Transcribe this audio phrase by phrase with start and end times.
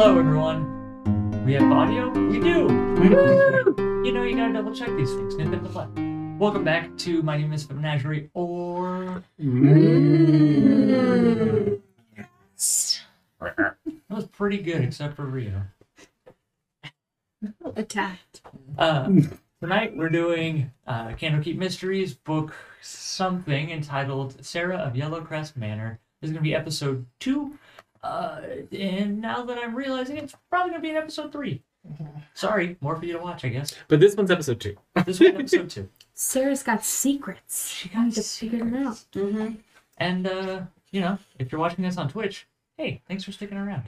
[0.00, 1.44] Hello, everyone.
[1.44, 2.08] We have audio?
[2.08, 2.68] We do.
[2.68, 4.02] Woo!
[4.02, 5.36] You know, you gotta double check these things.
[5.36, 5.90] Nip in the butt.
[6.40, 9.22] Welcome back to My Name is Menagerie, or.
[9.38, 11.80] That
[14.08, 15.64] was pretty good, except for Rio.
[17.76, 18.40] Attacked.
[18.78, 19.12] Uh,
[19.60, 26.00] tonight we're doing uh, Candlekeep Mysteries, book something entitled Sarah of Yellowcrest Manor.
[26.22, 27.58] This is going to be episode two.
[28.02, 28.40] Uh,
[28.72, 31.62] and now that I'm realizing it's probably going to be in episode three.
[32.34, 33.74] Sorry, more for you to watch, I guess.
[33.88, 34.76] But this one's episode two.
[35.06, 35.88] This one's episode two.
[36.14, 37.68] Sarah's got secrets.
[37.68, 39.04] She I got need to figure them out.
[39.12, 39.54] Mm-hmm.
[39.98, 40.60] And, uh,
[40.90, 42.46] you know, if you're watching this on Twitch,
[42.76, 43.84] hey, thanks for sticking around.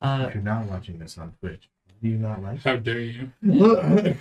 [0.00, 1.68] Uh, If you're not watching this on Twitch,
[2.02, 3.30] do you not like How dare you?
[3.42, 4.14] yeah,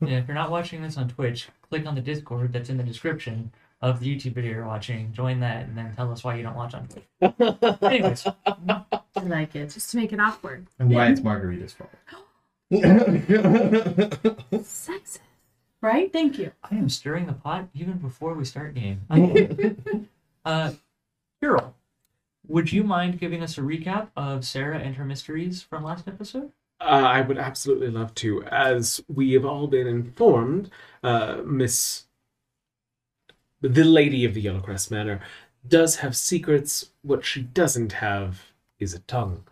[0.00, 3.52] if you're not watching this on Twitch, click on the Discord that's in the description
[3.82, 5.12] of the YouTube video you're watching.
[5.12, 7.04] Join that, and then tell us why you don't watch on Twitch.
[7.82, 8.84] Anyways, I
[9.22, 9.70] like it.
[9.70, 10.66] Just to make it awkward.
[10.78, 11.90] and why it's Margarita's fault?
[14.62, 15.18] Sexist.
[15.82, 16.12] Right?
[16.12, 16.52] Thank you.
[16.62, 19.00] I am stirring the pot even before we start game.
[20.44, 20.72] uh,
[21.40, 21.74] Carol,
[22.46, 26.52] would you mind giving us a recap of Sarah and her mysteries from last episode?
[26.80, 28.42] Uh, I would absolutely love to.
[28.44, 30.70] As we have all been informed,
[31.02, 32.04] uh, Miss.
[33.62, 35.20] The Lady of the Yellowcrest Manor
[35.68, 36.90] does have secrets.
[37.02, 38.46] What she doesn't have
[38.78, 39.44] is a tongue.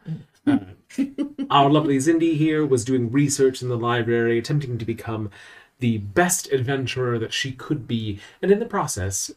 [0.47, 0.59] Uh,
[1.51, 5.31] our lovely Zindi here was doing research in the library, attempting to become
[5.81, 9.31] the best adventurer that she could be, and in the process,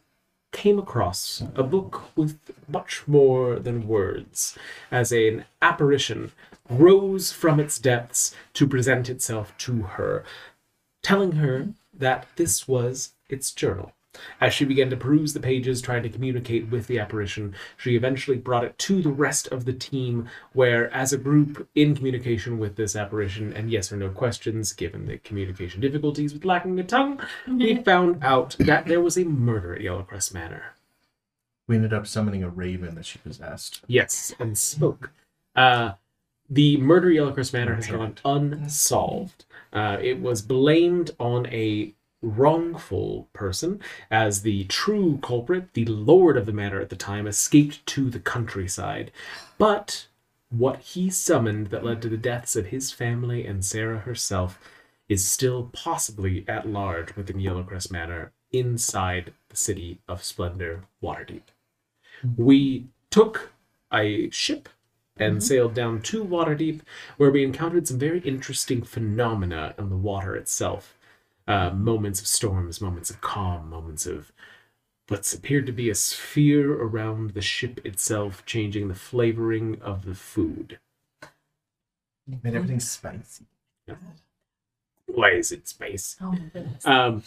[0.53, 4.57] came across a book with much more than words,
[4.89, 6.31] as an apparition
[6.69, 10.23] rose from its depths to present itself to her,
[11.03, 13.91] telling her that this was its journal.
[14.41, 18.37] As she began to peruse the pages, trying to communicate with the apparition, she eventually
[18.37, 22.75] brought it to the rest of the team, where, as a group, in communication with
[22.75, 27.21] this apparition and yes or no questions, given the communication difficulties with lacking a tongue,
[27.47, 30.75] we found out that there was a murder at Yellowcrest Manor.
[31.67, 33.81] we ended up summoning a raven that she possessed.
[33.87, 35.11] Yes, and spoke.
[35.55, 35.93] Uh,
[36.49, 39.45] the murder at Yellowcrest Manor has gone unsolved.
[39.71, 46.45] Uh, it was blamed on a wrongful person, as the true culprit, the lord of
[46.45, 49.11] the manor at the time, escaped to the countryside.
[49.57, 50.07] But
[50.49, 54.59] what he summoned that led to the deaths of his family and Sarah herself
[55.07, 61.43] is still possibly at large within Yellowcrest Manor inside the city of Splendor, Waterdeep.
[62.25, 62.43] Mm-hmm.
[62.43, 63.51] We took
[63.93, 64.69] a ship
[65.17, 65.41] and mm-hmm.
[65.41, 66.81] sailed down to Waterdeep,
[67.17, 70.97] where we encountered some very interesting phenomena in the water itself.
[71.51, 74.31] Uh, moments of storms, moments of calm, moments of
[75.09, 80.15] what appeared to be a sphere around the ship itself, changing the flavoring of the
[80.15, 80.79] food.
[82.25, 83.43] Made everything spicy.
[85.07, 86.15] Why is it space?
[86.21, 86.87] Oh my goodness.
[86.87, 87.21] Um,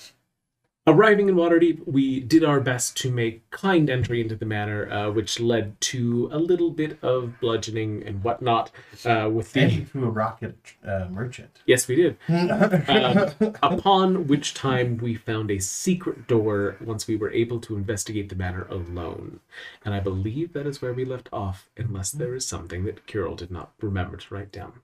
[0.87, 5.11] arriving in Waterdeep, we did our best to make kind entry into the manor, uh,
[5.11, 8.71] which led to a little bit of bludgeoning and whatnot
[9.05, 9.61] uh, with the.
[9.61, 10.57] And through a rocket
[10.87, 11.61] uh, merchant.
[11.67, 12.17] Yes, we did.
[12.29, 18.29] Um, upon which time we found a secret door once we were able to investigate
[18.29, 19.41] the manor alone.
[19.85, 23.37] And I believe that is where we left off, unless there is something that Carol
[23.37, 24.81] did not remember to write down.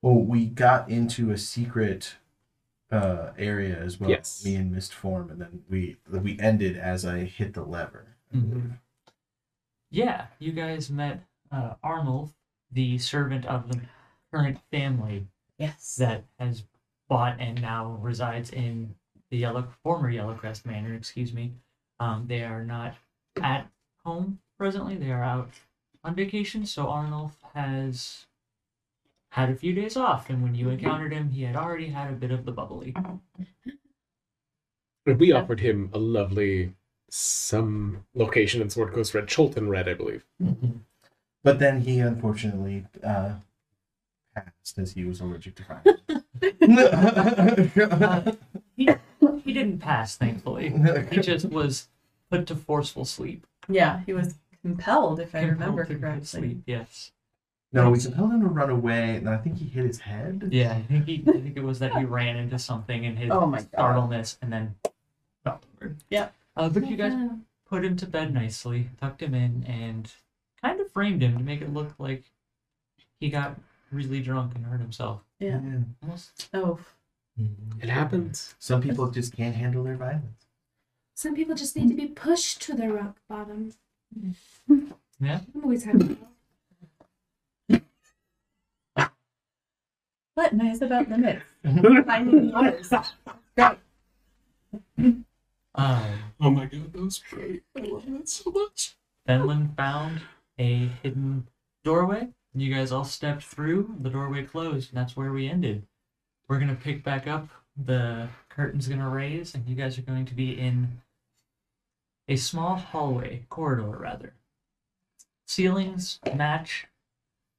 [0.00, 2.14] well, we got into a secret
[2.90, 4.10] uh, area as well.
[4.10, 4.42] Yes.
[4.44, 8.16] Me and Mist Form, and then we we ended as I hit the lever.
[8.34, 8.78] Mhm.
[9.90, 12.30] Yeah, you guys met uh, Arnold,
[12.70, 13.80] the servant of the
[14.32, 15.26] current family
[15.58, 15.96] Yes.
[15.96, 16.64] that has
[17.08, 18.94] bought and now resides in
[19.30, 20.94] the yellow former Yellowcrest Manor.
[20.94, 21.52] Excuse me.
[22.00, 22.94] Um, they are not
[23.42, 23.66] at
[24.04, 24.96] home presently.
[24.96, 25.50] They are out
[26.04, 26.66] on vacation.
[26.66, 28.26] So Arnold has
[29.30, 30.78] had a few days off, and when you mm-hmm.
[30.78, 32.92] encountered him, he had already had a bit of the bubbly.
[32.92, 33.72] Mm-hmm.
[35.16, 36.74] We offered him a lovely
[37.10, 40.24] some location in Sword Coast Red, Cholton Red, I believe.
[40.42, 40.78] Mm-hmm.
[41.42, 43.36] But then he unfortunately uh,
[44.34, 45.84] passed as he was allergic to fire.
[48.76, 48.88] He,
[49.42, 50.72] he didn't pass, thankfully.
[51.10, 51.88] He just was
[52.30, 53.44] put to forceful sleep.
[53.68, 56.24] Yeah, he was compelled, if I remember correctly.
[56.24, 57.10] Sleep, yes.
[57.72, 60.48] No, we compelled him to run away, and I think he hit his head.
[60.50, 63.30] Yeah, I think he, I think it was that he ran into something and his
[63.30, 63.68] Oh my god.
[63.72, 64.74] startleness and then
[65.44, 65.94] fell over.
[66.10, 66.34] Yep.
[66.56, 67.12] Uh, but you guys
[67.68, 70.10] put him to bed nicely, tucked him in, and
[70.62, 72.24] kind of framed him to make it look like
[73.20, 73.56] he got
[73.92, 75.20] really drunk and hurt himself.
[75.38, 75.60] Yeah.
[76.02, 76.48] Almost.
[76.54, 76.78] Oh.
[77.80, 78.56] It happens.
[78.58, 80.46] Some people just can't handle their violence.
[81.14, 83.72] Some people just need to be pushed to their rock bottom.
[85.20, 85.40] Yeah.
[85.54, 86.16] I'm always happy.
[90.38, 91.42] What nice about limits?
[92.06, 92.92] Finding yours.
[93.56, 93.78] Great.
[94.96, 95.24] Um,
[96.40, 97.64] Oh my god, that was great.
[97.76, 98.94] I love that so much.
[99.28, 100.20] Fenlin found
[100.56, 101.48] a hidden
[101.82, 102.28] doorway.
[102.54, 103.96] You guys all stepped through.
[104.00, 105.84] The doorway closed, and that's where we ended.
[106.46, 107.48] We're gonna pick back up.
[107.76, 111.02] The curtain's gonna raise, and you guys are going to be in
[112.28, 114.34] a small hallway, corridor rather.
[115.48, 116.86] Ceilings match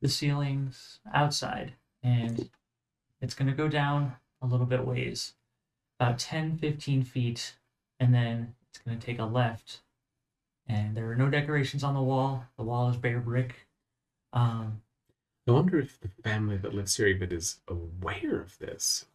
[0.02, 2.50] the ceilings outside, and
[3.22, 5.34] it's gonna go down a little bit ways,
[6.00, 7.56] about 10, 15 feet,
[8.00, 9.82] and then it's gonna take a left
[10.70, 12.46] and there are no decorations on the wall.
[12.58, 13.68] The wall is bare brick.
[14.32, 14.82] Um,
[15.48, 19.08] I wonder if the family that lives here even is aware of this.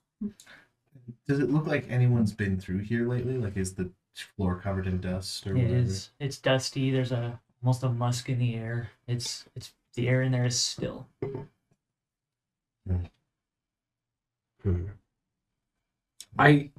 [1.28, 3.38] Does it look like anyone's been through here lately?
[3.38, 5.76] Like, is the floor covered in dust or it whatever?
[5.76, 6.10] is.
[6.18, 6.90] It's dusty.
[6.90, 8.90] There's a almost a musk in the air.
[9.06, 11.06] It's it's the air in there is still.
[14.64, 14.86] Hmm.
[16.38, 16.70] I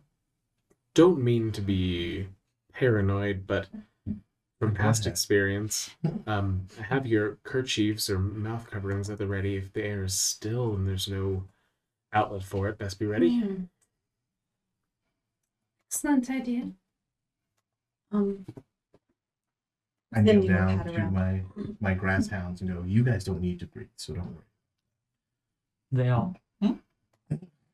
[0.96, 2.28] don't mean to be
[2.74, 3.68] paranoid, but
[4.60, 5.92] from past experience,
[6.28, 10.74] um, have your kerchiefs or mouth coverings at the ready if the air is still
[10.74, 11.44] and there's no
[12.14, 12.78] outlet for it.
[12.78, 13.30] Best be ready.
[13.32, 13.70] Mm.
[15.90, 16.72] Excellent idea.
[18.12, 18.46] Um,
[20.14, 21.14] I Then kneel down to around.
[21.14, 21.44] my
[21.80, 24.46] my grass hounds and go, "You guys don't need to breathe, so don't worry.
[25.92, 26.80] They all worry."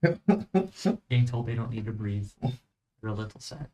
[1.10, 2.30] being told they don't need to breathe.
[2.42, 3.68] They're a little sad.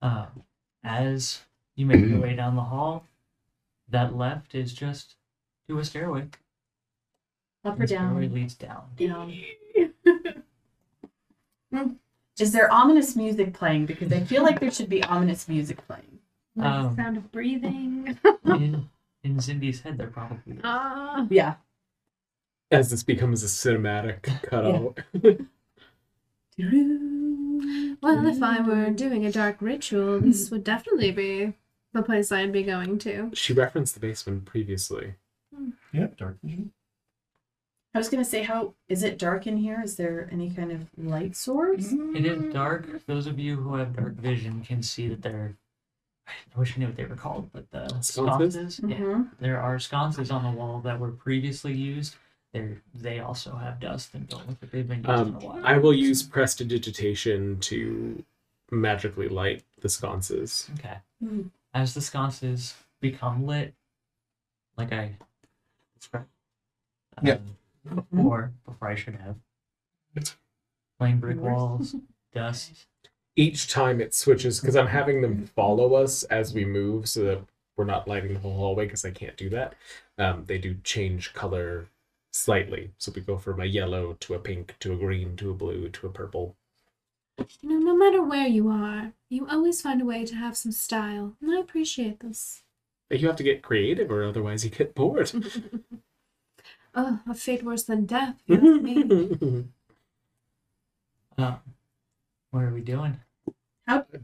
[0.00, 0.26] Uh,
[0.84, 1.40] as
[1.76, 3.06] you make your way down the hall,
[3.88, 5.16] that left is just
[5.68, 6.26] to a stairway.
[7.64, 8.34] up or The stairway down?
[8.34, 8.82] leads down.
[8.96, 9.32] Down.
[12.38, 13.86] Is there ominous music playing?
[13.86, 16.18] Because I feel like there should be ominous music playing.
[16.56, 18.18] Like Um, the sound of breathing.
[18.44, 18.88] In
[19.22, 20.60] in Zindi's head, there probably is.
[20.64, 21.26] Ah.
[21.30, 21.54] Yeah.
[22.72, 24.98] As this becomes a cinematic cutout.
[28.02, 30.54] Well, if I were doing a dark ritual, this hmm.
[30.56, 31.54] would definitely be
[31.92, 33.30] the place I'd be going to.
[33.32, 35.14] she referenced the basement previously.
[35.54, 35.70] Hmm.
[35.92, 36.72] Yep, dark vision.
[37.94, 39.80] I was gonna say, how is it dark in here?
[39.84, 41.92] Is there any kind of light source?
[41.92, 42.16] Mm-hmm.
[42.16, 43.06] It is dark.
[43.06, 45.56] Those of you who have dark vision can see that there.
[46.26, 48.54] I wish I knew what they were called, but the Sconces?
[48.54, 48.80] sconces.
[48.82, 49.30] Yeah, Mhm.
[49.40, 52.16] there are sconces on the wall that were previously used.
[52.52, 55.38] They they also have dust and don't look like they've been used Um, in a
[55.46, 55.62] while.
[55.64, 58.22] I will use prestidigitation to
[58.70, 60.68] magically light the sconces.
[60.78, 60.96] Okay.
[61.24, 61.50] Mm.
[61.74, 63.74] As the sconces become lit,
[64.76, 65.12] like I
[65.98, 66.26] described.
[67.22, 67.38] Yeah.
[67.90, 69.36] um, Before, before I should have.
[70.98, 71.94] Plain brick walls,
[72.34, 72.86] dust.
[73.34, 77.40] Each time it switches, because I'm having them follow us as we move so that
[77.76, 79.74] we're not lighting the whole hallway because I can't do that.
[80.18, 81.86] Um, they do change color
[82.32, 82.90] slightly.
[82.98, 85.88] So we go from a yellow to a pink to a green to a blue
[85.90, 86.56] to a purple.
[87.38, 90.72] You know, no matter where you are, you always find a way to have some
[90.72, 92.62] style, and I appreciate this.
[93.08, 95.32] But you have to get creative or otherwise you get bored.
[96.94, 98.36] Oh, a fate worse than death.
[98.46, 99.64] you ask me.
[101.38, 101.56] Uh,
[102.50, 103.18] what are we doing?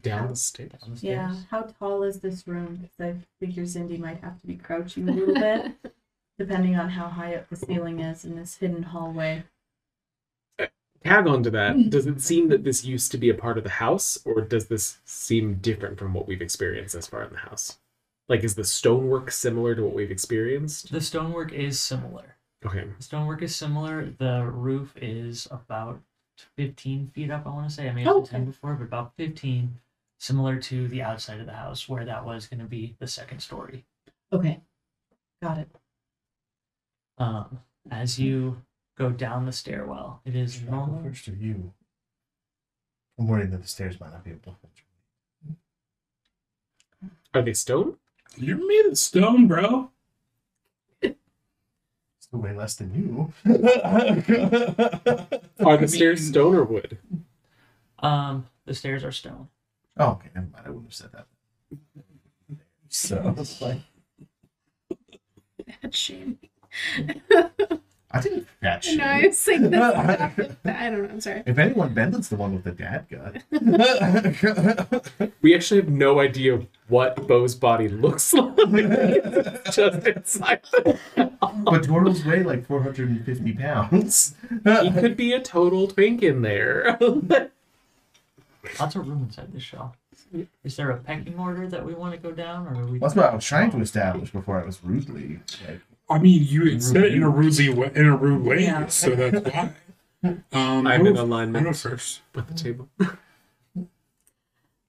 [0.03, 0.73] Down the stairs.
[0.73, 1.35] Down the Yeah.
[1.51, 2.77] How tall is this room?
[2.77, 5.73] Because I figure Cindy might have to be crouching a little bit,
[6.39, 9.45] depending on how high up the ceiling is in this hidden hallway.
[11.05, 11.91] Tag on to that.
[11.91, 14.67] Does it seem that this used to be a part of the house, or does
[14.67, 17.79] this seem different from what we've experienced thus far in the house?
[18.29, 20.91] Like, is the stonework similar to what we've experienced?
[20.91, 22.37] The stonework is similar.
[22.67, 22.85] Okay.
[22.99, 24.13] The stonework is similar.
[24.19, 26.01] The roof is about
[26.57, 27.89] 15 feet up, I want to say.
[27.89, 29.79] I may have Oh, said 10 before, but about 15,
[30.19, 33.39] similar to the outside of the house, where that was going to be the second
[33.39, 33.85] story.
[34.33, 34.61] Okay.
[35.41, 35.69] Got it.
[37.19, 37.61] Um,
[37.91, 38.63] as you
[38.97, 41.03] go down the stairwell, it is Should I go normal.
[41.03, 41.73] first or you?
[43.19, 45.57] I'm worried that the stairs might not be able to hold you.
[47.35, 47.97] Are they stone?
[48.37, 49.91] You're made of stone, bro.
[51.03, 53.33] Still way less than you.
[55.65, 56.99] Are the stairs stone or wood?
[58.01, 59.49] Um, the stairs are stone.
[59.97, 60.65] Oh, okay, never mind.
[60.67, 61.27] I wouldn't have said that.
[62.91, 63.81] So it's like
[65.83, 66.39] Bad shame.
[68.11, 68.97] I didn't fat shit.
[68.97, 71.09] No, I was like, that's I don't know.
[71.11, 71.43] I'm sorry.
[71.45, 73.43] If anyone, Benton's the one with the dad gut.
[75.43, 78.55] We actually have no idea what Bo's body looks like.
[78.59, 80.61] It's just inside.
[81.15, 84.35] but Tortles weigh like 450 pounds.
[84.65, 86.99] He could be a total twink in there.
[88.81, 89.95] Lots of room inside this shell.
[90.65, 92.99] Is there a pecking order that we want to go down, or are we?
[92.99, 96.71] That's what I was trying to establish before I was rudely like I mean, you
[96.71, 98.87] had said it in a rudely wa- in a rude way, Yeah.
[98.87, 99.73] so that's why.
[100.53, 102.23] Um, I'm in go- I'll alignment first.
[102.35, 102.89] with the table.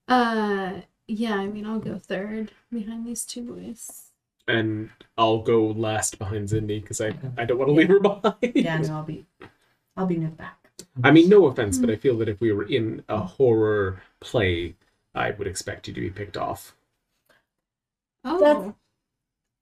[0.08, 1.36] Uh, yeah.
[1.36, 4.06] I mean, I'll go third behind these two boys.
[4.48, 8.34] And I'll go last behind Cindy because I, I don't want to leave her behind.
[8.42, 9.24] Yeah, no, I'll be,
[9.96, 10.56] I'll be near the back.
[11.04, 14.74] I mean, no offense, but I feel that if we were in a horror play,
[15.14, 16.74] I would expect you to be picked off.
[18.24, 18.74] Oh, That's-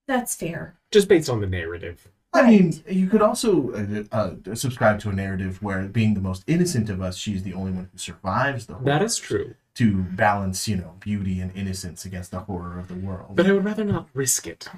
[0.09, 0.75] That's fair.
[0.91, 2.09] Just based on the narrative.
[2.33, 6.45] I mean, you could also uh, uh, subscribe to a narrative where, being the most
[6.47, 8.85] innocent of us, she's the only one who survives the horror.
[8.87, 9.55] That is true.
[9.77, 13.37] To balance, you know, beauty and innocence against the horror of the world.
[13.37, 14.69] But I would rather not risk it.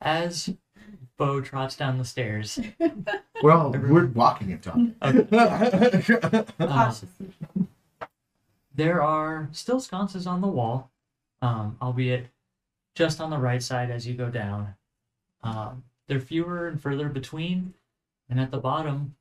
[0.00, 0.52] As
[1.16, 2.58] Bo trots down the stairs,
[3.42, 4.96] well, we're walking it, Tom.
[5.00, 5.12] uh,
[8.74, 10.90] there are still sconces on the wall,
[11.40, 12.26] um, albeit
[12.96, 14.74] just on the right side as you go down.
[15.44, 17.74] Um, they're fewer and further between,
[18.28, 19.14] and at the bottom,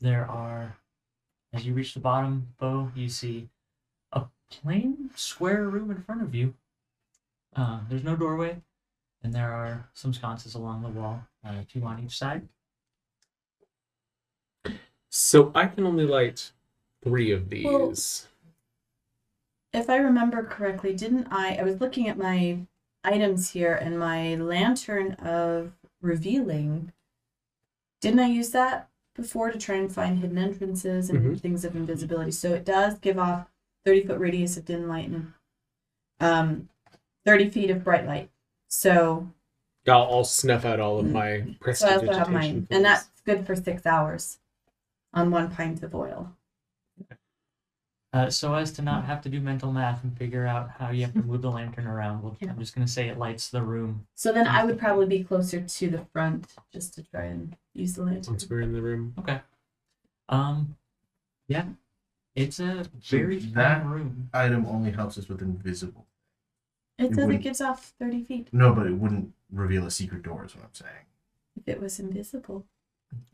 [0.00, 0.76] there are,
[1.52, 3.48] as you reach the bottom, Bo, you see
[4.12, 6.54] a plain square room in front of you.
[7.54, 8.62] Uh, there's no doorway,
[9.24, 12.48] and there are some sconces along the wall, uh, two on each side.
[15.10, 16.52] So I can only light
[17.02, 17.64] three of these.
[17.64, 17.92] Well-
[19.72, 21.56] If I remember correctly, didn't I?
[21.56, 22.58] I was looking at my
[23.04, 26.92] items here and my lantern of revealing.
[28.00, 31.40] Didn't I use that before to try and find hidden entrances and Mhm.
[31.40, 32.30] things of invisibility?
[32.30, 33.48] So it does give off
[33.84, 35.32] 30 foot radius of dim light and
[36.20, 36.68] um,
[37.24, 38.30] 30 feet of bright light.
[38.68, 39.32] So,
[39.88, 42.66] I'll, I'll snuff out all of my so I also have mine.
[42.70, 44.38] And that's good for six hours
[45.12, 46.36] on one pint of oil.
[48.12, 51.02] Uh, so as to not have to do mental math and figure out how you
[51.02, 53.62] have to move the lantern around, we'll, I'm just going to say it lights the
[53.62, 54.06] room.
[54.16, 57.94] So then I would probably be closer to the front just to try and use
[57.94, 58.32] the lantern.
[58.34, 59.14] once we're in the room.
[59.20, 59.40] Okay.
[60.28, 60.76] Um,
[61.46, 61.66] yeah,
[62.34, 64.30] it's a So very that- fun room.
[64.34, 66.06] Item only helps us with invisible.
[66.98, 69.90] It It says it wouldn't- gives off 30 feet No, but it wouldn't reveal a
[69.90, 71.06] secret door, is what I'm saying.
[71.56, 72.66] if it was invisible.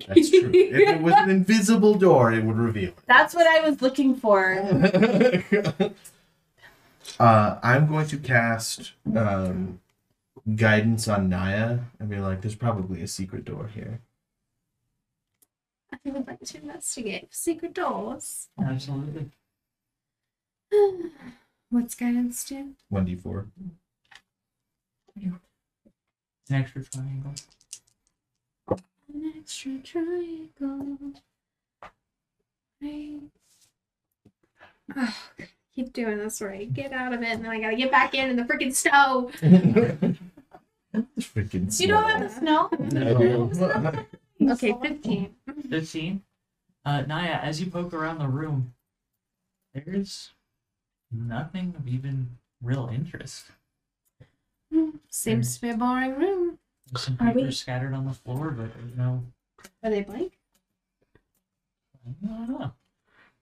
[0.06, 0.50] That's true.
[0.52, 2.98] if it was an invisible door, it would reveal it.
[3.06, 4.54] That's what I was looking for.
[7.20, 9.80] uh, I'm going to cast um,
[10.54, 14.00] guidance on Naya and be like, "There's probably a secret door here."
[15.92, 18.48] I would like to investigate secret doors.
[18.62, 19.30] Absolutely.
[21.70, 22.74] What's guidance do?
[22.88, 23.46] One d four.
[25.16, 25.40] An
[26.50, 27.32] extra triangle.
[29.16, 30.98] An extra triangle.
[32.82, 33.20] Right.
[34.94, 35.16] Oh,
[35.74, 36.70] keep doing this right.
[36.72, 39.30] Get out of it, and then I gotta get back in in the freaking snow.
[41.18, 41.80] Freaking.
[41.80, 42.70] You don't have the snow?
[44.52, 45.34] Okay, fifteen.
[45.70, 46.22] 15.
[46.84, 48.74] Uh, Naya, as you poke around the room,
[49.74, 50.30] there's
[51.10, 53.46] nothing of even real interest.
[55.08, 56.58] Seems to be a boring room.
[56.92, 59.24] There's some Are we- papers scattered on the floor, but there's no.
[59.82, 60.38] Are they blank?
[62.06, 62.72] I don't know.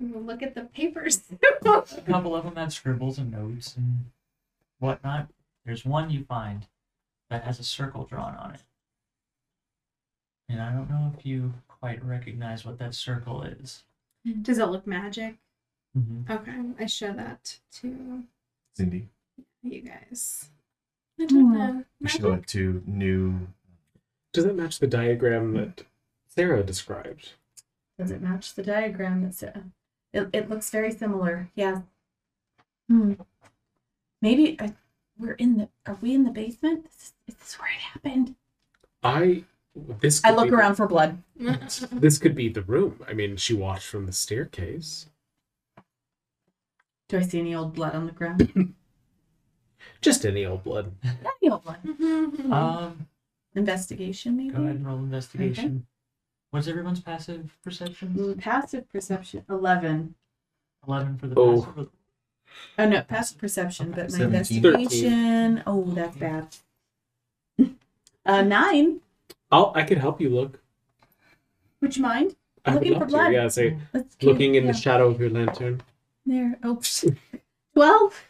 [0.00, 1.22] Look at the papers.
[1.30, 4.06] A couple of them have scribbles and notes and
[4.78, 5.28] whatnot.
[5.64, 6.66] There's one you find
[7.30, 8.60] that has a circle drawn on it.
[10.48, 13.84] And I don't know if you quite recognize what that circle is.
[14.42, 15.36] Does it look magic?
[15.96, 16.32] Mm-hmm.
[16.32, 18.24] Okay, I show that to
[18.74, 19.08] Cindy.
[19.62, 20.48] you guys.
[21.20, 21.52] I don't Hmm.
[21.58, 21.84] know.
[22.00, 23.48] We show it to new.
[24.32, 25.84] Does that match the diagram that
[26.26, 27.32] Sarah described?
[27.98, 29.62] Does it match the diagram that's uh,
[30.12, 31.50] it, it looks very similar.
[31.54, 31.82] Yeah.
[32.88, 33.14] Hmm.
[34.20, 34.74] Maybe I,
[35.18, 36.86] we're in the are we in the basement?
[36.86, 38.34] Is this, is this where it happened?
[39.02, 39.44] I
[40.00, 40.22] this.
[40.24, 41.22] I could look be- around for blood.
[41.92, 43.00] This could be the room.
[43.08, 45.06] I mean, she watched from the staircase.
[47.08, 48.74] Do I see any old blood on the ground?
[50.00, 50.92] Just any old blood.
[51.04, 51.78] Any old blood.
[52.52, 53.06] Um,
[53.56, 54.50] Investigation maybe?
[54.50, 55.86] go ahead and roll investigation.
[56.50, 58.14] What's everyone's passive perception?
[58.16, 60.14] Mm, Passive perception eleven.
[60.86, 61.62] 11 for the Oh.
[61.62, 61.88] passive.
[62.78, 64.56] Oh no, passive perception, but my 17.
[64.64, 65.62] investigation.
[65.66, 66.48] Oh, that's bad.
[68.26, 69.00] Uh, nine.
[69.52, 70.58] I'll, I could help you look.
[71.82, 72.34] Would you mind?
[72.64, 73.12] I would Looking for love to.
[73.12, 73.32] blood.
[73.34, 74.72] Yeah, say Let's keep- looking in yeah.
[74.72, 75.82] the shadow of your lantern.
[76.24, 76.58] there.
[76.62, 76.80] Oh,
[77.74, 78.24] twelve.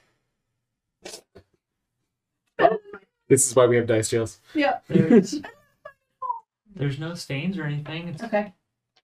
[3.34, 4.40] This is why we have dice jails.
[4.54, 4.78] Yeah.
[4.88, 5.40] There's,
[6.76, 8.06] there's no stains or anything.
[8.08, 8.52] It's Okay.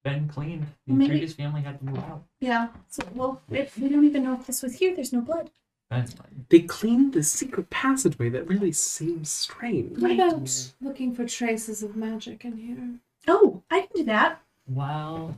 [0.05, 0.67] been cleaned.
[0.87, 2.23] The Maybe- previous family had to move out.
[2.39, 2.69] Yeah.
[2.89, 4.95] So well, if we don't even know if this was here.
[4.95, 5.51] There's no blood.
[5.89, 6.15] But
[6.49, 9.99] They cleaned the secret passageway that really seems strange.
[9.99, 13.01] What about looking for traces of magic in here?
[13.27, 14.41] Oh, I can do that.
[14.67, 15.37] while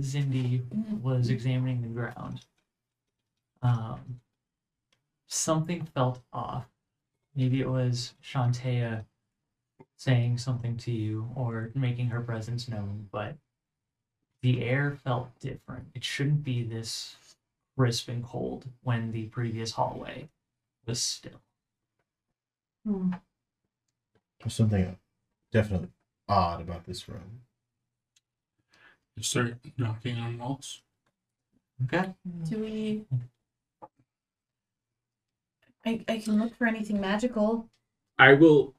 [0.00, 0.62] Zindi
[1.00, 2.40] was examining the ground,
[3.62, 4.00] um,
[5.28, 6.66] something felt off.
[7.36, 9.04] Maybe it was Shantea
[9.96, 13.36] saying something to you or making her presence known, but
[14.42, 15.86] the air felt different.
[15.94, 17.16] It shouldn't be this
[17.76, 20.28] crisp and cold when the previous hallway
[20.86, 21.40] was still.
[22.86, 23.14] Hmm.
[24.40, 24.96] There's something
[25.52, 25.88] definitely
[26.28, 27.40] odd about this room.
[29.16, 30.82] You start knocking on walls.
[31.84, 32.14] Okay.
[32.48, 33.04] Do we?
[35.86, 37.68] I, I can look for anything magical.
[38.18, 38.74] I will.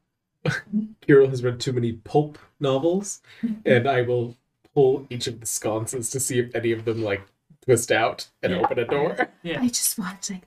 [1.02, 3.22] Kirill has read too many pulp novels,
[3.66, 4.36] and I will
[4.74, 7.22] pull each of the sconces to see if any of them like
[7.64, 8.60] twist out and Yeah.
[8.60, 9.30] open a door.
[9.44, 9.60] Yeah.
[9.62, 10.42] I just want to.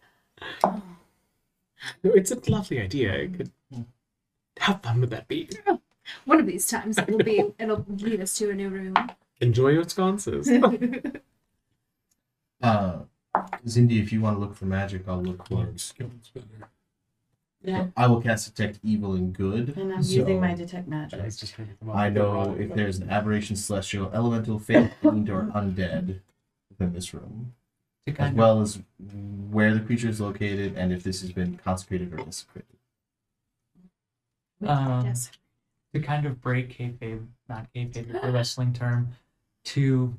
[2.02, 3.12] No, it's a lovely idea.
[3.14, 3.50] It could...
[4.58, 5.48] How fun would that be?
[6.24, 7.44] One of these times it will be.
[7.58, 8.94] It'll lead us to a new room.
[9.40, 10.50] Enjoy your sconces.
[12.60, 12.98] Uh,
[13.66, 15.56] Zindi, if you want to look for magic, I'll look for.
[15.56, 16.68] Clark skills better.
[17.62, 17.86] Yeah.
[17.96, 19.76] I will cast detect evil and good.
[19.76, 21.20] And I'm so using my detect magic.
[21.92, 26.20] I know if there's an aberration, celestial, elemental, fey, fiend, or undead
[26.70, 27.54] within this room,
[28.06, 28.80] To as kind well as
[29.50, 32.76] where the creature is located and if this has been consecrated or desecrated.
[34.64, 35.30] Um, yes.
[35.94, 39.08] to kind of break kayfabe, not kayfabe, but the wrestling term,
[39.64, 40.14] to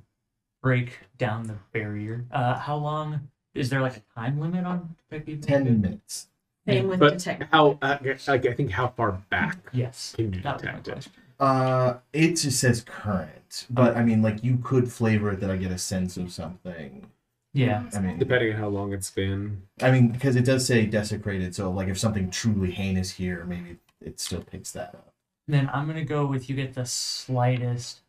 [0.62, 2.26] break down the barrier.
[2.32, 5.38] Uh, how long is there like a time limit on Becky?
[5.38, 6.28] Ten minutes.
[6.68, 7.44] Same with But detect.
[7.52, 7.78] how?
[7.82, 7.98] Uh,
[8.28, 11.08] like, I think how far back Yes, can you that detect it?
[11.40, 15.56] Uh, it just says current, but I mean, like you could flavor it that I
[15.56, 17.10] get a sense of something.
[17.54, 19.64] Yeah, I mean, Depending on how long it's been.
[19.82, 23.78] I mean, because it does say desecrated, so like if something truly heinous here, maybe
[24.02, 25.14] it still picks that up.
[25.48, 28.02] then I'm gonna go with you get the slightest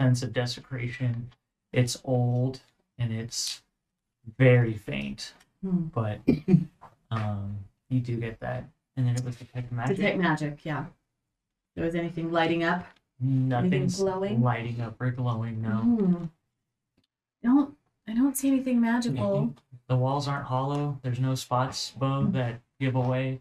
[0.00, 1.30] sense of desecration.
[1.72, 2.60] It's old
[2.98, 3.62] and it's
[4.38, 5.84] very faint, Hmm.
[5.94, 6.20] but
[7.10, 8.64] um, you do get that.
[8.96, 9.96] And then it was detect magic.
[9.96, 10.86] Detect magic, yeah.
[11.76, 12.84] There was anything lighting up?
[13.20, 14.42] Nothing's glowing?
[14.42, 15.62] lighting up or glowing.
[15.62, 15.68] No.
[15.78, 16.24] Hmm.
[17.42, 17.74] Don't
[18.08, 19.54] I don't see anything magical.
[19.88, 20.98] The walls aren't hollow.
[21.02, 23.40] There's no spots, Bo, that give away.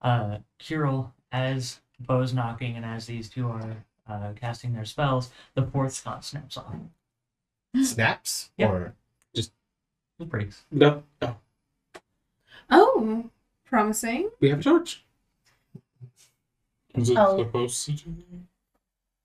[0.00, 3.76] Uh, Kirill, as Bo's knocking and as these two are
[4.08, 6.74] uh, casting their spells, the fourth sconce snaps off.
[7.82, 8.68] Snaps Yeah.
[8.70, 8.94] or
[9.34, 9.50] It
[10.28, 10.64] breaks.
[10.70, 11.02] No.
[11.22, 11.36] Oh,
[12.70, 13.30] Oh,
[13.64, 14.30] promising.
[14.40, 15.04] we have a torch.
[16.94, 17.38] Was it Oh.
[17.38, 18.14] supposed to do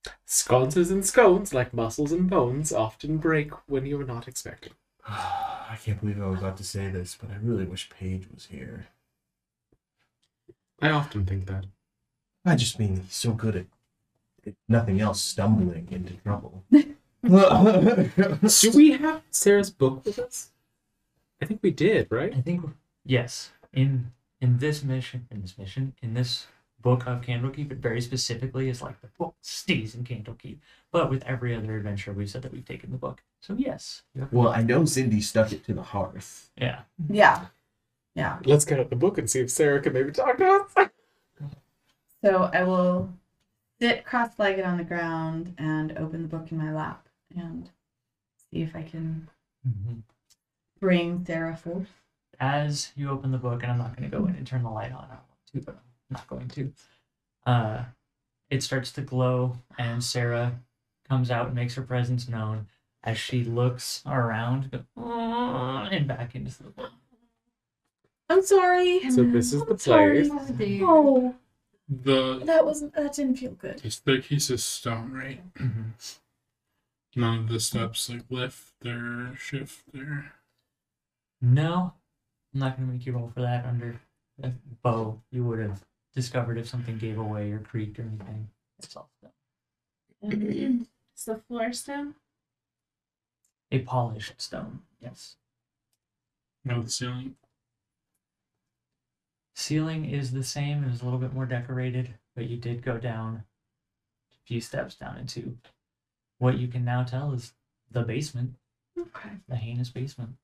[0.03, 0.11] that?
[0.25, 4.73] Sconces and scones, like muscles and bones, often break when you are not expecting.
[5.07, 8.45] I can't believe I was about to say this, but I really wish Paige was
[8.47, 8.87] here.
[10.81, 11.65] I often think that.
[12.45, 13.65] I just mean he's so good at,
[14.43, 16.63] if nothing else, stumbling into trouble.
[17.23, 20.51] Do we have Sarah's book with us?
[21.41, 22.33] I think we did, right?
[22.33, 22.63] I think
[23.05, 23.51] yes.
[23.73, 26.47] In in this mission, in this mission, in this
[26.81, 30.57] book of Candlekeep, it very specifically is like the book stays in Candlekeep.
[30.91, 33.21] But with every other adventure, we've said that we've taken the book.
[33.41, 34.03] So yes.
[34.31, 36.51] well, I know Cindy stuck it to the hearth.
[36.57, 36.81] yeah.
[37.09, 37.45] Yeah.
[38.15, 38.39] Yeah.
[38.45, 40.89] Let's get out the book and see if Sarah can maybe talk to us.
[42.23, 43.09] So I will
[43.79, 47.69] sit cross legged on the ground and open the book in my lap and
[48.51, 49.29] see if I can
[49.67, 50.03] Mhm.
[50.79, 51.89] bring Sarah forth.
[52.39, 54.69] as you open the book, and I'm not going to go in and turn the
[54.69, 55.03] light on.
[55.11, 56.73] I want to, but I'm not going to.
[57.45, 57.85] Uh,
[58.49, 60.59] it starts to glow, and Sarah
[61.09, 62.67] comes out and makes her presence known
[63.03, 66.91] as she looks around go, and back into the book.
[68.29, 69.09] I'm sorry.
[69.11, 70.29] So this is the sorry.
[70.29, 70.51] place.
[70.51, 70.85] dear.
[70.87, 71.35] Oh,
[71.89, 73.81] The that wasn't that didn't feel good.
[73.83, 75.41] It's the staircase of stone, right?
[77.19, 80.31] None of the steps like lift or shift or
[81.41, 81.93] No,
[82.53, 83.99] I'm not going to make you roll for that under
[84.41, 85.19] a bow.
[85.29, 85.83] You would have
[86.15, 88.47] discovered if something gave away or creaked or anything.
[88.81, 89.31] It's all stuff.
[90.31, 92.15] Is the floor stone?
[93.73, 95.35] A polished stone, yes.
[96.63, 97.35] no the ceiling.
[99.55, 100.85] Ceiling is the same.
[100.85, 103.43] It is a little bit more decorated, but you did go down
[104.31, 105.57] a few steps down into
[106.39, 107.53] what you can now tell is
[107.91, 108.55] the basement,
[108.97, 109.29] Okay.
[109.47, 110.35] the heinous basement.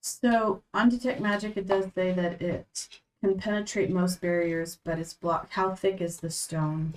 [0.00, 2.88] So on detect magic, it does say that it
[3.22, 5.52] can penetrate most barriers, but it's blocked.
[5.52, 6.94] How thick is the stone?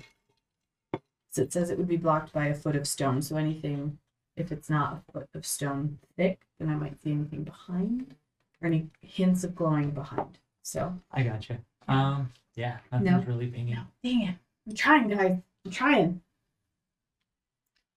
[1.31, 3.21] So it says it would be blocked by a foot of stone.
[3.21, 3.97] So anything,
[4.35, 8.15] if it's not a foot of stone thick, then I might see anything behind.
[8.63, 10.37] or any hints of glowing behind.
[10.61, 11.57] So I gotcha.
[11.87, 13.33] Um, yeah, nothing's No.
[13.33, 13.73] really pinging.
[13.73, 14.35] no, dang it,
[14.67, 15.39] I'm trying, guys.
[15.65, 16.21] I'm trying.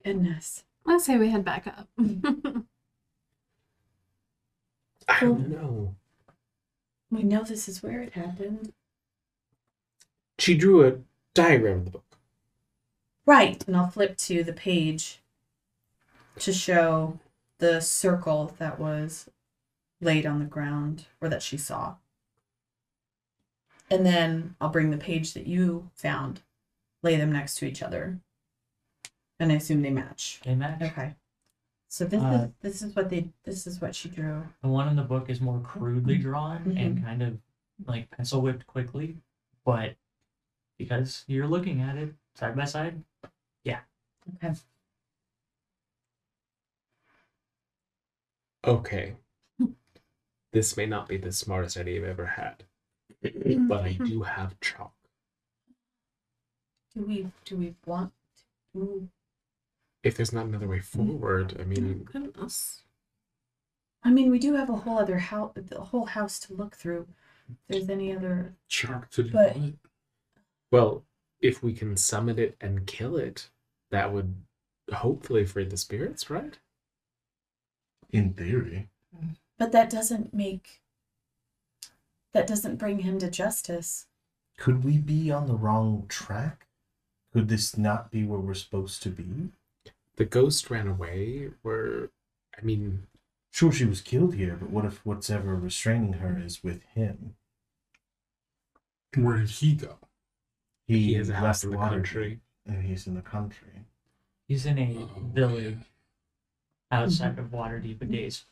[0.05, 0.65] Goodness.
[0.87, 1.89] I say we head back up.
[5.09, 5.97] I don't know.
[7.11, 8.73] We know this is where it happened.
[10.39, 10.99] She drew a
[11.33, 12.19] diagram of the book.
[13.27, 15.23] Right, and I'll flip to the page
[16.41, 17.19] to show
[17.59, 19.31] the circle that was
[20.01, 21.95] laid on the ground or that she saw.
[23.91, 26.43] And then I'll bring the page that you found,
[27.03, 28.19] lay them next to each other.
[29.41, 30.41] And I assume they match.
[30.45, 30.83] They match.
[30.83, 31.15] Okay.
[31.89, 34.45] So this Uh, is this is what they this is what she drew.
[34.63, 37.03] The one in the book is more crudely drawn and Mhm.
[37.05, 37.39] kind of
[37.87, 39.17] like pencil whipped quickly,
[39.65, 39.97] but
[40.79, 43.03] because you're looking at it side by side,
[43.65, 43.81] yeah.
[44.37, 44.55] Okay.
[48.65, 49.17] Okay.
[50.53, 52.65] this may not be the smartest idea I've ever had,
[53.69, 54.95] but I do have chalk.
[56.95, 58.13] Do we do we want
[58.73, 59.09] to
[60.05, 62.07] If there's not another way forward, I mean,
[64.05, 67.09] I mean we do have a whole other house the whole house to look through.
[67.49, 69.73] If there's any other Shark to do But- what?
[70.71, 71.05] well,
[71.41, 73.51] if we can summon it and kill it,
[73.91, 74.35] that would
[74.93, 76.59] hopefully free the spirits, right?
[78.11, 78.89] In theory.
[79.59, 80.83] But that doesn't make
[82.33, 84.07] that doesn't bring him to justice.
[84.59, 86.67] Could we be on the wrong track?
[87.33, 89.53] Could this not be where we're supposed to be?
[90.17, 91.51] The ghost ran away.
[91.63, 92.11] Where,
[92.57, 93.07] I mean,
[93.55, 97.37] Sure, she was killed here, but what if what's ever restraining her is with him?
[99.17, 99.99] Where did he go?
[100.89, 102.41] he, has a house left in the Waterdeep, country.
[102.67, 103.87] and he's in the country.
[104.49, 105.77] he's in a Oh, village
[106.91, 106.99] yeah.
[107.01, 108.11] outside of Waterdeep a hmm.
[108.11, 108.45] day's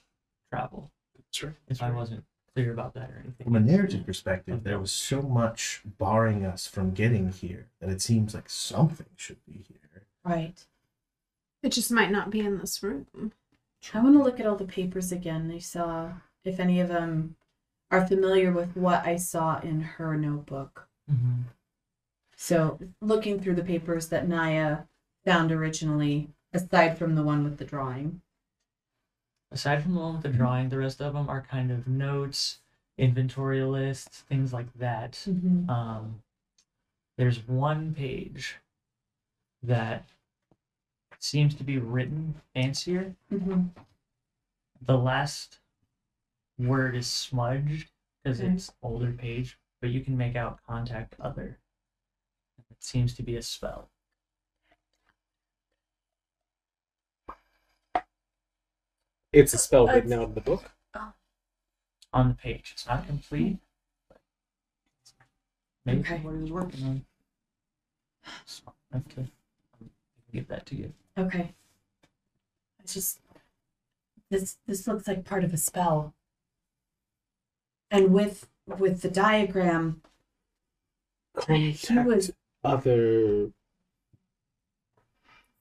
[0.53, 0.93] travel.
[1.17, 1.55] That's right.
[1.67, 3.45] If I wasn't clear about that or anything.
[3.45, 8.01] From a narrative perspective, there was so much barring us from getting here that it
[8.01, 10.07] seems like something should be here.
[10.25, 10.65] Right.
[11.63, 13.33] It just might not be in this room.
[13.95, 15.51] I want to look at all the papers again.
[15.55, 16.13] I saw
[16.45, 17.37] if any of them
[17.91, 20.89] are familiar with what I saw in her notebook.
[21.11, 21.45] Mhm.
[22.37, 24.85] So, looking through the papers that Naya
[25.25, 28.23] found originally, aside from the one with the drawing.
[29.51, 32.61] Aside from the one with the drawing, the rest of them are kind of notes,
[32.97, 35.13] inventory lists, things like that.
[35.29, 35.69] Mm-hmm.
[35.69, 36.23] Um,
[37.17, 38.57] there's one page
[39.63, 40.09] that
[41.23, 43.15] seems to be written fancier.
[43.33, 43.63] Mm-hmm.
[44.83, 45.61] The last
[46.59, 47.91] word is smudged
[48.23, 48.53] because Okay.
[48.53, 51.59] it's older page, but you can make out contact other.
[52.71, 53.89] It seems to be a spell.
[59.33, 60.71] It's a spell written out in the book.
[62.15, 62.73] on the page.
[62.75, 63.57] It's not complete.
[64.11, 64.21] but
[65.87, 66.21] Maybe Okay.
[66.21, 67.07] what he was working on.
[68.45, 69.31] Smart enough to
[70.33, 70.93] give that to you.
[71.17, 71.53] Okay.
[72.81, 73.21] It's just
[74.31, 76.15] this this looks like part of a spell.
[77.91, 80.01] And with with the diagram,
[81.49, 82.33] he Contact was
[82.65, 83.51] other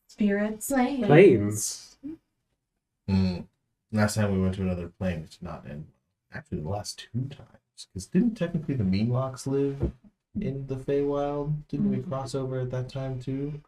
[0.07, 0.67] spirits.
[0.67, 1.97] planes.
[3.09, 3.45] Mm.
[3.91, 5.87] Last time we went to another plane, it's not in.
[6.33, 7.87] Actually, the last two times.
[7.93, 9.91] Because didn't technically the Meenlocks live
[10.39, 11.67] in the Feywild?
[11.67, 13.61] Didn't we cross over at that time too?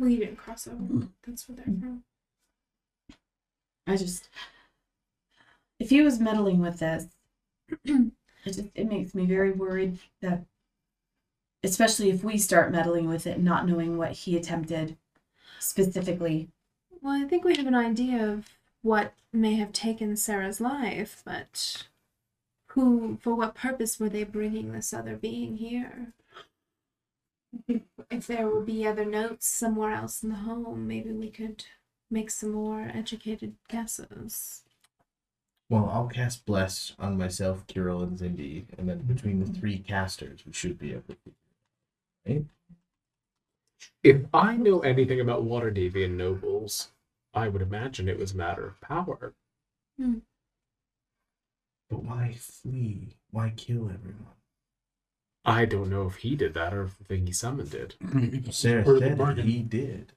[0.00, 0.76] We didn't cross over.
[0.76, 1.08] Mm.
[1.26, 2.04] That's where they're from.
[3.86, 4.28] I just
[5.78, 7.06] if he was meddling with this,
[7.84, 8.12] it
[8.44, 10.46] just it makes me very worried that
[11.62, 14.96] especially if we start meddling with it, not knowing what he attempted
[15.58, 16.48] specifically.
[17.02, 18.48] Well, I think we have an idea of
[18.80, 21.86] what may have taken Sarah's life, but
[22.68, 26.14] who, for what purpose were they bringing this other being here?
[28.10, 31.64] If there will be other notes somewhere else in the home, maybe we could
[32.10, 34.62] make some more educated guesses.
[35.68, 39.86] Well, I'll cast Bless on myself, Kirill, and Zindi, and then between the three mm-hmm.
[39.86, 41.32] casters, we should be able to.
[42.26, 42.44] Right?
[44.02, 46.88] If I know anything about Waterdhavian nobles,
[47.32, 49.34] I would imagine it was a matter of power.
[49.96, 50.18] Hmm.
[51.88, 53.14] But why flee?
[53.30, 54.39] Why kill everyone?
[55.44, 57.94] I don't know if he did that or if the thing he summoned did.
[58.00, 59.46] Maybe that Sarah part of the said bargain.
[59.46, 60.12] he did.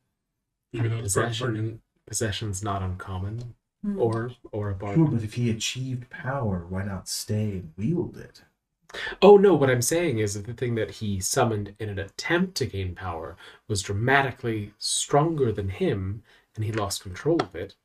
[0.73, 1.81] Maybe that was part of the Possession, bargain.
[2.07, 3.99] possession's not uncommon, Hmm.
[3.99, 5.05] or or a Sure, bargain.
[5.15, 8.43] but if he achieved power, why not stay and wield it?
[9.21, 12.55] Oh no, what I'm saying is that the thing that he summoned in an attempt
[12.57, 13.35] to gain power
[13.67, 16.23] was dramatically stronger than him,
[16.55, 17.75] and he lost control of it.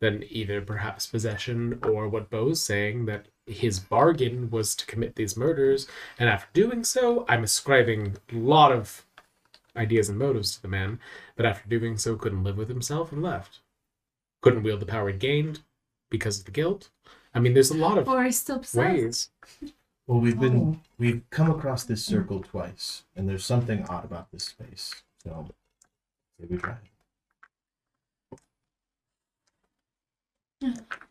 [0.00, 5.36] then either perhaps possession or what Bo's saying that his bargain was to commit these
[5.36, 5.86] murders,
[6.18, 9.04] and after doing so, I'm ascribing a lot of
[9.76, 10.98] ideas and motives to the man,
[11.36, 13.60] but after doing so, couldn't live with himself and left.
[14.42, 15.60] Couldn't wield the power he gained
[16.10, 16.88] because of the guilt.
[17.34, 18.76] I mean, there's a lot of Or he's still possessed.
[18.78, 19.30] ways.
[20.06, 20.80] Well, we've been Oh.
[20.98, 25.02] we've come across this circle twice, and there's something odd about this space.
[25.22, 25.48] So,
[26.40, 26.76] say we try.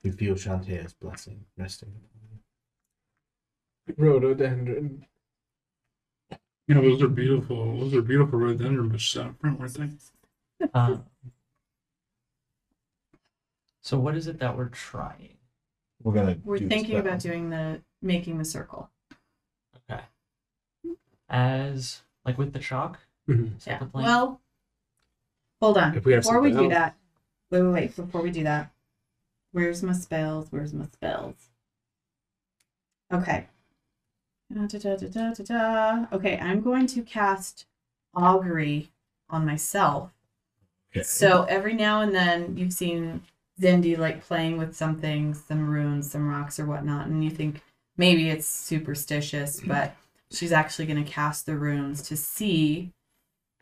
[0.03, 1.93] We feel Shantae's blessing resting.
[3.89, 4.11] Upon you.
[4.11, 5.05] Rhododendron.
[6.67, 7.79] You know, those are beautiful.
[7.79, 9.89] Those are beautiful rhododendron bushes out front, weren't they?
[10.73, 10.97] Uh,
[13.81, 15.37] so what is it that we're trying?
[16.01, 16.37] We're gonna.
[16.43, 17.07] We're do the thinking spell.
[17.07, 18.89] about doing the making the circle.
[19.91, 20.01] Okay.
[21.29, 22.99] As like with the chalk.
[23.27, 23.57] Mhm.
[23.57, 23.79] Is that Yeah.
[23.79, 24.05] the plan?
[24.05, 24.41] Well,
[25.61, 25.95] hold on.
[25.95, 26.79] If we have Before we something do else.
[26.93, 26.97] that,
[27.51, 27.95] wait, wait, wait.
[27.95, 28.71] Before we do that,
[29.51, 30.51] where's my spells?
[30.51, 31.49] Where's my spells?
[33.11, 33.47] Okay.
[34.53, 34.95] Da, da,
[35.31, 36.05] da.
[36.11, 37.65] Okay, I'm going to cast
[38.13, 38.89] augury
[39.29, 40.11] on myself.
[40.95, 41.03] Okay.
[41.03, 43.21] So every now and then you've seen
[43.59, 47.61] Zindi like playing with something, some runes, some rocks or whatnot, and you think
[47.97, 49.95] maybe it's superstitious, but
[50.31, 52.91] she's actually going to cast the runes to see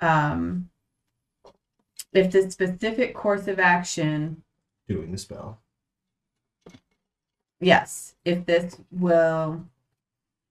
[0.02, 0.70] um,
[2.12, 4.44] if the specific course of action,
[4.88, 5.60] doing the spell.
[7.60, 9.64] yes, if this will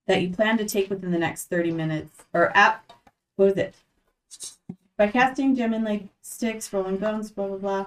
[0.06, 2.82] that you plan to take within the next 30 minutes or at
[3.36, 3.74] what is it?
[4.96, 7.86] By casting gem inlaid sticks, rolling bones, blah blah blah.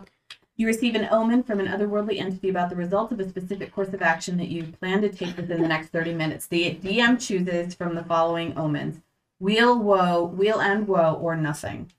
[0.57, 3.89] You receive an omen from an otherworldly entity about the results of a specific course
[3.89, 6.47] of action that you plan to take within the next 30 minutes.
[6.47, 9.01] The DM chooses from the following omens
[9.39, 11.91] weal, woe, weal and woe, or nothing.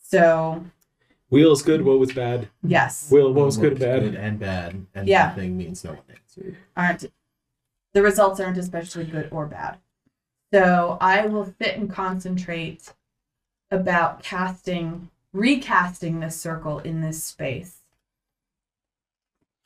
[0.00, 0.64] So,
[1.30, 2.48] Weal is good, woe is bad.
[2.62, 4.02] yes, Weal, woe is good, bad.
[4.02, 5.28] Good and bad, and Yeah.
[5.28, 6.56] nothing means no one answered.
[6.76, 7.10] aren't
[7.92, 9.78] the results aren't especially good or bad.
[10.52, 12.92] So, I will sit and concentrate
[13.70, 17.82] about casting, recasting this circle in this space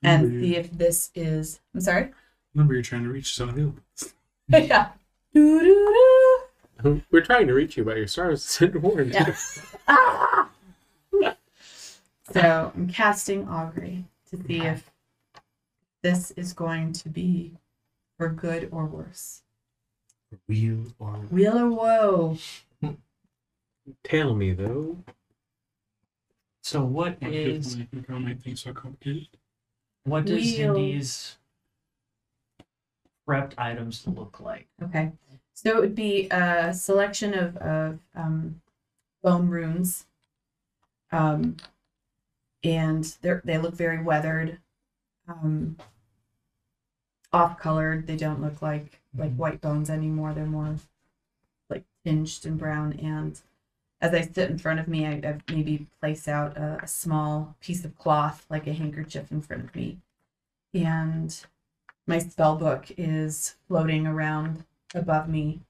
[0.02, 1.60] and Remember see if this is.
[1.74, 2.10] I'm sorry?
[2.54, 3.72] Remember, you're trying to reach some of the
[4.48, 4.90] yeah.
[5.34, 7.02] Doo-doo-doo.
[7.10, 9.12] We're trying to reach you, but your stars sent warned.
[9.12, 9.34] Yeah.
[9.88, 10.48] Ah!
[12.32, 14.90] So I'm casting augury to see if
[16.02, 17.52] this is going to be
[18.16, 19.42] for good or worse.
[20.48, 22.38] Weal or Weal or woe?
[24.04, 24.98] Tell me though.
[26.62, 29.28] So what What is is don't make things so complicated?
[30.04, 30.74] what does Weal.
[30.74, 31.38] Cindy's
[33.28, 34.66] prepped items look like?
[34.82, 35.12] Okay.
[35.54, 38.60] So it would be a selection of, of um,
[39.22, 40.06] bone runes.
[41.12, 41.56] Um,
[42.64, 44.58] and they they look very weathered,
[45.28, 45.76] um,
[47.36, 48.06] off colored.
[48.06, 49.38] They don't look like like mm-hmm.
[49.38, 50.32] white bones anymore.
[50.32, 50.76] They're more
[51.70, 52.94] like tinged and brown.
[52.94, 53.40] And
[54.00, 57.56] as I sit in front of me, I, I maybe place out a, a small
[57.60, 59.98] piece of cloth, like a handkerchief, in front of me.
[60.74, 61.38] And
[62.06, 65.60] my spell book is floating around above me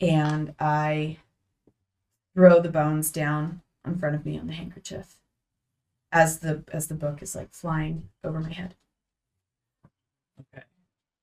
[0.00, 1.18] and I
[2.34, 5.18] throw the bones down in front of me on the handkerchief
[6.10, 8.74] as the as the book is like flying over my head.
[10.40, 10.64] Okay.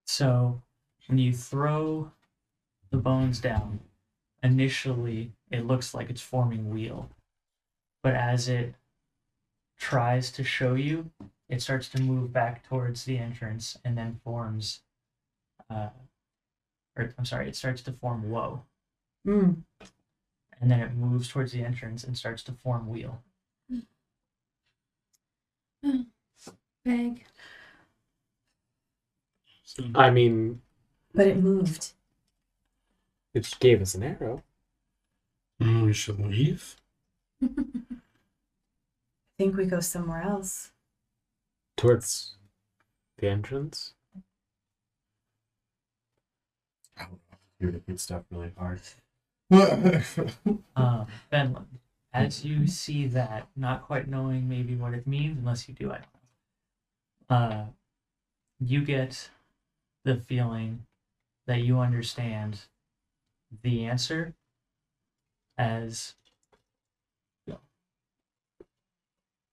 [0.10, 0.60] So
[1.06, 2.12] when you throw
[2.90, 3.80] the bones down,
[4.42, 7.12] initially it looks like it's forming weal.
[8.02, 8.74] But as it
[9.78, 11.12] tries to show you,
[11.48, 14.80] it starts to move back towards the entrance and then forms
[15.70, 15.90] uh
[16.98, 18.64] or I'm sorry, it starts to form woe.
[19.28, 19.58] Mm.
[20.60, 23.22] And then it moves towards the entrance and starts to form weal.
[26.84, 27.26] Bag.
[29.70, 30.62] So, I mean,
[31.14, 31.94] But it moved.
[33.36, 34.44] it gave us an arrow.
[35.62, 36.76] mm, we should leave.
[37.44, 37.48] I
[39.38, 40.72] think we go somewhere else.
[41.78, 42.34] Towards
[43.20, 43.94] the entrance.
[46.98, 47.38] I don't know.
[47.60, 48.82] You're to hit stuff really hard.
[50.76, 51.66] Um, Fenlin,
[52.14, 56.00] as you see that, not quite knowing maybe what it means, unless you do, I
[56.00, 57.36] don't know.
[57.36, 57.66] Uh,
[58.60, 59.30] you get
[60.04, 60.86] the feeling
[61.48, 62.62] that you understand
[63.64, 64.34] the answer
[65.58, 66.16] as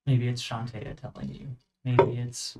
[0.06, 1.48] maybe it's Shantae telling you,
[1.84, 2.56] maybe it's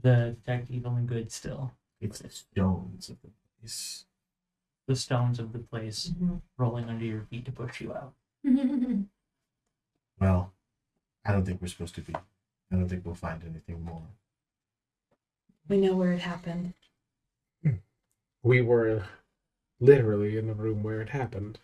[0.00, 4.04] the detect evil and good still, it's the stones of the place.
[4.86, 6.36] the stones of the place Mm-hmm.
[6.56, 8.14] rolling under your feet to push you out.
[10.20, 10.52] Well,
[11.24, 14.02] I don't think we're supposed to be I don't think we'll find anything more.
[15.68, 16.72] We know where it happened.
[18.42, 19.04] We were
[19.80, 21.58] literally in the room where it happened.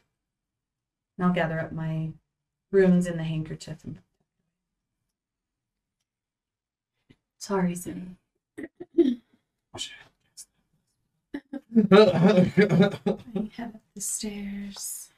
[1.17, 2.11] And I'll gather up my
[2.71, 3.85] runes in the handkerchief.
[3.85, 3.99] And...
[7.39, 8.17] Sorry, Zoe.
[11.91, 15.11] I head up the stairs.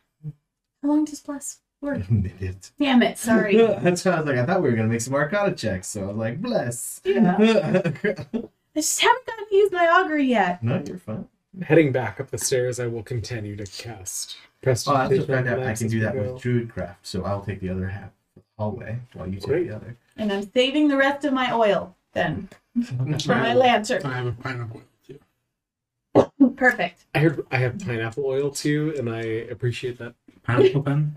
[0.83, 2.11] How long does bless work?
[2.11, 2.70] Minute.
[2.79, 3.18] Damn it!
[3.18, 3.57] Sorry.
[3.81, 6.05] That's why I was like, I thought we were gonna make some Arcana checks, so
[6.05, 7.01] I was like, bless.
[7.05, 7.83] Yeah.
[8.76, 10.62] no, I just haven't gotten to use my augury yet.
[10.62, 11.26] No, you're fine.
[11.62, 14.36] Heading back up the stairs, I will continue to cast.
[14.66, 16.32] Oh, I also Prestidigitation found out I can do that go.
[16.34, 19.68] with Druidcraft, so I'll take the other half of the hallway while you take Great.
[19.68, 19.96] the other.
[20.16, 22.48] And I'm saving the rest of my oil then
[22.84, 24.02] for my lantern.
[24.04, 26.50] I have a pineapple oil too.
[26.56, 27.04] Perfect.
[27.14, 30.14] I heard I have pineapple oil too, and I appreciate that.
[30.42, 31.16] Pineapple pen?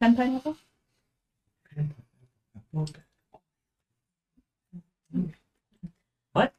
[0.00, 0.56] Pen pineapple.
[6.36, 6.52] What?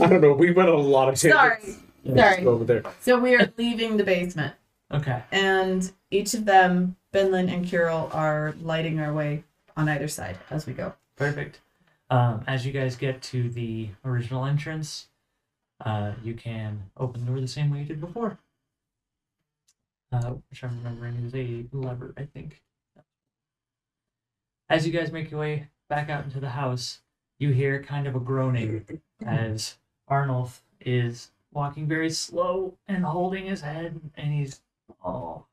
[0.00, 0.32] I don't know.
[0.32, 1.38] We went on a lot of tables.
[1.38, 1.60] Sorry.
[1.60, 1.82] tangents.
[2.16, 2.46] Sorry.
[2.46, 2.82] Over there.
[3.02, 4.54] So we are leaving the basement,
[4.90, 5.22] Okay.
[5.30, 9.44] and each of them, Benlin and Kirill, are lighting our way
[9.76, 10.94] on either side as we go.
[11.16, 11.60] Perfect.
[12.08, 15.08] Um, as you guys get to the original entrance,
[15.84, 18.38] uh, you can open the door the same way you did before.
[20.10, 22.62] Uh, which I'm remembering is a lever, I think.
[24.70, 27.00] As you guys make your way back out into the house,
[27.44, 28.86] you hear kind of a groaning
[29.26, 29.76] as
[30.08, 34.62] Arnulf is walking very slow and holding his head, and he's,
[35.04, 35.44] oh,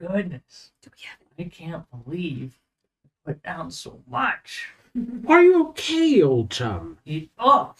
[0.00, 0.72] goodness.
[0.86, 0.90] Oh,
[1.38, 2.58] I can't believe
[3.04, 4.68] I put down so much.
[5.28, 6.98] Are you okay, old chum?
[7.04, 7.74] He, oh,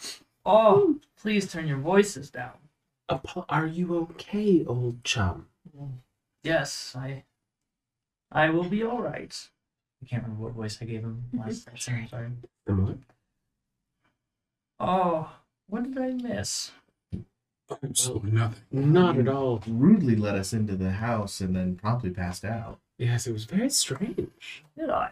[0.45, 0.93] oh, hmm.
[1.21, 2.53] please turn your voices down.
[3.09, 5.47] Apo- Are you okay, old chum?
[6.43, 7.23] Yes, I,
[8.31, 9.35] I will be all right.
[10.01, 11.73] I can't remember what voice I gave him last time.
[11.75, 12.31] I'm sorry.
[12.67, 12.97] Similar.
[14.79, 15.31] Oh,
[15.67, 16.71] what did I miss?
[17.83, 18.63] Absolutely nothing.
[18.71, 19.61] Not at all.
[19.67, 22.79] Rudely let us into the house and then promptly passed out.
[22.97, 24.63] Yes, it was very strange.
[24.77, 25.11] Did I?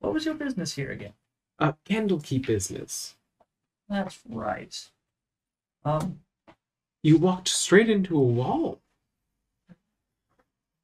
[0.00, 1.12] What was your business here again?
[1.60, 3.14] A Uh, key business.
[3.88, 4.90] That's right.
[5.84, 6.20] Um,
[7.02, 8.80] You walked straight into a wall.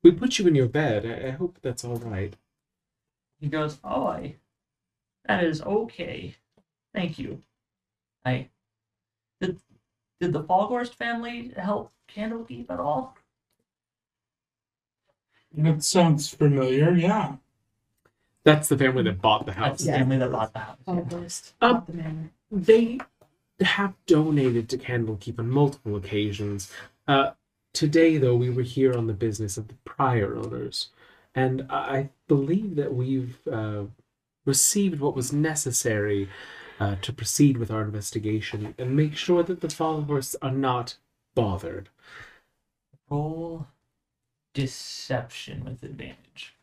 [0.03, 1.05] We put you in your bed.
[1.05, 2.35] I, I hope that's all right.
[3.41, 4.35] He goes, oh, I,
[5.27, 6.35] that is okay.
[6.95, 7.41] Thank you.
[8.25, 8.49] I,
[9.41, 9.59] did,
[10.21, 13.17] did the Falgorst family help Candlekeep at all?
[15.57, 17.37] That sounds familiar, yeah.
[18.45, 19.83] That's the family that bought the That's house.
[19.83, 20.79] the family that bought the house.
[21.61, 21.69] yeah.
[21.69, 22.31] Um, the manor.
[22.51, 22.99] They
[23.61, 26.73] have donated to Candlekeep on multiple occasions.
[27.07, 27.33] Uh,
[27.73, 30.89] today, though, we were here on the business of the prior owners,
[31.35, 33.85] and I believe that we've uh,
[34.45, 36.29] received what was necessary
[36.79, 40.97] uh, to proceed with our investigation and make sure that the followers are not
[41.35, 41.89] bothered.
[43.11, 43.67] Roll
[44.55, 46.55] deception with advantage.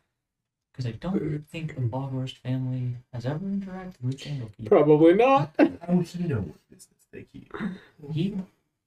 [0.72, 4.68] Because I don't think the Falgorst family has ever interacted with Candlekeep.
[4.68, 5.52] Probably not.
[5.58, 7.52] How would he know what business they keep?
[8.12, 8.36] He,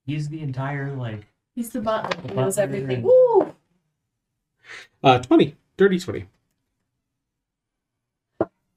[0.06, 2.18] he's the entire, like, He's the butler.
[2.30, 2.96] He knows butler everything.
[2.96, 3.54] and- Woo!
[5.04, 5.54] Uh, 20.
[5.82, 6.28] Dirty 20.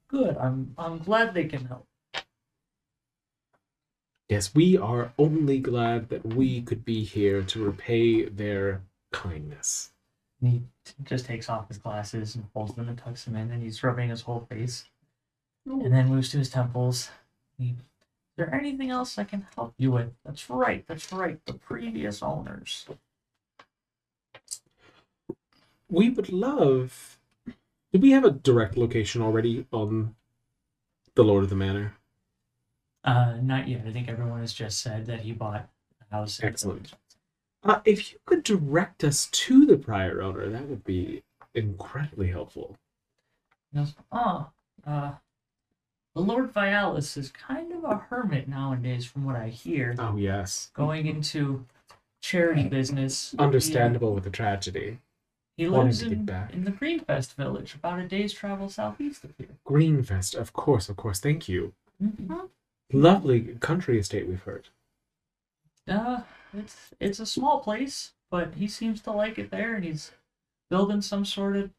[0.08, 0.36] good.
[0.38, 1.86] I'm, I'm glad they can help.
[4.28, 9.92] Yes, we are only glad that we could be here to repay their kindness.
[10.42, 10.64] He
[11.04, 14.10] just takes off his glasses and folds them and tucks them in, and he's rubbing
[14.10, 14.86] his whole face.
[15.68, 17.12] And then moves to his temples.
[17.60, 17.76] He, Is
[18.38, 20.12] there anything else I can help you with?
[20.26, 21.40] That's right, that's right.
[21.46, 22.88] The previous owners.
[25.96, 27.18] We would love.
[27.94, 30.16] Do we have a direct location already on
[31.16, 31.94] the Lord of the Manor?
[33.06, 33.86] Uh, not yet.
[33.88, 35.70] I think everyone has just said that he bought
[36.12, 36.40] a house.
[36.40, 36.94] in- Excellent.
[37.64, 41.24] Uh, if you could direct us to the prior owner, that would be
[41.54, 42.76] incredibly helpful.
[43.72, 44.50] He goes, oh,
[44.86, 45.14] uh,
[46.14, 49.96] the Lord Vialis is kind of a hermit nowadays, from what I hear.
[49.98, 50.72] Oh, yes.
[50.74, 51.66] Going into
[52.22, 53.34] charity business.
[53.40, 55.00] Understandable with the tragedy.
[55.58, 56.54] He Wanting lives to give in, back.
[56.54, 59.48] in the Greenfest village, about a day's travel southeast of here.
[59.66, 61.20] Greenfest, of course, of course.
[61.20, 61.74] Thank you.
[62.04, 62.50] Mhm.
[62.92, 64.68] Lovely country estate, we've heard.
[65.88, 70.12] Uh, it's it's a small place, but he seems to like it there, and he's
[70.70, 71.72] building some sort of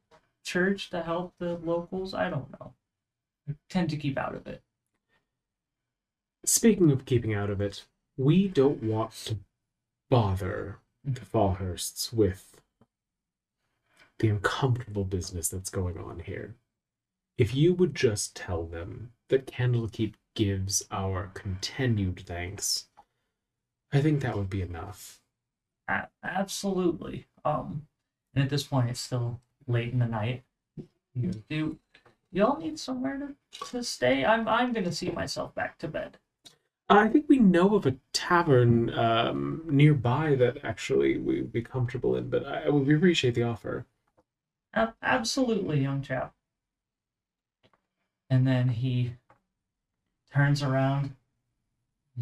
[0.42, 2.14] church to help the locals.
[2.14, 2.72] I don't know.
[3.48, 4.62] I tend to keep out of it.
[6.44, 7.84] Speaking of keeping out of it,
[8.16, 9.38] we don't want to
[10.08, 12.55] bother the Fallhursts with
[14.18, 16.54] the uncomfortable business that's going on here.
[17.38, 22.86] If you would just tell them that Candlekeep gives our continued thanks,
[23.92, 25.20] I think that would be enough.
[25.88, 27.26] A- absolutely.
[27.44, 27.86] Um,
[28.34, 30.44] and at this point, it's still late in the night.
[31.14, 31.78] You do.
[32.32, 34.24] Y'all need somewhere to, to stay.
[34.24, 36.18] I'm I'm gonna see myself back to bed.
[36.88, 42.14] I think we know of a tavern um, nearby that actually we would be comfortable
[42.16, 43.86] in, but I, we appreciate the offer.
[45.02, 46.34] Absolutely, young chap.
[48.28, 49.14] And then he
[50.32, 51.16] turns around,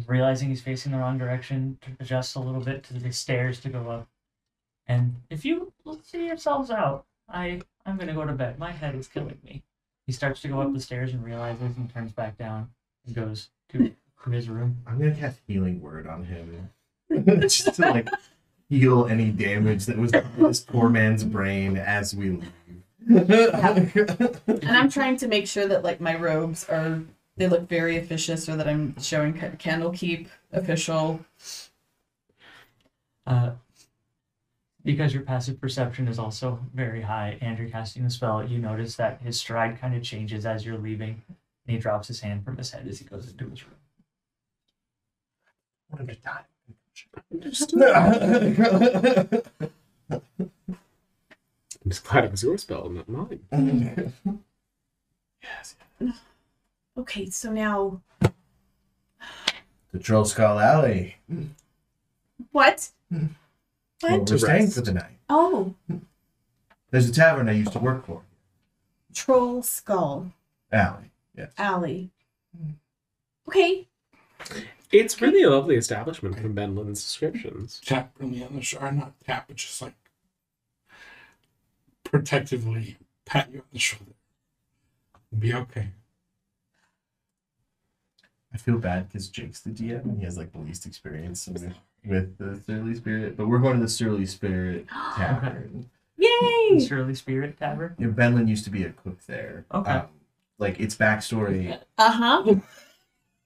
[0.07, 3.69] realizing he's facing the wrong direction, to adjust a little bit to the stairs to
[3.69, 4.07] go up.
[4.87, 8.59] And if you see yourselves out, I I'm gonna go to bed.
[8.59, 9.63] My head is killing me.
[10.05, 12.69] He starts to go up the stairs and realizes and turns back down
[13.05, 14.77] and goes to, to his room.
[14.85, 16.69] I'm gonna cast healing word on him,
[17.39, 18.09] just to like
[18.69, 22.51] heal any damage that was done to this poor man's brain as we leave.
[24.47, 27.01] And I'm trying to make sure that like my robes are
[27.37, 31.19] they look very officious or that I'm showing ca- Candlekeep official.
[33.27, 33.51] Uh,
[34.83, 38.95] because your passive perception is also very high and you're casting the spell, you notice
[38.95, 42.55] that his stride kind of changes as you're leaving, and he drops his hand from
[42.57, 43.75] his head as he goes into his room.
[45.89, 46.45] Want him to die.
[47.31, 47.51] I'm
[51.89, 54.13] just glad it was your spell, not mine.
[55.43, 55.75] yes.
[56.97, 58.01] Okay, so now
[59.91, 61.17] The Trollskull Alley.
[62.51, 62.89] what?
[63.11, 63.29] Well,
[64.01, 64.29] What?
[64.29, 65.17] we're staying for the night.
[65.29, 65.73] Oh,
[66.91, 68.21] There's a tavern I used to work for.
[69.13, 70.31] Trollskull
[70.71, 71.11] Alley.
[71.37, 71.51] Yes.
[71.57, 72.11] Alley.
[73.47, 73.87] Okay.
[74.91, 77.81] It's really a lovely establishment from Benlin's descriptions.
[77.85, 79.93] Tap really on the shoulder, not tap, but just like
[82.03, 84.13] protectively pat you on the shoulder.
[85.37, 85.89] Be okay.
[88.53, 91.73] I feel bad because Jake's the DM and he has like the least experience with,
[92.05, 93.35] with the Surly Spirit.
[93.35, 95.89] But we're going to the Surly Spirit Tavern.
[96.17, 96.79] Yay!
[96.79, 97.95] Surly Spirit Tavern.
[97.99, 99.65] You know, Benlin used to be a cook there.
[99.73, 99.91] Okay.
[99.91, 100.07] Um,
[100.57, 101.77] like its backstory.
[101.97, 102.55] Uh huh.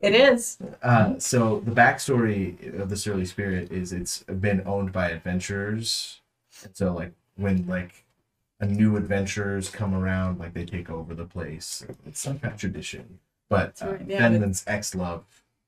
[0.02, 0.58] It is.
[0.82, 6.22] Uh, so the backstory of the Surly Spirit is it's been owned by adventurers.
[6.64, 8.06] And so like when like
[8.62, 11.86] a new adventurers come around, like they take over the place.
[12.06, 13.20] It's some kind of tradition.
[13.50, 15.24] But That's uh, right, yeah, Benlin's ex love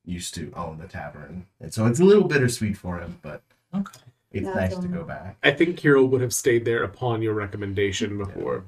[0.05, 3.41] used to own the tavern, and so it's a little bittersweet for him, but
[3.73, 3.99] Okay.
[4.32, 5.38] it's Yeah, nice to go back.
[5.43, 8.65] I think Kirill would have stayed there upon your recommendation before.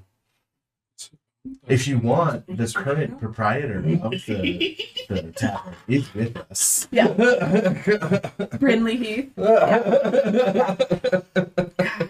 [1.67, 3.83] If you want, the current proprietor of
[4.25, 4.77] the,
[5.09, 6.87] the tavern is with us.
[6.91, 7.07] Yeah.
[8.59, 9.31] Brinley Heath.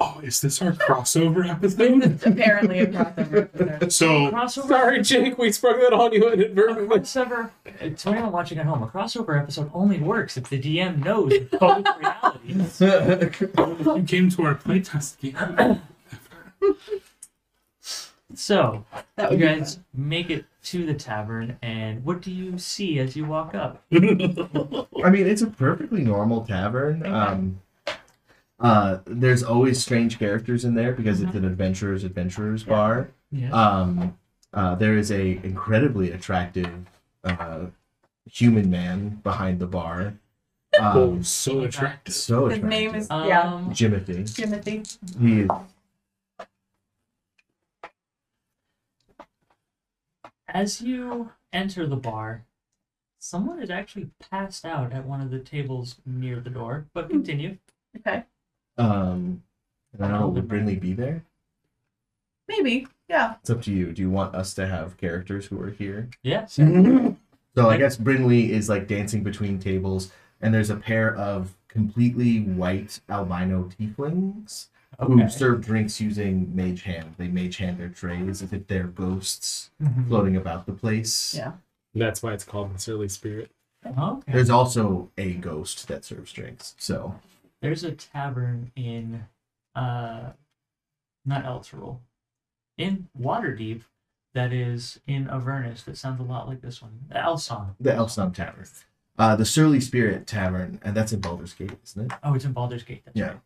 [0.00, 2.02] Oh, is this our crossover episode?
[2.04, 3.92] It's apparently a crossover episode.
[3.92, 4.68] so Crossover.
[4.68, 6.86] Sorry, Jake, we sprung that on you A inadvertently.
[6.98, 7.50] crossover.
[7.66, 11.32] uh, To anyone watching at home, a crossover episode only works if the DM knows
[11.58, 12.80] both realities.
[12.80, 15.80] you came to our playtest game.
[18.38, 18.84] So
[19.16, 23.00] That you would be guys make it to the tavern, and what do you see
[23.00, 23.82] as you walk up?
[23.92, 23.98] I
[25.10, 27.04] mean, it's a perfectly normal tavern.
[27.04, 27.60] Um,
[28.60, 32.68] uh, there's always strange characters in there because it's an adventurers adventurers Yeah.
[32.68, 33.08] bar.
[33.32, 33.50] Yeah.
[33.50, 34.16] Um,
[34.54, 36.70] uh, there is a incredibly attractive
[37.24, 37.66] uh,
[38.30, 40.14] human man behind the bar.
[40.80, 42.14] oh, Um, so attractive.
[42.14, 42.68] so His attractive.
[42.68, 43.42] name is yeah.
[43.52, 44.32] um, Jimothy.
[44.34, 44.82] Timothy.
[45.20, 45.46] He
[50.48, 52.44] as you enter the bar,
[53.18, 56.86] someone is actually passed out at one of the tables near the door.
[56.94, 57.58] But continue.
[57.96, 58.24] Okay.
[58.76, 59.42] um,
[59.92, 61.22] and I don't know, would Brinley be there?
[62.46, 62.86] Maybe.
[63.08, 63.34] Yeah.
[63.40, 63.92] It's up to you.
[63.92, 66.08] Do you want us to have characters who are here?
[66.22, 66.58] Yes.
[67.56, 72.38] So I guess Brinley is like dancing between tables, and there's a pair of completely
[72.40, 74.66] white albino tieflings
[75.00, 77.14] who serve drinks using mage hand.
[77.18, 80.08] They mage hand their trays as if they're ghosts Mhm.
[80.08, 81.34] floating about the place.
[81.34, 81.52] Yeah.
[81.94, 83.50] That's why it's called the Surly Spirit.
[83.86, 84.32] Okay.
[84.32, 86.74] There's also a ghost that serves drinks.
[86.78, 87.14] So
[87.60, 89.24] There's a tavern in,
[89.74, 90.32] uh,
[91.24, 91.98] not Elturel,
[92.76, 93.82] in Waterdeep
[94.34, 97.00] that is in Avernus that sounds a lot like this one.
[97.08, 97.74] the Elson.
[97.80, 98.66] the Elfsong Tavern.
[99.18, 102.18] Uh, the Surly Spirit Tavern, and that's in Baldur's Gate, isn't it?
[102.22, 103.02] Oh, it's in Baldur's Gate.
[103.04, 103.26] That's Yeah.
[103.28, 103.40] right.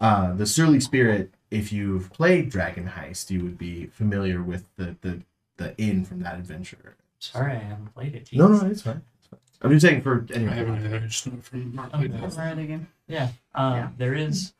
[0.00, 4.96] Uh, the Surly Spirit, if you've played Dragon Heist, you would be familiar with the,
[5.02, 5.22] the,
[5.58, 6.96] the inn from that adventure.
[7.18, 8.30] Sorry, I haven't played it.
[8.32, 8.62] No, Jeez.
[8.62, 9.02] no, it's fine.
[9.18, 9.40] It's fine.
[9.62, 10.52] I'm just saying for I anyway.
[10.54, 10.96] haven't either.
[10.96, 12.08] I just know from our Okay.
[12.08, 12.38] playtest.
[12.38, 12.88] Right again.
[13.08, 13.28] Yeah.
[13.54, 13.88] Um, Yeah.
[13.98, 14.54] There is,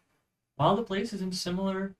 [0.56, 1.94] while the place is in similar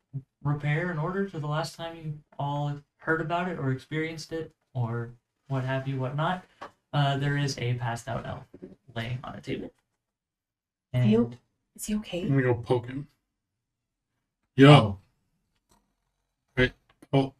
[0.44, 4.52] repair and order to the last time you all heard about it or experienced it
[4.74, 5.10] or
[5.48, 6.44] what have you, whatnot,
[6.92, 8.44] uh, there is a passed out elf
[8.94, 9.72] laying on a table.
[10.92, 11.30] And You-
[11.74, 12.22] Is he okay?
[12.22, 13.08] I'm gonna go poke him.
[14.60, 14.98] Yo.
[16.54, 16.72] Right.
[17.14, 17.32] Oh.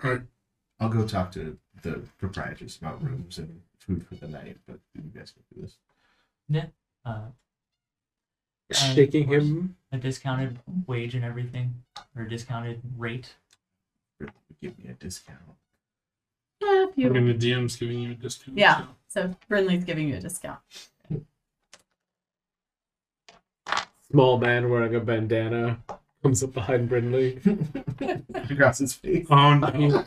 [0.00, 0.22] Alright.
[0.78, 5.02] I'll go talk to the proprietors about rooms and food for the night, but you
[5.10, 6.68] guys can do this.
[7.04, 7.22] uh,
[8.70, 9.42] Shaking course.
[9.42, 9.76] him.
[9.90, 11.82] a discounted wage and everything,
[12.16, 13.34] or a discounted rate.
[14.60, 15.40] Give me a discount.
[16.60, 17.32] Yeah, if I mean, you...
[17.32, 18.56] the DM's giving you a discount.
[18.56, 18.84] yeah.
[19.08, 20.60] So Brinley's giving you a discount.
[24.08, 25.82] Small man wearing a bandana
[26.22, 27.38] comes up behind Brinley.
[28.50, 29.26] Across his face.
[29.28, 29.34] So.
[29.34, 30.04] Oh no.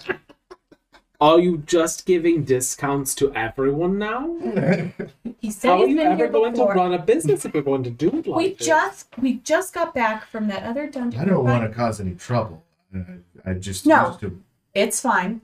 [1.22, 4.36] Are you just giving discounts to everyone now?
[5.40, 6.74] He said How are he's you been ever here going before.
[6.74, 8.66] to run a business if you're going to do it like we this?
[8.66, 11.20] just we just got back from that other dungeon.
[11.22, 12.64] I don't want to cause any trouble.
[12.96, 14.08] I, I just No.
[14.08, 14.42] used to
[14.74, 15.42] It's fine.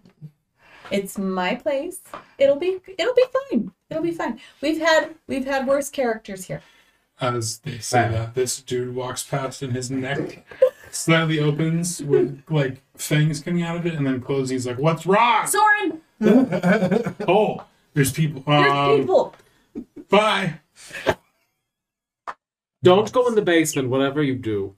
[0.89, 1.99] It's my place.
[2.39, 3.71] It'll be it'll be fine.
[3.91, 4.39] It'll be fine.
[4.61, 6.61] We've had we've had worse characters here.
[7.21, 10.43] As they say that, this dude walks past and his neck
[10.89, 14.49] slightly opens with like fangs coming out of it and then closes.
[14.49, 15.45] He's like, What's wrong?
[15.45, 16.01] Soren,
[17.27, 17.63] oh,
[17.93, 18.43] there's people.
[18.47, 19.35] there's Um, people.
[20.09, 20.59] Bye.
[22.83, 24.75] Don't go in the basement, whatever you do.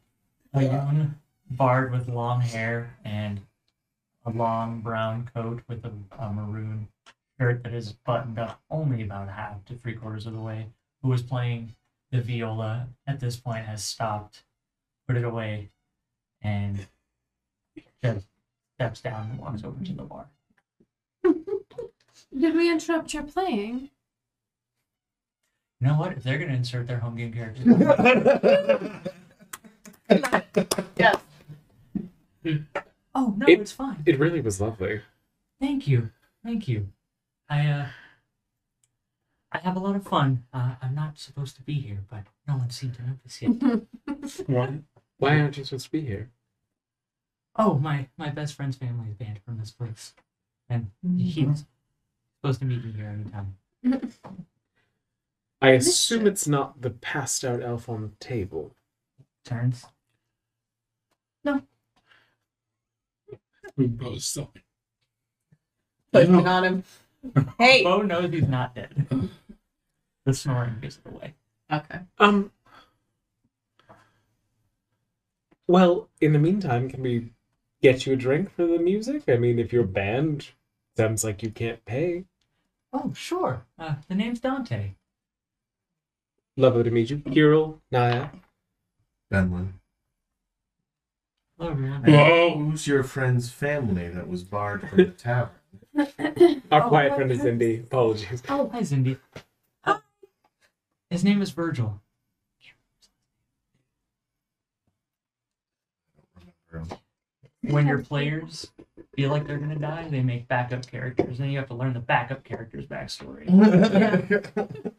[0.54, 1.16] A young
[1.52, 3.39] bard with long hair and
[4.26, 6.88] a long brown coat with a, a maroon
[7.39, 10.68] shirt that is buttoned up only about half to three quarters of the way,
[11.02, 11.74] who was playing
[12.14, 14.43] the viola at this point has stopped,
[15.07, 15.72] put it away,
[16.43, 16.86] and
[18.03, 18.28] just
[18.76, 20.28] steps down and walks over to the bar.
[21.24, 23.89] Did we interrupt your playing?
[25.82, 26.11] You know what?
[26.14, 27.66] If they're gonna insert their home game characters,
[30.97, 31.18] Yes.
[33.16, 34.03] oh no, It- it's fine.
[34.05, 35.01] It really was lovely.
[35.59, 36.11] Thank you.
[36.43, 36.89] Thank you.
[37.49, 37.88] I uh
[39.54, 40.43] I have a lot of fun.
[40.51, 43.51] Uh, I'm not supposed to be here, but no one seemed to notice yet.
[44.47, 44.72] What?
[45.18, 46.32] Why aren't you supposed to be here?
[47.56, 50.14] oh, my my best friend's family is banned from this place.
[50.70, 51.66] And he's
[52.38, 53.58] supposed to meet me here anytime.
[55.62, 58.76] I assume it's not the passed out elf on the table.
[59.45, 59.86] Turns.
[61.43, 61.62] No.
[63.78, 64.51] We both still.
[66.12, 66.84] Pushing on him.
[67.58, 67.84] Hey.
[67.84, 69.08] Bo knows he's not dead.
[70.26, 71.34] the snoring gives it away.
[71.72, 72.00] Okay.
[72.20, 72.52] Um.
[75.68, 77.32] Well, in the meantime, can we
[77.82, 79.24] get you a drink for the music?
[79.28, 80.50] I mean, if you're banned,
[80.98, 82.26] sounds like you can't pay.
[82.92, 83.66] Oh, sure.
[83.80, 84.92] Uh, the name's Dante.
[86.58, 88.28] Lovely to meet you, Kirill, Naya.
[89.32, 89.74] Benlin.
[91.58, 92.04] Hello, everyone.
[92.04, 92.60] Whoa.
[92.60, 95.56] Who's your friend's family that was barred from the tavern?
[96.72, 97.46] Our Oh, quiet friend is goodness.
[97.54, 97.80] Indy.
[97.80, 98.44] Apologies.
[98.50, 99.18] Oh, hi, Zindi.
[101.14, 102.01] His name is Virgil.
[107.61, 108.72] When your players
[109.16, 111.38] feel like they're gonna die, they make backup characters.
[111.38, 113.47] Then you have to learn the backup character's backstory.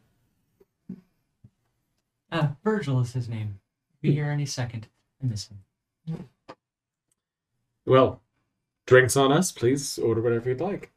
[2.31, 3.59] Uh, Virgil is his name.
[4.01, 4.87] Be here any second.
[5.23, 6.27] I miss him.
[7.85, 8.19] Well,
[8.85, 9.53] drinks on us.
[9.53, 10.91] Please order whatever you'd like.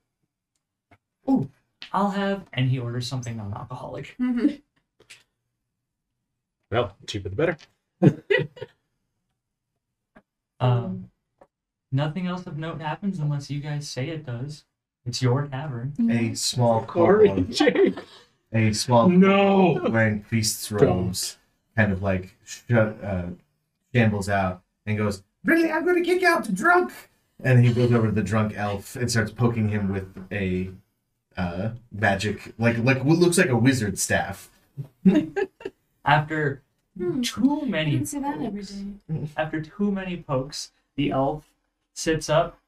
[1.28, 1.48] Oh,
[1.92, 4.16] I'll have, and he orders something non-alcoholic.
[6.70, 7.56] Well, cheaper the better.
[10.60, 11.10] Um,
[11.92, 14.64] nothing else of note happens unless you guys say it does.
[15.06, 15.92] It's your tavern.
[16.10, 17.98] a small Sorry, kobold, Jake.
[18.52, 19.80] a small No.
[19.88, 21.38] wearing priest's robes,
[21.76, 23.26] kind of like shut, uh,
[23.94, 26.92] shambles out and goes, "Really, I'm going to kick out the drunk."
[27.42, 30.70] And he goes over to the drunk elf and starts poking him with a
[31.36, 34.50] uh, magic, like like what looks like a wizard staff.
[36.08, 36.62] After
[36.98, 37.20] Hmm.
[37.20, 39.28] too many didn't see that every pokes, day.
[39.36, 41.44] after too many pokes, the elf
[41.94, 42.58] sits up,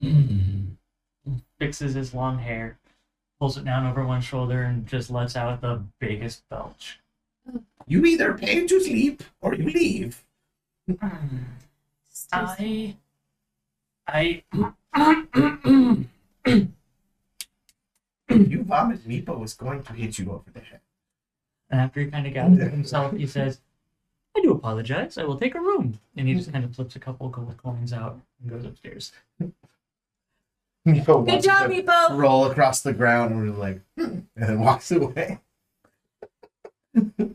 [1.58, 2.76] fixes his long hair,
[3.38, 7.00] pulls it down over one shoulder, and just lets out the biggest belch.
[7.86, 10.24] You either pay to sleep or you leave.
[12.32, 12.96] I,
[14.06, 14.42] I,
[18.28, 20.80] you vomit, Meepo is going to hit you over the head.
[21.70, 23.60] And after he kind of gathers himself, he says,
[24.36, 25.18] "I do apologize.
[25.18, 27.92] I will take a room." And he just kind of flips a couple gold coins
[27.92, 29.12] out and goes upstairs.
[30.86, 32.16] Meepo Good watches job, them Meepo.
[32.18, 35.40] Roll across the ground and we're like, "Hmm," and then walks away.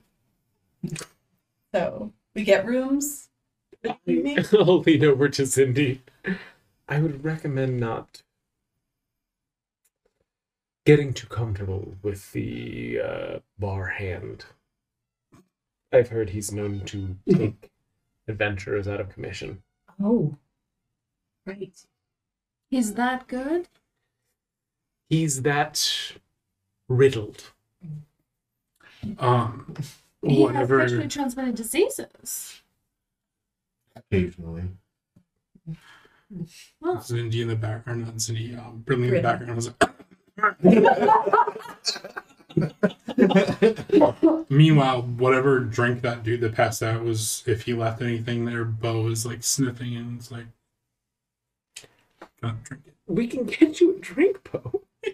[1.74, 3.30] So we get rooms.
[3.88, 6.00] I'll lean over to Zindi.
[6.88, 8.24] I would recommend not
[10.90, 14.44] getting too comfortable with the uh, bar hand.
[15.94, 17.70] I've heard he's known to take
[18.28, 19.62] adventurers out of commission.
[20.04, 20.36] Oh.
[21.46, 21.78] Right.
[22.72, 23.68] Is that good?
[25.10, 26.14] He's that
[26.88, 27.52] riddled.
[29.20, 29.76] Um,
[30.24, 30.80] He has whatever.
[30.82, 32.64] sexually transmitted diseases.
[33.96, 34.64] Occasionally.
[36.82, 38.56] Well, Cindy in the background, not Cindy.
[38.56, 39.22] Um, Brinley in the Brin.
[39.24, 39.72] background was
[44.50, 49.08] Meanwhile, whatever drink that dude that passed out was, if he left anything there, Bo
[49.08, 50.46] is like sniffing and it's like,
[52.42, 52.94] gotta drink it.
[53.08, 54.82] We can get you a drink, Poe.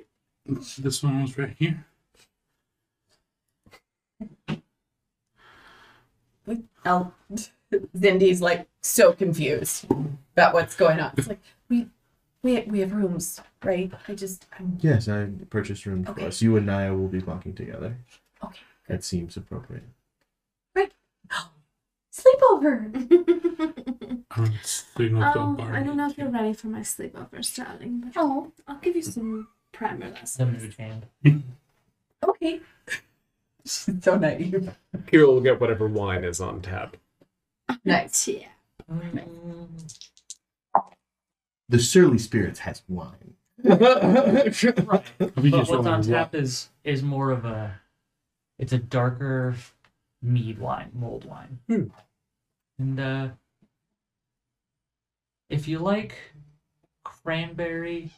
[0.77, 1.87] This one was right here.
[6.85, 7.15] El-
[7.97, 9.85] Zindi's like so confused
[10.33, 11.13] about what's going on.
[11.17, 11.87] It's like we
[12.45, 13.91] we we have rooms, right?
[14.07, 16.21] I just I'm Yes, I purchased rooms Okay.
[16.21, 16.41] for us.
[16.41, 17.97] You and Naya will be bunking together.
[18.43, 18.59] okay.
[18.87, 19.83] That seems appropriate.
[20.75, 20.91] Right.
[22.13, 22.93] Sleepover.
[24.31, 25.57] I'm sleeping with the oh.
[25.73, 29.01] I don't know if you're ready for my sleepover, darling, but Oh, I'll give you
[29.01, 30.61] some primer The lessons.
[30.61, 31.43] mood hand.
[32.27, 32.59] okay.
[33.65, 34.71] She's so naive.
[35.09, 36.97] Here we'll get whatever wine is on tap.
[37.83, 38.27] Nice.
[38.27, 38.47] Yeah.
[38.91, 39.67] Mm.
[41.69, 43.33] The Surly Spirits has wine.
[43.63, 44.03] We But
[45.67, 47.79] what's on tap what- is is more of a
[48.59, 49.55] it's a darker
[50.21, 51.59] mead wine, mold wine.
[51.67, 51.83] Hmm.
[52.77, 53.29] And uh
[55.49, 56.15] if you like
[57.03, 58.11] cranberry,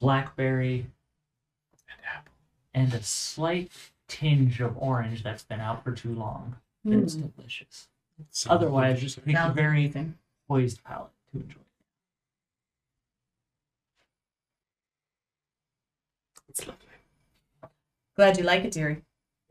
[0.00, 0.86] blackberry,
[1.88, 2.32] And apple.
[2.74, 3.70] and a slight
[4.08, 7.34] tinge of orange that's been out for too long, then it's Mm.
[7.36, 7.88] delicious.
[8.30, 9.14] Sounds Otherwise, delicious.
[9.16, 9.92] just make a Sounds very
[10.48, 11.60] poised palate to enjoy.
[16.56, 16.82] It's lovely.
[18.16, 19.02] Glad you like it, dearie.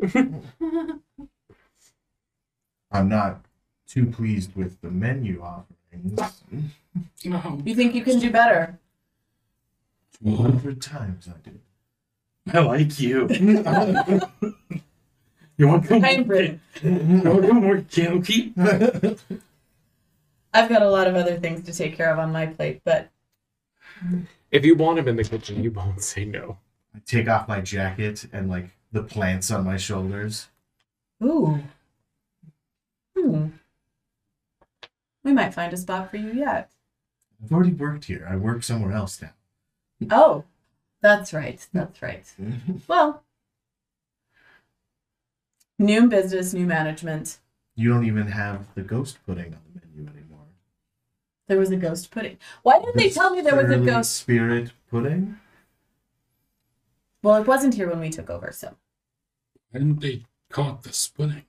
[2.91, 3.45] I'm not
[3.87, 6.19] too pleased with the menu offerings.
[7.23, 8.79] No, You think you can do better?
[10.25, 11.59] A hundred times I do.
[12.51, 13.27] I like you.
[15.57, 16.03] you want to come?
[16.03, 16.59] I'm work Brit.
[16.81, 18.51] You want to come work Kanoki?
[20.53, 23.11] I've got a lot of other things to take care of on my plate, but
[24.49, 26.57] If you want him in the kitchen, you won't say no.
[26.95, 30.47] I take off my jacket and like the plants on my shoulders.
[31.23, 31.59] ooh.
[33.17, 33.47] Hmm.
[35.23, 36.69] We might find a spot for you yet.
[37.43, 38.27] I've already worked here.
[38.29, 39.31] I work somewhere else now.
[40.11, 40.43] Oh,
[41.01, 41.65] that's right.
[41.73, 42.25] That's right.
[42.87, 43.23] Well,
[45.79, 47.39] new business, new management.
[47.75, 50.45] You don't even have the ghost pudding on the menu anymore.
[51.47, 52.37] There was a ghost pudding.
[52.63, 54.15] Why didn't they tell me there was a ghost?
[54.15, 55.37] Spirit pudding?
[57.25, 58.75] Well, it wasn't here when we took over, so
[59.71, 61.45] Why didn't they call it the splitting?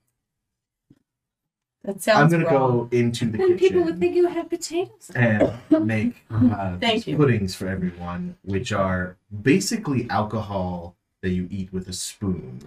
[1.85, 2.89] that sounds I'm gonna wrong.
[2.89, 3.49] go into the kitchen.
[3.51, 5.11] Then people would kitchen think you had potatoes.
[5.15, 5.53] and
[5.87, 7.17] make uh, Thank these you.
[7.19, 12.63] puddings for everyone, which are basically alcohol that you eat with a spoon.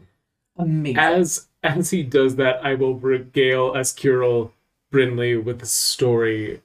[0.58, 0.98] Amazing.
[1.00, 4.52] As as he does that, I will regale Escurel
[4.94, 6.62] Brinley with the story,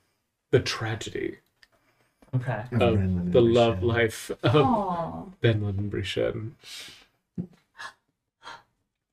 [0.51, 1.38] the tragedy
[2.37, 2.64] Okay.
[2.72, 5.32] of of the love life of Aww.
[5.41, 6.53] Benlin and Brichen.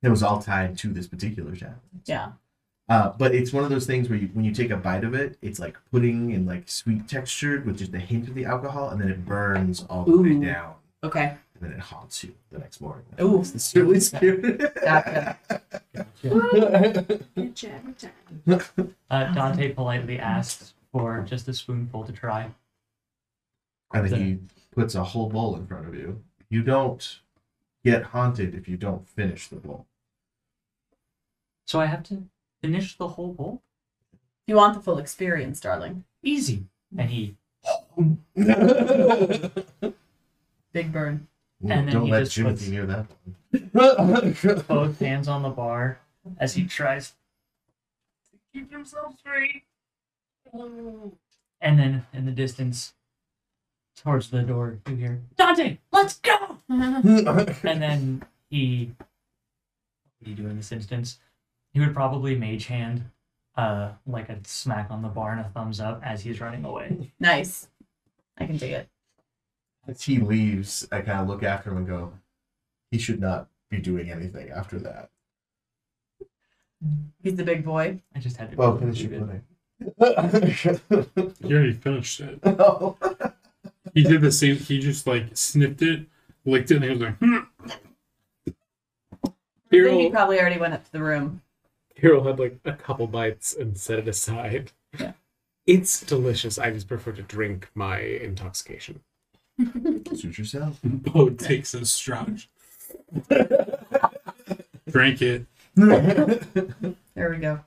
[0.04, 1.80] It was all tied to this particular chapter.
[2.06, 2.32] Yeah.
[2.90, 5.14] Uh, but it's one of those things where you, when you take a bite of
[5.14, 8.90] it, it's like pudding and like sweet textured with just a hint of the alcohol,
[8.90, 11.38] and then it burns all the way down, Okay.
[11.54, 13.06] and then it haunts you the next morning.
[13.22, 13.40] Ooh.
[13.42, 14.74] It's the surly spirit.
[14.84, 15.38] Gotcha.
[16.24, 17.98] Good job, good
[18.48, 18.92] job.
[19.10, 22.50] Uh, Dante politely asks for just a spoonful to try.
[23.94, 24.40] And then he
[24.72, 26.24] puts a whole bowl in front of you.
[26.50, 27.20] You don't
[27.84, 29.86] get haunted if you don't finish the bowl.
[31.66, 32.24] So I have to
[32.62, 33.62] finish the whole bowl?
[34.48, 36.04] You want the full experience, darling.
[36.24, 36.66] Easy.
[36.98, 37.36] And he
[40.74, 41.28] Big burn.
[41.62, 43.06] And then don't he let just Jimothy puts- near that
[43.74, 44.64] one.
[44.68, 46.00] both hands on the bar
[46.38, 47.10] as he tries
[48.32, 49.64] to keep himself straight.
[50.54, 51.14] And
[51.80, 52.94] then in the distance,
[54.04, 56.58] towards the door, you hear, Dante, let's go!
[56.70, 61.20] And then he, what do you do in this instance?
[61.74, 63.04] He would probably mage hand,
[63.56, 67.12] uh, like a smack on the bar and a thumbs up as he's running away.
[67.20, 67.68] Nice.
[68.38, 68.90] I can dig it.
[69.88, 72.14] As he leaves, I kind of look after him and go,
[72.92, 75.10] he should not be doing anything after that.
[77.22, 78.02] He's the big boy.
[78.16, 78.58] I just had to.
[78.58, 79.20] Well, finish your it.
[79.20, 79.44] pudding.
[81.44, 82.40] You already finished it.
[82.46, 82.98] No.
[83.94, 84.58] He did the same.
[84.58, 86.06] He just like sniffed it,
[86.46, 87.38] licked it, and he was like, hmm.
[89.70, 91.42] He Hero, probably already went up to the room.
[91.96, 94.72] Hero had like a couple bites and set it aside.
[95.00, 95.14] Yeah.
[95.66, 96.58] It's delicious.
[96.58, 99.02] I just prefer to drink my intoxication.
[100.16, 100.80] Suit yourself.
[100.84, 102.26] Bo takes a straw.
[104.90, 105.46] Drank it.
[107.16, 107.60] There we go.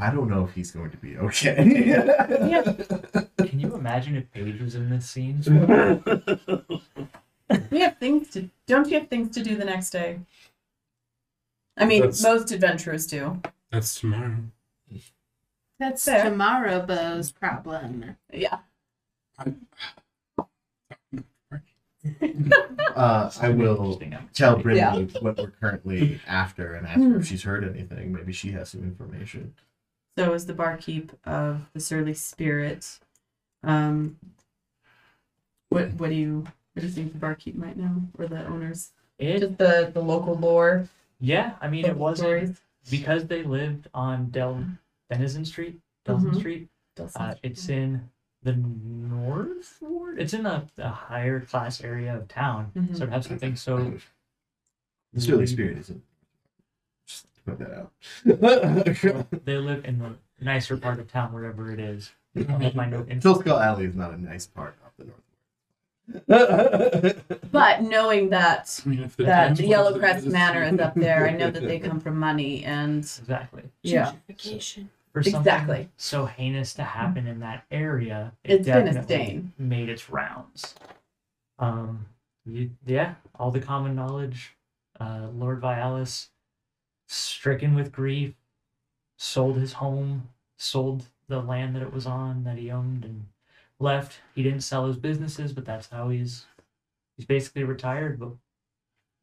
[0.00, 1.56] I don't know if he's going to be okay.
[1.86, 2.72] Yeah.
[3.46, 5.42] Can you imagine if Paige was in this scene?
[7.72, 8.48] We have things to.
[8.68, 10.20] Don't you have things to do the next day?
[11.76, 13.40] I mean, That's- most adventurers do.
[13.72, 14.36] That's tomorrow.
[15.80, 16.24] That's Fair.
[16.24, 18.16] tomorrow Bo's problem.
[18.32, 18.58] Yeah.
[22.96, 23.98] Uh, I will
[24.32, 25.20] tell Brittany Yeah.
[25.20, 28.12] what we're currently after and ask her if she's heard anything.
[28.12, 29.54] Maybe she has some information.
[30.18, 32.98] So is the barkeep of the Surly Spirit.
[33.62, 34.16] Um.
[35.68, 38.90] What What do you What do you think the barkeep might know, or the owners?
[39.18, 40.88] It, Just the the local lore.
[41.20, 42.60] yeah, I mean, it wasn't stories?
[42.90, 44.64] because they lived on Del
[45.10, 46.38] Denizen Street, Delson Mhm.
[46.38, 46.68] Street.
[46.96, 47.20] Dulcet.
[47.20, 48.08] Uh, it's in
[48.42, 50.18] the north ward.
[50.20, 52.96] It's in a, a higher class area of town, Mhm.
[52.96, 53.94] so to have something so
[55.12, 56.02] The Surly Spirit isn't.
[57.06, 57.92] Just put that out.
[59.44, 62.12] they live in the nicer part of town, wherever it is.
[62.48, 65.20] I'll my note in- Skull Alley is not a nice part of the north.
[67.52, 71.26] But knowing that I mean, the that times the was- Yellowcrest Manor is up there,
[71.28, 73.64] I know that they come from money and Exactly.
[73.82, 74.86] yeah, Gentrification.
[75.12, 75.88] For something Exactly.
[75.96, 79.52] so heinous to happen in that area, it It's been a definitely stain.
[79.58, 80.74] made its rounds.
[81.58, 82.06] Um,
[82.46, 84.56] you, yeah, all the common knowledge.
[85.00, 86.28] Uh, Lord Vialis,
[87.08, 88.34] stricken with grief,
[89.16, 93.26] sold his home, sold the land that it was on that he owned, and
[93.78, 94.20] left.
[94.34, 96.46] He didn't sell his businesses, but that's how he's
[97.16, 98.20] he's basically retired.
[98.20, 98.32] But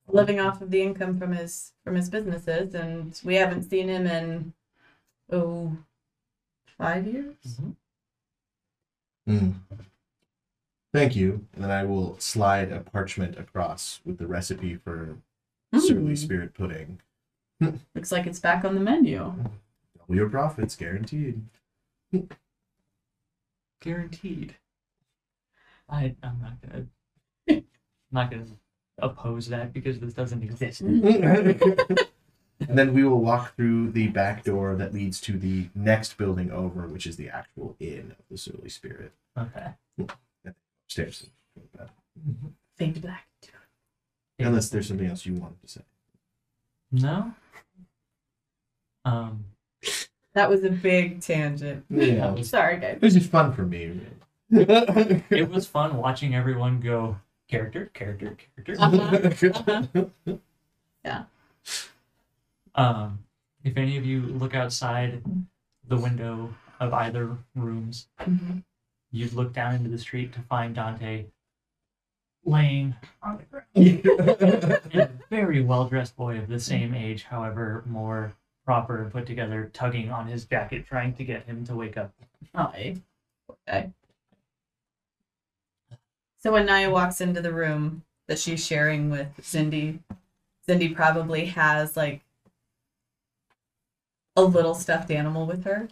[0.08, 4.06] living off of the income from his from his businesses, and we haven't seen him
[4.08, 4.54] in
[5.32, 5.78] oh
[6.78, 7.36] five years.
[7.48, 7.76] Mhm.
[9.28, 9.54] Mm.
[10.94, 11.46] Thank you.
[11.54, 15.18] And then I will slide a parchment across with the recipe for
[15.74, 16.18] Surly Mm.
[16.18, 17.02] Spirit pudding.
[17.94, 19.18] Looks like it's back on the menu.
[19.98, 21.42] Double your profits, guaranteed.
[23.82, 24.56] guaranteed.
[25.90, 26.86] I I'm not gonna
[27.50, 27.64] I'm
[28.12, 28.46] not gonna
[29.00, 30.82] oppose that because this doesn't exist.
[32.60, 36.52] and then we will walk through the back door that leads to the next building
[36.52, 39.12] over, which is the actual inn of the Surly Spirit.
[39.38, 39.68] Okay.
[40.86, 41.28] Upstairs.
[42.78, 43.28] Fade black.
[44.40, 45.82] Unless there's something else you wanted to say.
[46.92, 47.34] No.
[49.06, 49.46] Um.
[50.34, 51.86] That was a big tangent.
[51.90, 52.36] Yeah.
[52.44, 52.98] Sorry, guys.
[52.98, 54.00] It was just fun for me.
[54.50, 57.18] It was fun watching everyone go
[57.50, 58.76] character, character, character.
[58.80, 60.38] Uh-huh.
[62.78, 63.24] Um,
[63.64, 65.24] if any of you look outside
[65.88, 68.64] the window of either rooms, Mhm.
[69.12, 71.26] you'd look down into the street to find Dante
[72.46, 73.66] laying on the ground.
[74.94, 79.26] And a very well dressed boy of the same age, however, more proper and put
[79.26, 82.14] together, tugging on his jacket, trying to get him to wake up.
[82.54, 82.96] Hi.
[83.68, 83.92] Okay.
[86.38, 90.00] So when Naya walks into the room that she's sharing with Zindi,
[90.68, 92.22] Zindi probably has like
[94.38, 95.90] a little stuffed animal with her.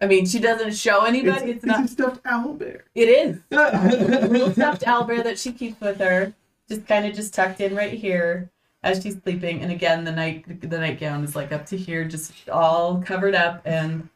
[0.00, 1.52] I mean, she doesn't show anybody.
[1.52, 1.84] It's, not.
[1.84, 2.82] a stuffed owlbear.
[2.94, 6.34] It is a little stuffed owlbear that she keeps with her,
[6.68, 8.50] just kind of just tucked in right here
[8.82, 9.62] as she's sleeping.
[9.62, 13.62] And again, the night the nightgown is like up to here, just all covered up,
[13.64, 14.08] and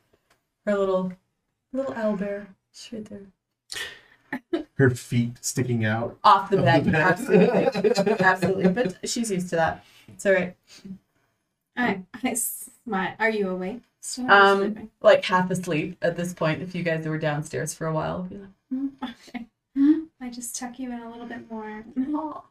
[0.66, 1.12] her little
[1.72, 3.08] little owlbear, she's right
[4.52, 6.18] there, Her feet sticking out.
[6.22, 6.84] off the bed.
[6.84, 7.00] the bed.
[7.00, 8.68] Absolutely, absolutely.
[8.68, 9.84] But she's used to that.
[10.08, 10.56] It's all right.
[11.76, 13.14] I, I smile.
[13.18, 13.82] Are you awake?
[14.00, 14.90] Still Um, sleeping?
[15.00, 16.62] Like half asleep at this point.
[16.62, 18.88] If you guys were downstairs for a while, I'll be like, Hmm,
[19.34, 19.46] Okay.
[20.20, 21.84] I just tuck you in a little bit more.
[21.98, 22.44] "Oh."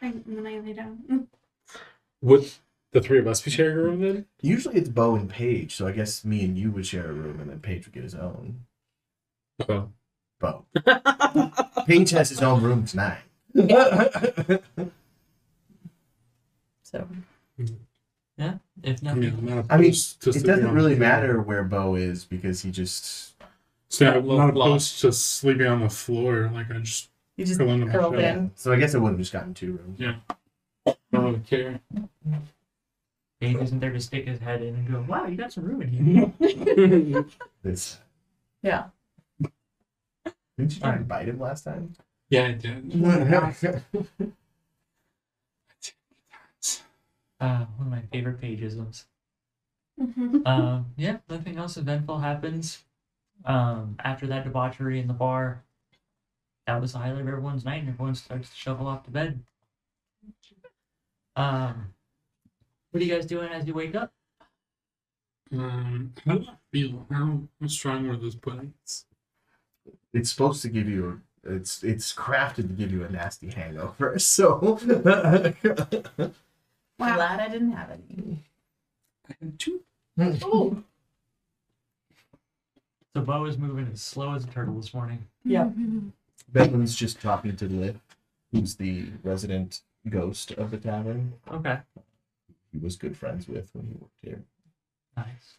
[0.00, 1.28] And then I lay down.
[2.20, 2.50] Would
[2.92, 4.26] the three of us be sharing a room then?
[4.42, 7.40] Usually it's Bo and Paige, so I guess me and you would share a room,
[7.40, 8.66] and then Paige would get his own.
[9.66, 9.90] Bo.
[10.40, 10.66] Bo.
[11.86, 13.22] Paige has his own room tonight.
[16.82, 17.08] So
[18.36, 21.08] Yeah, if Yeah, nothing, I'm not I mean, to It sleeping doesn't on really floor.
[21.08, 23.34] matter where Bo is because he just.
[23.88, 24.66] So I'm Low not block.
[24.68, 26.50] opposed to sleeping on the floor.
[26.52, 28.36] Like I just you just curl into my curled bed.
[28.36, 28.50] in.
[28.56, 30.00] So I guess I would have just gotten two rooms.
[30.00, 31.80] I don't really care.
[33.40, 35.82] Dave isn't there to stick his head in and go, "Wow, you got some room
[35.82, 35.88] in
[36.40, 37.24] here."
[37.64, 37.98] It's
[38.62, 38.86] Yeah.
[40.58, 41.94] Didn't you try Um, and bite him last time?
[42.30, 44.34] Yeah, I did.
[47.44, 48.76] Uh, one of my favorite pages.
[50.00, 50.42] Mhm.
[50.46, 52.84] Um, yeah, nothing else eventful happens.
[53.44, 55.62] Um, after that debauchery in the bar,
[56.66, 59.40] that was the highlight of everyone's night, and everyone starts to shovel off to bed.
[61.36, 61.92] Um,
[62.90, 64.10] what are you guys doing as you wake up?
[65.52, 67.06] Um, how do I feel?
[67.10, 69.04] How, how strong were those puddings?
[70.14, 71.20] it's supposed to give you.
[71.46, 74.18] It's it's crafted to give you a nasty hangover.
[74.18, 74.78] So
[76.98, 77.16] Wow.
[77.16, 78.44] Glad I didn't have any.
[79.28, 79.80] I had two.
[80.16, 80.84] So
[83.22, 85.26] Bo is moving as slow as a turtle this morning.
[85.44, 85.64] Yeah.
[85.64, 86.12] Mhm.
[86.52, 87.98] Benlin's just talking to Lip,
[88.52, 91.34] who's the resident ghost of the tavern.
[91.50, 91.80] Okay,
[92.72, 94.44] He was good friends with when he worked here.
[95.16, 95.58] nice.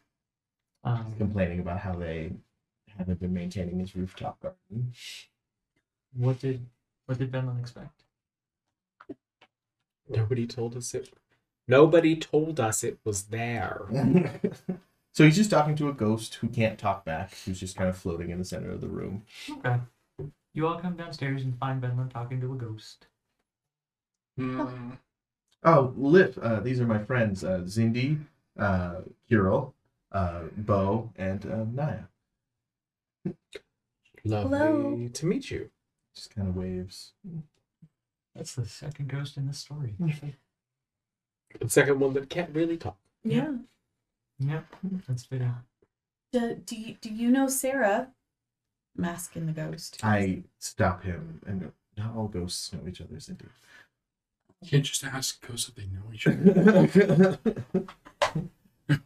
[0.83, 2.31] Um, Complaining about how they
[2.97, 4.93] haven't been maintaining his rooftop garden.
[6.13, 6.65] what did
[7.07, 8.03] what did Benlin expect?
[10.07, 11.11] Nobody told us it.
[11.67, 13.85] Nobody told us it was there.
[15.13, 17.97] so he's just talking to a ghost who can't talk back, who's just kind of
[17.97, 19.23] floating in the center of the room.
[19.49, 19.79] Okay.
[20.53, 23.07] You all come downstairs and find Benlin talking to a ghost.
[24.39, 24.97] Mm,
[25.63, 28.19] Oh, Lip, uh, these are my friends, uh, Zindi,
[28.57, 29.73] uh, Kirill,
[30.11, 32.03] uh, Bo, and uh, Naya.
[34.23, 35.09] Lovely Hello.
[35.11, 35.71] to meet you.
[36.13, 37.13] Just kind of waves.
[38.35, 39.95] That's the second ghost in the story.
[41.59, 42.97] The second one that can't really talk.
[43.23, 43.53] Yeah.
[44.39, 44.61] Yeah,
[45.07, 45.53] that's fitting.
[46.33, 48.09] Do, do, you, do you know Sarah?
[48.97, 49.99] Mask in the ghost.
[50.03, 53.47] I stop him and go, not all ghosts know each other, Zindi.
[54.61, 57.37] you can't just ask ghosts if they know each other.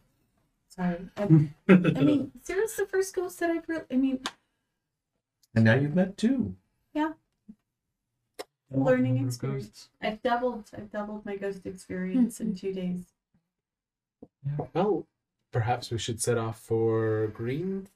[0.68, 0.98] Sorry.
[1.16, 1.22] I,
[1.68, 3.84] I mean, Sarah's the first ghost that I've really.
[3.90, 4.20] I mean,
[5.54, 6.54] and now you've met two.
[8.70, 9.66] Learning experience.
[9.66, 9.88] ghosts.
[10.02, 10.70] I've doubled.
[10.76, 13.04] I've doubled my ghost experience in two days.
[14.74, 15.06] Well,
[15.52, 17.88] perhaps we should set off for Green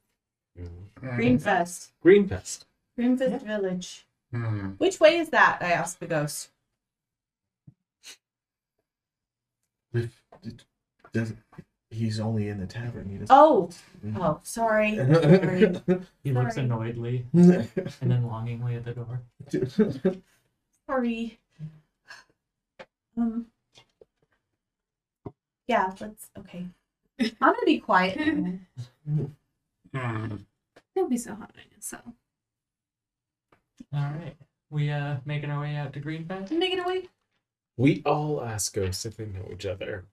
[1.01, 1.91] Greenfest.
[2.05, 2.65] Greenfest.
[2.99, 4.07] Greenfest Village.
[4.33, 4.71] Hmm.
[4.79, 5.59] Which way is that?
[5.61, 6.51] I asked the ghost.
[9.93, 10.65] If, it
[11.13, 11.39] doesn't,
[11.91, 13.09] he's only in the tavern.
[13.09, 13.29] He doesn't.
[13.31, 13.71] Oh.
[14.17, 14.97] Oh, sorry.
[14.97, 15.81] sorry.
[16.25, 16.65] He looks Sorry.
[16.67, 17.69] annoyedly and
[18.01, 19.21] then longingly at the door.
[20.87, 21.39] Sorry.
[23.17, 23.47] Um.
[25.67, 26.29] Yeah, let's.
[26.39, 26.67] Okay.
[27.21, 28.19] I'm gonna be quiet.
[28.19, 28.59] now.
[29.95, 30.37] Hmm.
[30.97, 32.05] Don't be so hard on yourself.
[33.93, 34.37] All right,
[34.71, 36.49] we uh making our way out to Greenfest.
[36.49, 37.09] Take it away.
[37.77, 40.05] We all ask ghosts if they know each other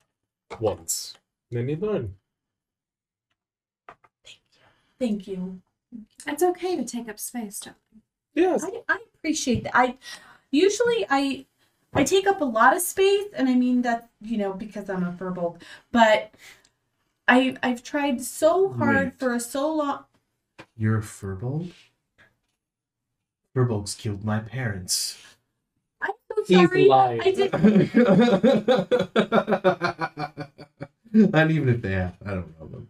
[0.59, 1.15] once.
[1.51, 2.15] Then you learn.
[4.25, 4.61] Thank you.
[4.99, 5.61] Thank you.
[6.27, 7.77] It's okay to take up space, darling.
[8.33, 8.63] Yes.
[8.63, 9.75] I, I appreciate that.
[9.75, 9.97] I
[10.51, 11.45] usually I
[11.93, 15.03] I take up a lot of space, and I mean that you know because I'm
[15.03, 15.59] a furball,
[15.91, 16.31] but
[17.27, 19.19] I I've tried so hard Wait.
[19.19, 20.05] for so long.
[20.75, 21.71] You're a furbolg?
[23.55, 25.17] Furbolgs killed my parents.
[26.01, 26.85] I'm so He's sorry.
[26.85, 27.21] lying.
[27.21, 27.51] I did.
[31.13, 32.15] Not even if they have.
[32.25, 32.87] I don't know them.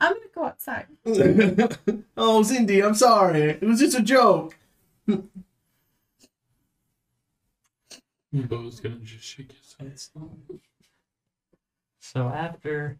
[0.00, 0.86] I'm gonna go outside.
[2.16, 3.50] oh, Zindi, I'm sorry.
[3.50, 4.56] It was just a joke.
[8.32, 9.98] Bo's gonna just shake his head.
[12.00, 12.98] So after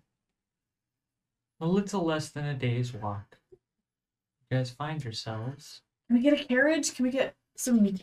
[1.60, 5.82] a little less than a day's walk, you guys find yourselves.
[6.06, 6.94] Can we get a carriage?
[6.94, 7.84] Can we get some?
[7.86, 8.00] Can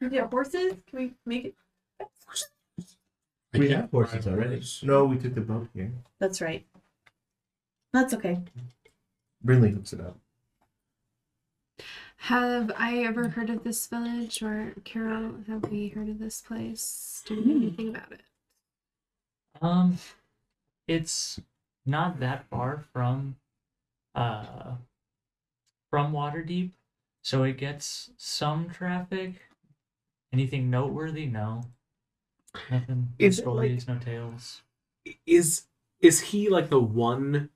[0.00, 0.74] we get horses?
[0.90, 1.54] Can we make it?
[2.00, 4.56] I we can't have horses ride already.
[4.56, 4.82] horse.
[4.82, 5.92] No, we took the boat here.
[6.18, 6.66] That's right.
[7.92, 8.40] That's okay.
[9.44, 10.18] Brinley hooks it up.
[12.16, 15.34] Have I ever heard of this village, or Carol?
[15.46, 17.22] Have we heard of this place?
[17.26, 18.20] Do we know anything about it?
[19.62, 19.98] Um,
[20.88, 21.40] it's
[21.84, 23.36] not that far from,
[24.14, 24.72] uh,
[25.90, 26.70] from Waterdeep,
[27.22, 29.34] so it gets some traffic.
[30.32, 31.26] Anything noteworthy?
[31.26, 31.62] No.
[32.70, 33.08] Nothing.
[33.20, 34.62] No Is it like- stories, no tales.
[35.26, 35.64] Is
[36.00, 37.48] is he like the one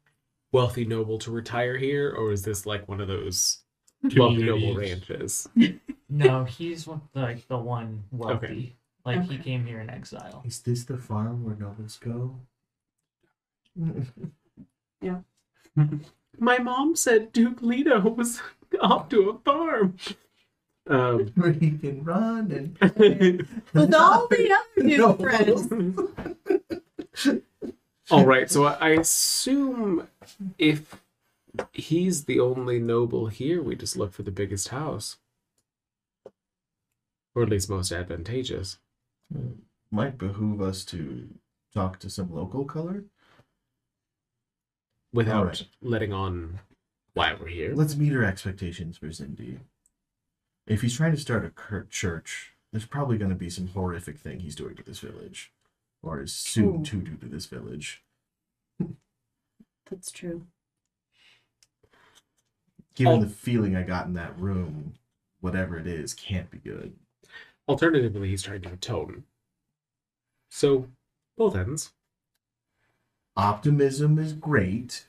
[0.52, 3.64] wealthy noble to retire here, or is this like one of those
[4.02, 5.48] wealthy noble ranches?
[6.12, 8.46] No, he's one, like the one wealthy.
[8.46, 8.76] Okay.
[9.04, 10.42] Like he came here in exile.
[10.44, 12.34] Is this the farm where nobles go?
[15.00, 15.20] Yeah.
[16.38, 18.42] My mom said Duke Leto was
[18.80, 19.96] off to a farm.
[20.88, 22.76] Um, where he can run and
[23.72, 25.14] With all the other new No.
[25.14, 25.70] friends.
[28.10, 30.08] all right, so I I assume
[30.58, 31.00] if
[31.72, 33.62] He's the only noble here.
[33.62, 35.18] We just look for the biggest house.
[37.34, 38.78] Or at least most advantageous.
[39.90, 41.28] Might behoove us to
[41.72, 43.04] talk to some local color.
[45.12, 45.66] Without Alright.
[45.80, 46.60] letting on
[47.14, 47.74] why we're here.
[47.74, 49.58] Let's meet our expectations for Zindi.
[50.66, 54.38] If he's trying to start a church, there's probably going to be some horrific thing
[54.38, 55.52] he's doing to this village,
[56.00, 56.84] or is soon Ooh.
[56.84, 58.04] to do to this village.
[59.90, 60.46] That's true.
[62.94, 63.24] Given Oh.
[63.24, 64.94] the feeling I got in that room,
[65.40, 66.96] whatever it is can't be good.
[67.68, 69.24] Alternatively, he's trying to atone.
[70.48, 70.88] So,
[71.36, 71.92] both ends.
[73.36, 75.06] Optimism is great.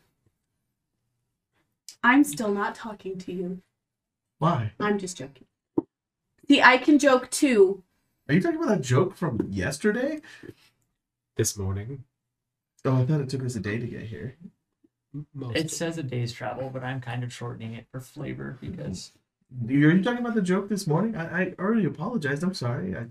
[2.04, 3.62] I'm still not talking to you.
[4.38, 4.74] Why?
[4.80, 5.46] I'm just joking.
[6.48, 7.84] See, I can joke too.
[8.28, 10.22] Are you talking about that joke from yesterday?
[11.36, 12.04] This morning.
[12.86, 14.36] Oh, I thought it took us a day to get here.
[15.34, 19.12] Most It says a day's travel, but I'm kind of shortening it for flavor because
[19.68, 21.16] Are you talking about the joke this morning?
[21.16, 22.44] I, I already apologized.
[22.44, 22.96] I'm sorry.
[22.96, 23.06] I,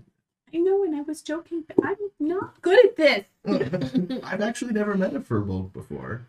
[0.53, 3.25] I know, and I was joking, but I'm not good at this.
[4.23, 6.27] I've actually never met a furbolg before.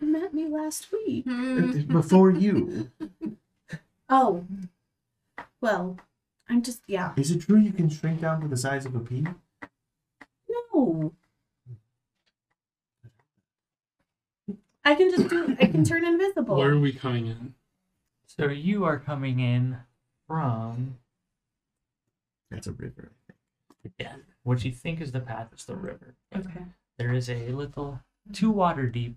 [0.00, 1.24] You met me last week.
[1.88, 2.90] Before you.
[4.08, 4.44] Oh.
[5.60, 5.98] Well,
[6.48, 7.12] I'm just, yeah.
[7.16, 9.24] Is it true you can shrink down to the size of a pea?
[10.72, 11.12] No.
[14.84, 16.56] I can just do, I can turn invisible.
[16.56, 17.54] Where are we coming in?
[18.26, 19.76] so you are coming in
[20.26, 20.96] from
[22.50, 23.10] That's a river.
[23.98, 26.14] yeah, what you think is the path is the river.
[26.34, 26.64] Okay.
[26.98, 28.00] There is a little
[28.32, 29.16] two water deep,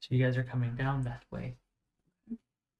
[0.00, 1.54] so you guys are coming down that way.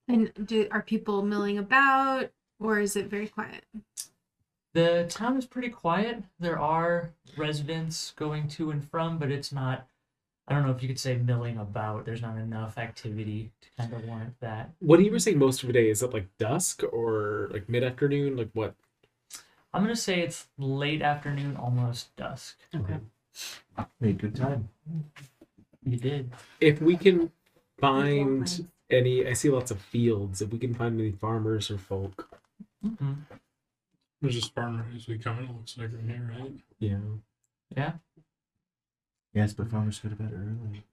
[0.07, 3.65] And do are people milling about, or is it very quiet?
[4.75, 6.25] The town is pretty quiet.
[6.39, 9.87] There are residents going to and from, but it's not.
[10.47, 12.05] I don't know if you could say milling about.
[12.05, 14.71] There's not enough activity to kind of warrant that.
[14.81, 17.83] What you were saying most of the day, is it like dusk or like mid
[17.83, 18.37] afternoon?
[18.37, 18.75] Like what?
[19.73, 22.59] I'm gonna say it's late afternoon, almost dusk.
[22.75, 22.99] Okay.
[24.01, 24.69] Made good time.
[25.83, 26.31] You did.
[26.61, 27.33] If we can
[27.81, 30.41] find any, I see lots of fields.
[30.43, 32.39] If we can find any farmers or folk.
[32.83, 33.15] hmm
[34.21, 35.45] There's just farmers as we come in.
[35.47, 36.53] It looks like right here, right?
[36.79, 36.99] Yeah.
[37.77, 37.93] Yeah.
[39.35, 40.85] Yes, but farmers go to bed early.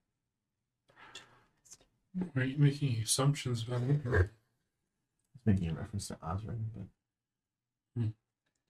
[2.34, 4.02] Why are you making assumptions about it?
[4.06, 8.04] It's making a reference to Osrin, but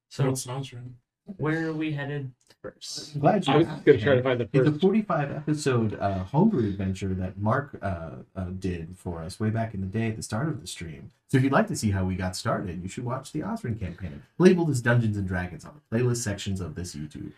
[0.09, 0.91] So What's Osrin?
[1.37, 3.15] where are we headed first?
[3.15, 4.23] I'm glad you I was asked, going to try to man.
[4.23, 4.81] find the It's a first.
[4.81, 9.79] 45 episode uh, homebrew adventure that Mark uh, uh, did for us way back in
[9.81, 11.11] the day at the start of the stream.
[11.29, 13.79] So if you'd like to see how we got started, you should watch the Osrin
[13.79, 17.31] campaign, labeled as Dungeons and Dragons on the playlist sections of this YouTube.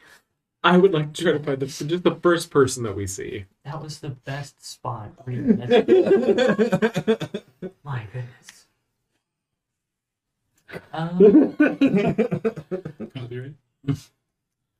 [0.64, 3.46] I would like to try to find the just the first person that we see.
[3.66, 5.12] That was the best spot.
[5.24, 5.54] for you.
[5.54, 7.30] That's-
[7.84, 8.68] My goodness.
[10.94, 11.56] Um,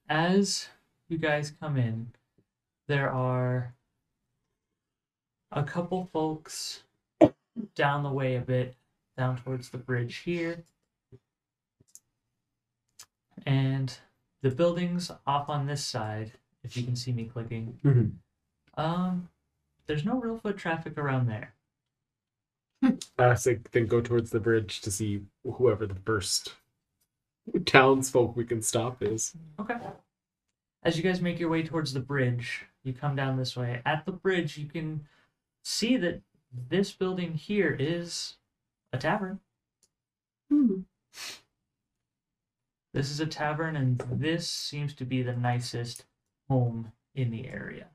[0.10, 0.70] as
[1.10, 2.08] you guys come in,
[2.88, 3.74] there are
[5.52, 6.84] a couple folks
[7.76, 8.76] down the way a bit,
[9.18, 10.64] down towards the bridge here.
[13.46, 13.96] And
[14.44, 16.34] the buildings off on this side,
[16.64, 18.18] if you can see me clicking, Mhm.
[18.76, 19.30] um,
[19.88, 21.56] there's no real foot traffic around there.
[23.18, 26.56] I say then go towards the bridge to see whoever the first
[27.66, 29.36] townsfolk we can stop is.
[29.58, 29.80] Okay.
[30.84, 33.82] As you guys make your way towards the bridge, you come down this way.
[33.86, 35.08] At the bridge, you can
[35.64, 36.22] see that
[36.52, 38.36] this building here is
[38.92, 39.40] a tavern.
[40.50, 40.82] Hmm.
[42.94, 46.06] This is a tavern, and this seems to be the nicest
[46.48, 47.88] home in the area.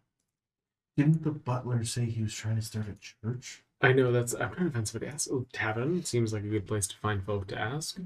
[0.97, 3.63] Didn't the butler say he was trying to start a church?
[3.81, 4.35] I know that's.
[4.35, 5.29] I'm trying to find somebody to ask.
[5.31, 8.01] Oh, tavern seems like a good place to find folk to ask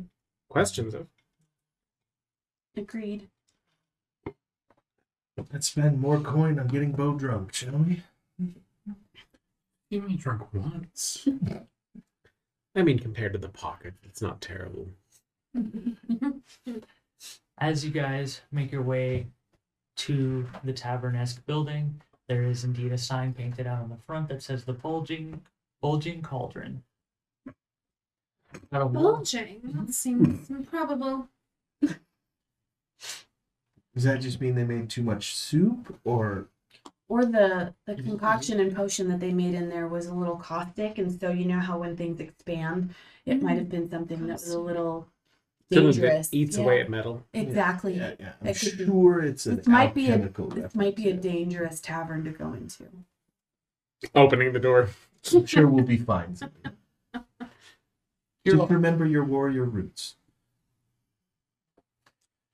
[0.50, 1.06] questions of.
[2.76, 3.28] Agreed.
[5.50, 8.02] Let's spend more coin on getting Bo drunk, shall we?
[9.88, 11.26] You only drunk once.
[12.76, 14.88] I mean, compared to the pocket, it's not terrible.
[17.58, 19.26] As you guys make your way
[19.96, 24.42] to the tavern-esque building, there is indeed a sign painted out on the front that
[24.42, 25.42] says the bulging
[25.80, 26.82] bulging cauldron.
[28.70, 29.60] Got a wall- Bulging.
[29.64, 31.28] That seems improbable.
[33.94, 36.48] Does that just mean they made too much soup, or
[37.08, 40.96] Or the the concoction and potion that they made in there was a little caustic,
[40.96, 42.94] and so you know how when things expand,
[43.26, 43.44] it mm-hmm.
[43.44, 45.11] might have been something that was a little Something that
[45.70, 46.28] dangerous.
[46.32, 47.24] eats Yeah, away at metal.
[47.32, 47.94] Exactly.
[47.96, 48.32] Yeah, yeah.
[48.40, 51.08] I'm It could be- sure it's an This might be a alchemical this might be
[51.10, 52.84] a dangerous tavern to go into.
[54.14, 54.88] Opening the door.
[55.32, 56.34] I'm sure we'll be fine.
[56.36, 56.76] Zimmerman.
[58.44, 60.16] You're Just remember your warrior roots.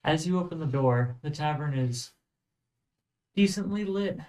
[0.03, 2.11] As you open the door, the tavern is
[3.35, 4.19] decently lit,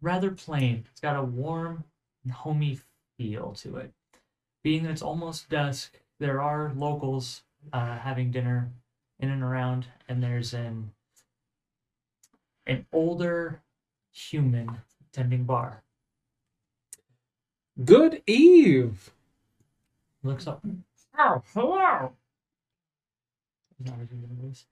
[0.00, 0.86] rather plain.
[0.90, 1.84] It's got a warm
[2.24, 2.80] and homey
[3.18, 3.92] feel to it.
[4.62, 8.70] Being that it's almost dusk, there are locals uh, having dinner
[9.18, 10.92] in and around, and there's an
[12.66, 13.62] an older
[14.12, 14.78] human
[15.12, 15.82] tending bar.
[17.84, 19.10] Good eve.
[20.22, 20.64] Looks up.
[21.18, 22.12] Oh, hello.
[23.80, 24.64] Not a human voice.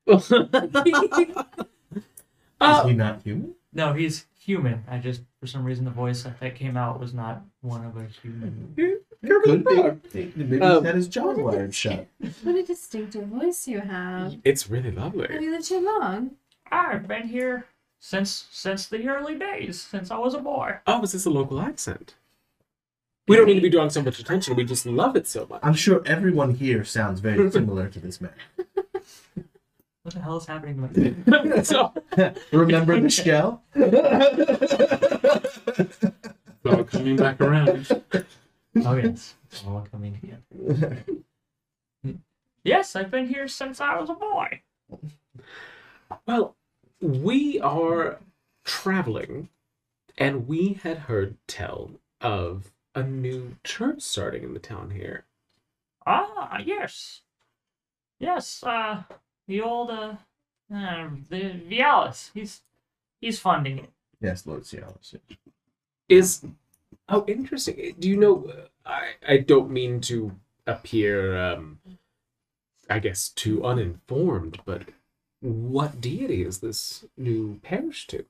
[2.63, 3.55] Is he not human?
[3.73, 4.85] No, he's human.
[4.89, 8.05] I just, for some reason, the voice that came out was not one of a
[8.07, 8.75] human.
[9.25, 10.33] Could be.
[10.37, 12.07] Maybe Um, he's had his jaw wired shut.
[12.43, 14.37] What a distinctive voice you have.
[14.45, 15.23] it's really lovely.
[15.23, 15.45] Have lovely.
[15.47, 16.33] you lived here long?
[16.71, 17.67] I've been here
[18.01, 20.79] since since the early days, since I was a boy.
[20.87, 22.15] Oh, is this a local accent?
[23.29, 24.57] We don't need to be drawing so much attention.
[24.57, 25.61] We just love it so much.
[25.63, 28.33] I'm sure everyone here sounds very similar to this man.
[30.03, 31.93] What the hell is happening to my so,
[32.53, 33.63] Remember the shell?
[33.75, 33.95] It's
[36.67, 37.87] all coming back around.
[38.85, 41.05] Oh yes, it's all coming together.
[42.65, 44.63] Yes, I've been here since I was a boy.
[46.29, 46.55] well,
[47.01, 48.21] we are
[48.65, 49.49] traveling,
[50.17, 51.91] and we had heard tell
[52.21, 55.25] of a new church starting in the town here.
[56.07, 57.23] Ah, yes,
[58.21, 58.63] yes.
[58.63, 59.03] Uh,
[59.47, 60.17] the old uh,
[60.75, 62.31] uh the Vialis.
[62.35, 62.63] He's
[63.21, 63.91] he's funding it.
[64.21, 65.15] yes, Lord Vialis.
[66.09, 66.45] Is
[67.09, 67.95] oh interesting.
[67.99, 68.47] Do you know?
[68.47, 70.33] uh, I I don't mean to
[70.67, 71.79] appear, um,
[72.89, 74.83] I guess, too uninformed, but
[75.41, 78.25] what deity is this new parish to?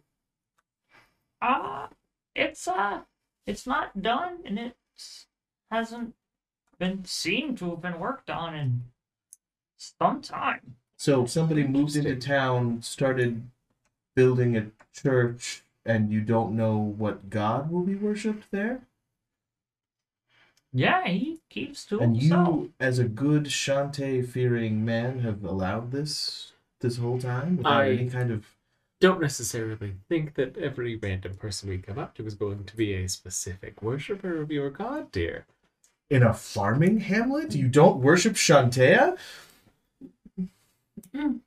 [1.40, 1.88] Uh
[2.34, 3.00] it's uh
[3.46, 4.76] it's not done and it
[5.70, 6.14] hasn't
[6.78, 8.84] been seen to have been worked on in
[9.76, 10.76] some time.
[11.03, 13.42] So somebody moved into town, started
[14.14, 18.82] building a church, and you don't know what god will be worshipped there?
[20.72, 22.48] Yeah, he keeps to And himself.
[22.48, 27.88] you, as a good Chauntea fearing man, have allowed this this whole time without I-
[27.90, 28.46] any kind of
[29.00, 32.94] Don't necessarily think that every random person we come up to is going to be
[32.94, 35.46] a specific worshiper of your god, dear.
[36.09, 37.57] in a farming hamlet?
[37.57, 38.36] You don't worship
[41.14, 41.40] Chauntea?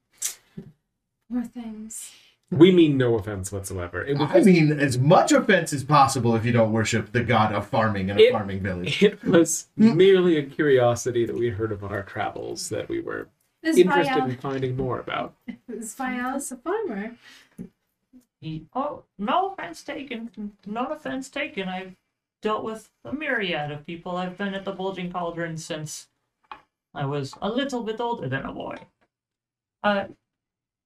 [1.31, 2.11] Poor things.
[2.51, 4.05] We mean no offense whatsoever.
[4.05, 7.51] It was, I mean, as much offense as possible if you don't worship the god
[7.53, 9.01] of farming in a It- farming village.
[9.03, 13.27] it was merely a curiosity that we heard of on our travels that we were
[13.63, 15.33] Is interested Vial- in finding more about.
[15.67, 17.15] is Vialis a farmer?
[18.39, 20.29] He oh no offense taken.
[20.67, 21.67] No offense taken.
[21.67, 21.95] I've
[22.43, 24.17] dealt with a myriad of people.
[24.17, 26.07] I've been at the Bulging Cauldron since
[26.93, 28.75] I was a little bit older than a boy.
[29.83, 30.07] Uh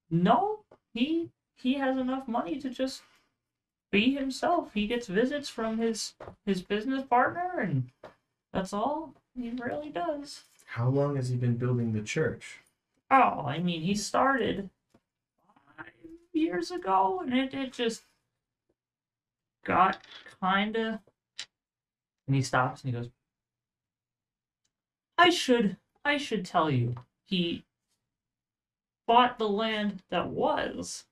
[0.10, 0.64] no,
[0.94, 3.04] he he has enough money to just
[3.92, 4.74] be himself.
[4.74, 6.16] He gets visits from his
[6.46, 7.92] his business partner and
[8.54, 10.44] that's all he really does.
[10.66, 12.60] How long has he been building the church?
[13.12, 14.70] Oh, I mean, he started
[15.78, 15.92] five
[16.34, 18.04] years ago, and it, it just
[19.64, 20.06] got
[20.42, 21.00] kind of.
[22.28, 23.10] And he stops and he goes,
[25.18, 26.96] "I should, I should tell you,
[27.26, 27.64] he
[29.10, 31.06] bought the land that was.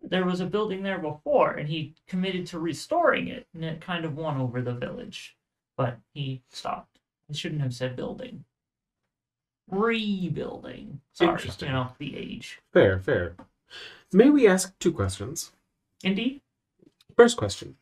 [0.00, 4.06] There was a building there before, and he committed to restoring it, and it kind
[4.06, 5.36] of won over the village.
[5.76, 6.98] But he stopped.
[7.28, 8.44] I shouldn't have said building."
[9.70, 11.02] rebuilding.
[11.12, 11.68] Sorry, Interesting.
[11.68, 12.62] you know, the age.
[12.72, 13.34] Fair, fair.
[14.14, 15.52] May we ask two questions?
[16.02, 16.40] Indeed.
[17.14, 17.76] First question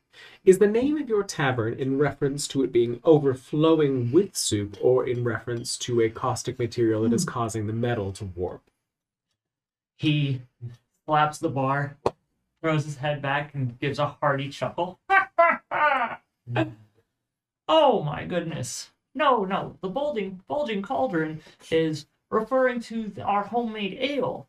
[0.44, 5.06] Is the name of your tavern in reference to it being overflowing with soup or
[5.06, 7.30] in reference to a caustic material that is hmm.
[7.30, 8.68] causing the metal to warp?
[9.96, 10.42] He
[11.06, 11.96] slaps the bar,
[12.62, 14.98] throws his head back, and gives a hearty chuckle.
[17.68, 18.90] oh my goodness.
[19.14, 19.76] No, no.
[19.80, 21.40] The bulging, bulging cauldron
[21.70, 24.46] is referring to our homemade ale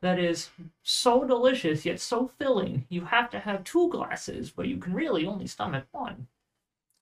[0.00, 0.50] that is
[0.82, 2.86] so delicious yet so filling.
[2.88, 6.28] You have to have two glasses, but you can really only stomach one.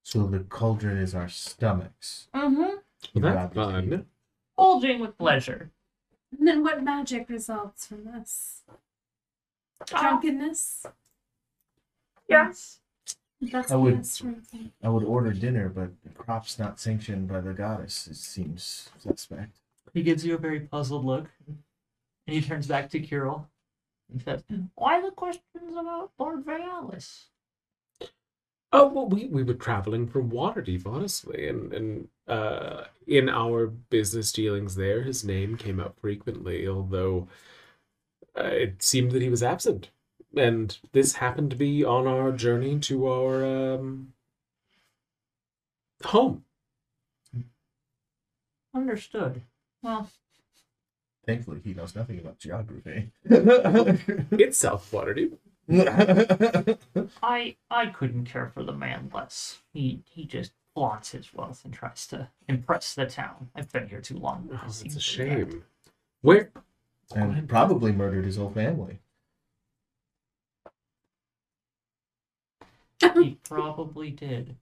[0.02, 2.28] So the cauldron is our stomachs.
[2.34, 3.20] Mm-hmm.
[3.20, 4.06] Well, that's fun.
[4.56, 5.70] Bulging with pleasure.
[6.38, 8.62] And then what magic results from this?
[9.92, 10.86] Ah, Drunkenness?
[12.28, 12.80] yes.
[13.40, 14.72] That's I the would- best sort of thing.
[14.82, 18.06] I would order dinner, but the crop's not sanctioned by the goddess.
[18.06, 19.58] It seems suspect.
[19.92, 21.58] He gives you a very puzzled look, and
[22.26, 23.48] he turns back to Kirill
[24.10, 24.44] and says,
[24.74, 27.26] "Why the questions about Lord Valis?"
[28.76, 34.32] Oh well, we, we were traveling from Waterdeep, honestly, and and uh, in our business
[34.32, 37.28] dealings there, his name came up frequently, although
[38.36, 39.90] uh, it seemed that he was absent,
[40.36, 44.12] and this happened to be on our journey to our um,
[46.04, 46.44] home.
[48.74, 49.42] Understood.
[49.82, 50.10] Well,
[51.26, 53.10] Thankfully, he knows nothing about geography.
[53.24, 55.38] It's South Waterdeep.
[57.22, 59.60] I I couldn't care for the man less.
[59.72, 63.50] He he just flaunts his wealth and tries to impress the town.
[63.54, 64.48] I've been here too long.
[64.52, 65.02] Oh, to see that's a that.
[65.02, 65.64] shame.
[66.22, 66.50] Where?
[67.14, 69.00] and probably murdered his whole family.
[73.14, 74.56] He probably did.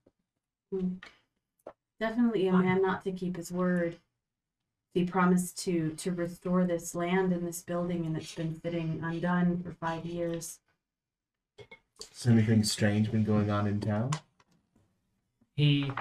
[2.01, 3.99] Definitely a man not to keep his word.
[4.95, 9.63] He promised to to restore this land and this building, and it's been sitting undone
[9.63, 10.61] for five years.
[12.11, 14.13] Has anything strange been going on in town?
[15.57, 15.93] He,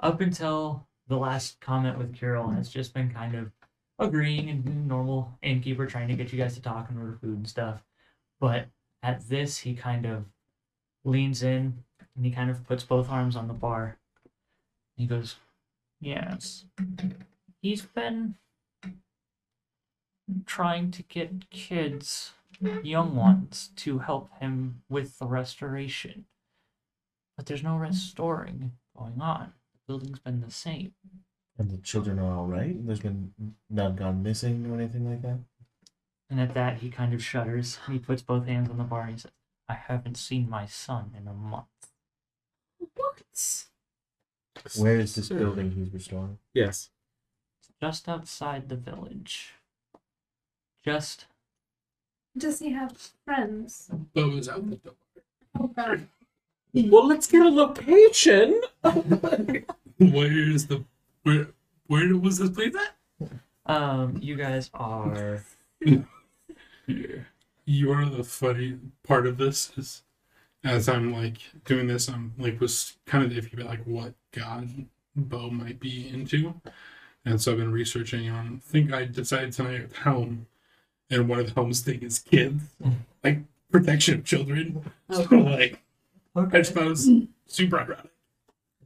[0.00, 3.52] up until the last comment with Carol, has just been kind of
[3.98, 7.48] agreeing and normal innkeeper trying to get you guys to talk and order food and
[7.48, 7.82] stuff.
[8.40, 8.66] But
[9.02, 10.24] at this, he kind of
[11.04, 11.84] leans in
[12.16, 13.98] and he kind of puts both arms on the bar.
[14.96, 15.36] He goes,
[16.00, 16.66] Yes.
[17.62, 18.34] He's been
[20.46, 26.26] trying to get kids, young ones, to help him with the restoration.
[27.36, 29.52] But there's no restoring going on.
[29.72, 30.92] The building's been the same.
[31.58, 32.74] And the children are all right?
[32.86, 33.32] There's been
[33.70, 35.38] none gone missing or anything like that?
[36.30, 37.78] And at that, he kind of shudders.
[37.88, 39.32] He puts both hands on the bar and he says,
[39.68, 41.66] I haven't seen my son in a month.
[42.78, 43.22] What?
[44.76, 46.38] Where is this building he's restoring?
[46.52, 46.90] Yes.
[47.80, 49.54] Just outside the village.
[50.84, 51.26] Just
[52.36, 53.90] Does he have friends?
[54.14, 54.94] Bo is out the door.
[55.58, 56.06] Oh god.
[56.72, 58.60] Well, let's get a location.
[59.98, 60.84] Where's the
[61.22, 61.46] where?
[61.86, 63.30] Where was this place at?
[63.66, 65.42] um you guys are
[66.86, 67.26] here.
[67.64, 70.02] You're the funny part of this is
[70.64, 74.68] as I'm like doing this, I'm like was kind of iffy about like what god
[75.16, 76.54] Bo might be into.
[77.24, 80.46] And so I've been researching on I think I decided tonight helm.
[81.14, 82.62] And one of the helm's thing is kids.
[83.22, 83.38] Like
[83.70, 84.82] protection of children.
[85.10, 85.80] So like
[86.36, 87.10] I just thought it was
[87.46, 88.10] super ironic.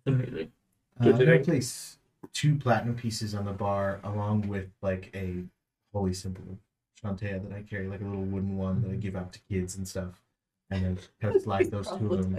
[0.07, 0.53] Amazing.
[1.01, 1.97] Uh, Good I'm gonna place
[2.33, 5.45] two platinum pieces on the bar along with like a
[5.93, 6.59] holy symbol of
[7.03, 9.77] Chauntea that I carry, like a little wooden one that I give out to kids
[9.77, 10.21] and stuff.
[10.71, 12.37] And then kind of slide those to him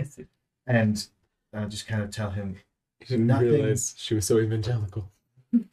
[0.68, 1.08] and
[1.54, 2.58] uh, just kind of tell him
[3.02, 5.10] I didn't Nothing- realize she was so evangelical.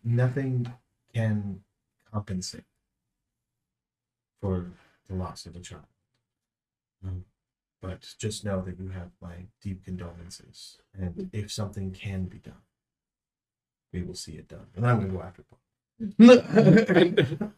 [0.02, 0.72] nothing
[1.12, 1.60] can
[2.10, 2.64] compensate
[4.46, 4.66] for
[5.08, 5.82] the loss of a child.
[7.04, 7.24] Um,
[7.82, 10.78] but just know that you have my deep condolences.
[10.98, 12.62] And if something can be done,
[13.92, 14.66] we will see it done.
[14.76, 15.58] And I'm going to go after Paul.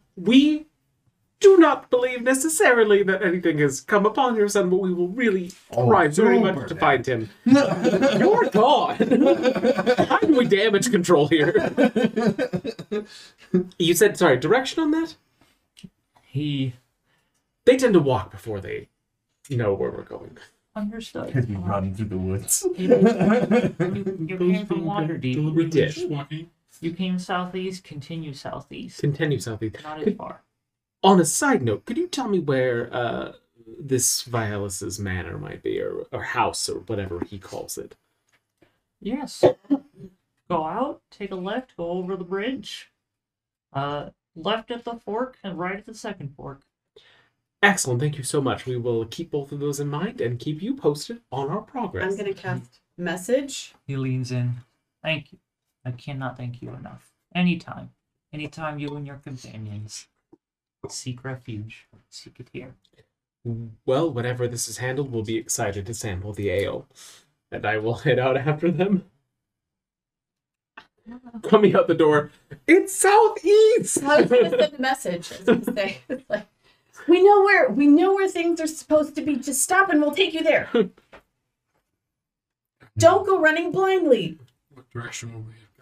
[0.16, 0.66] We
[1.40, 5.52] do not believe necessarily that anything has come upon your son, but we will really
[5.70, 6.80] Oh, try very much to now.
[6.80, 7.30] find him.
[7.44, 8.96] You're gone.
[10.08, 11.70] How do we damage control here?
[13.78, 14.38] You said sorry.
[14.38, 15.14] Direction on that?
[16.38, 16.74] He
[17.64, 18.88] They tend to walk before they
[19.50, 20.38] know where we're going.
[20.76, 21.26] understood.
[21.26, 22.64] Because we run through the woods.
[22.76, 25.34] you, you came from Waterdeep.
[25.34, 26.10] Deliberately We did.
[26.10, 26.50] walking.
[26.80, 29.00] You came southeast, continue southeast.
[29.00, 29.82] Continue southeast.
[29.82, 30.42] Not as Could- far.
[31.02, 33.32] on a side note, could you tell me where uh,
[33.80, 37.96] this Violus's manor might be, or, or house, or whatever he calls it?
[39.00, 39.42] Yes.
[40.48, 42.90] Go out, take a left, go over the bridge.
[43.72, 46.62] Uh, left at the fork and right at the second fork.
[47.62, 48.00] Excellent.
[48.00, 48.66] Thank you so much.
[48.66, 52.12] We will keep both of those in mind and keep you posted on our progress.
[52.12, 53.74] I'm gonna cast message.
[53.86, 54.58] He leans in.
[55.02, 55.38] Thank you.
[55.84, 57.10] I cannot thank you enough.
[57.34, 57.90] Anytime.
[58.32, 60.06] Anytime you and your companions
[60.88, 62.74] seek refuge, seek it here.
[63.86, 66.86] Well, whenever this is handled, we'll be excited to sample the ale.
[67.50, 69.04] And I will head out after them.
[71.42, 72.30] Coming out the door,
[72.66, 74.02] it's southeast!
[74.02, 75.32] I was gonna send a message.
[75.32, 75.98] I was gonna say,
[76.28, 76.46] like,
[77.06, 79.36] we know where we know where things are supposed to be.
[79.36, 80.68] Just stop and we'll take you there.
[82.98, 84.38] Don't go running blindly.
[84.74, 85.76] What direction will we have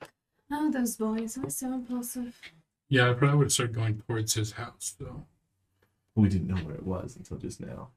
[0.00, 0.08] gone?
[0.50, 2.40] Oh, those boys are so impulsive.
[2.88, 5.26] Yeah, I probably would have started going towards his house though.
[6.14, 7.88] We didn't know where it was until just now.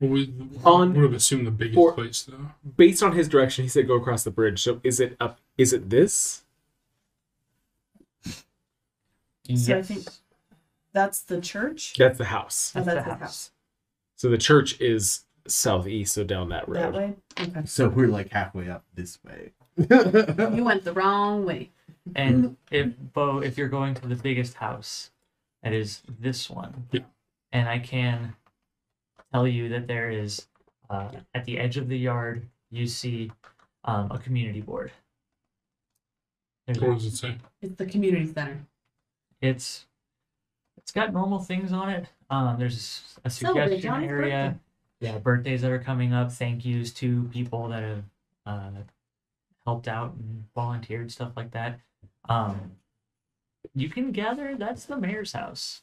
[0.00, 0.32] Well, we
[0.64, 2.50] On- would have assumed the biggest for- place though.
[2.76, 4.62] Based on his direction, he said go across the bridge.
[4.62, 5.38] So is it up?
[5.58, 6.42] Is it this?
[9.56, 10.06] So I think
[10.92, 11.94] that's the church.
[11.98, 12.72] That's the house.
[12.74, 13.20] Oh, That's that's the the house.
[13.20, 13.50] house.
[14.16, 16.76] So the church is southeast, so down that road.
[16.76, 17.14] That way?
[17.40, 17.62] Okay.
[17.64, 19.52] So we're like halfway up this way.
[20.56, 21.70] You went the wrong way.
[22.14, 25.10] And if Bo, if you're going to the biggest house,
[25.62, 26.86] that is this one.
[26.92, 27.00] Yeah.
[27.52, 28.34] And I can
[29.32, 30.46] tell you that there is
[30.88, 33.30] uh, at the edge of the yard you see
[33.84, 34.92] um, a community board.
[36.66, 37.36] There's What does it say?
[37.62, 38.58] It's the community center.
[39.40, 39.86] it's
[40.76, 42.06] it's got normal things on it.
[42.30, 44.58] Um, there's a Celebrate suggestion Johnny's area.
[45.00, 46.30] Yeah, birthdays that are coming up.
[46.32, 48.04] Thank yous to people that have
[48.46, 48.70] uh,
[49.64, 51.80] helped out and volunteered, stuff like that.
[52.28, 52.72] Um,
[53.74, 54.56] you can gather.
[54.56, 55.82] That's the mayor's house.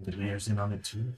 [0.00, 1.12] The mayor's in on it too.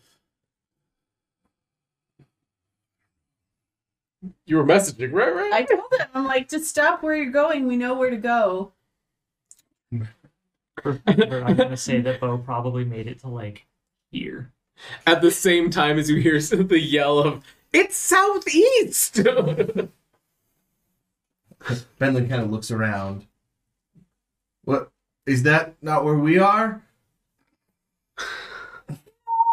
[4.47, 5.35] You were messaging, right?
[5.35, 5.53] Right.
[5.53, 7.67] I told him, I'm like, just stop where you're going.
[7.67, 8.73] We know where to go.
[10.85, 13.67] I'm gonna say that Bo probably made it to like
[14.11, 14.53] here.
[15.07, 19.15] At the same time as you hear the yell of "It's southeast."
[21.99, 23.27] Benlin kind of looks around.
[24.65, 24.91] What
[25.27, 25.75] is that?
[25.83, 26.83] Not where we are?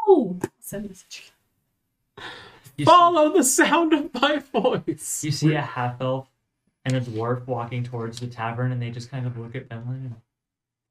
[0.07, 0.39] Oh,
[0.69, 1.31] send a message.
[2.77, 5.23] You see, Follow the sound of my voice.
[5.23, 6.29] you see a half elf
[6.85, 10.05] and a dwarf walking towards the tavern, and they just kind of look at Benlin
[10.05, 10.15] and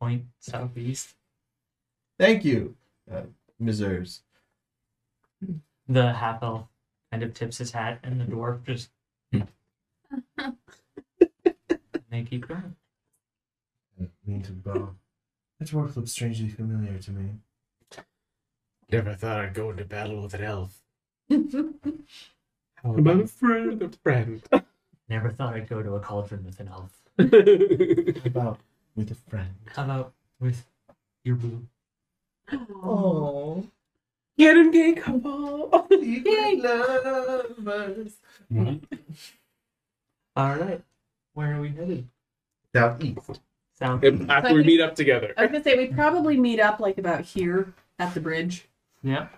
[0.00, 1.14] point southeast.
[2.18, 2.76] Thank you,
[3.10, 3.22] uh,
[3.58, 4.20] Misers.
[5.88, 6.66] The half elf
[7.10, 8.90] kind of tips his hat, and the dwarf just.
[9.32, 9.48] and
[12.10, 12.74] they keep going.
[14.26, 14.94] Mean to bow.
[15.58, 17.30] That dwarf looks strangely familiar to me.
[18.90, 20.80] Never thought I'd go into battle with an elf.
[21.30, 23.82] How About a friend.
[23.82, 24.42] a friend?
[25.08, 26.92] Never thought I'd go to a cauldron with an elf.
[27.18, 28.60] How about
[28.96, 29.54] with a friend?
[29.74, 30.64] How about with
[31.24, 31.66] your boo?
[32.82, 33.66] Oh,
[34.38, 35.86] Get him, gay couple.
[35.90, 36.22] you
[36.62, 38.12] lovers.
[38.48, 38.78] What?
[40.36, 40.80] All right,
[41.34, 42.06] where are we headed?
[42.72, 43.40] Southeast.
[43.74, 44.04] South.
[44.04, 45.34] After we meet up together.
[45.36, 48.67] I was gonna say we probably meet up like about here at the bridge
[49.02, 49.32] Yep.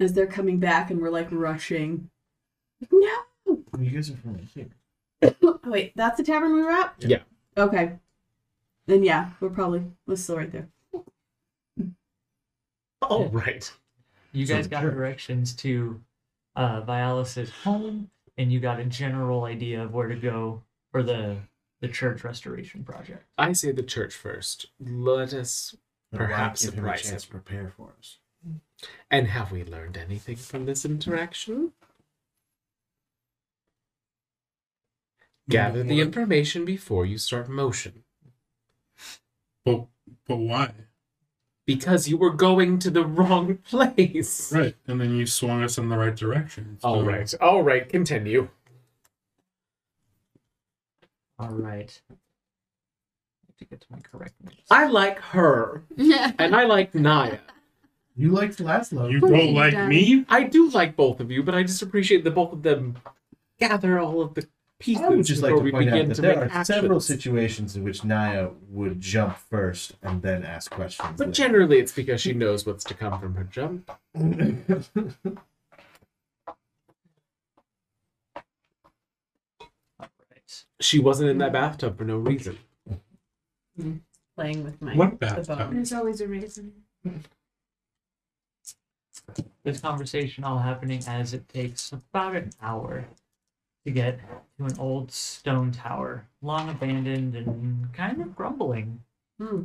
[0.00, 2.10] as they're coming back and we're like rushing.
[2.90, 3.08] No.
[3.78, 4.68] You guys are from here.
[5.42, 6.94] Oh, wait, that's the tavern we were at?
[6.98, 7.20] Yeah.
[7.56, 7.98] Okay.
[8.86, 10.68] Then yeah, we're probably we're still right there.
[13.02, 13.70] All right.
[14.32, 14.90] You So guys got sure.
[14.90, 16.00] directions to
[16.56, 21.36] uh, Vialis's home, and you got a general idea of where to go for the
[21.80, 23.24] the church restoration project.
[23.38, 24.66] I say the church first.
[24.80, 25.74] Let us.
[26.14, 27.26] Perhaps give him a surprise chance him.
[27.26, 28.18] to prepare for us.
[29.10, 31.72] And have we learned anything from this interaction?
[35.48, 36.06] Gather the What?
[36.06, 38.04] information before you start motion.
[39.64, 39.86] But,
[40.26, 40.72] but why?
[41.66, 44.52] Because you were going to the wrong place.
[44.52, 44.74] Right.
[44.86, 46.78] And then you swung us in the right direction.
[46.82, 47.34] All So- right.
[47.40, 47.88] All right.
[47.88, 48.48] Continue.
[51.38, 52.00] All right.
[52.10, 52.14] I
[53.48, 54.34] have to get to my correct.
[54.70, 57.38] I like her, and I like Naya.
[58.16, 59.10] You liked Laszlo.
[59.10, 59.88] You don't you like done?
[59.88, 60.24] me?
[60.28, 62.96] I do like both of you, but I just appreciate that both of them
[63.58, 64.46] gather all of the
[64.78, 66.54] pieces I would just like before to we point out begin that to there make
[66.54, 67.06] are several actions.
[67.06, 71.08] situations in which Naya would jump first and then ask questions.
[71.16, 71.32] But later.
[71.32, 73.90] generally, it's because she knows what's to come from her jump.
[80.80, 82.58] She wasn't in that bathtub for no reason.
[84.36, 85.58] Playing with my What the bathtub?
[85.58, 85.74] bone.
[85.74, 86.72] There's always a reason.
[89.64, 93.04] This conversation all happening as it takes about an hour
[93.86, 94.18] to get
[94.58, 99.02] to an old stone tower, long abandoned and kind of grumbling,
[99.38, 99.62] Hmm.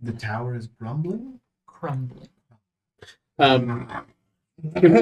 [0.00, 1.40] the tower is grumbling.
[1.66, 2.28] crumbling.
[3.38, 3.86] Um,
[4.76, 4.92] can,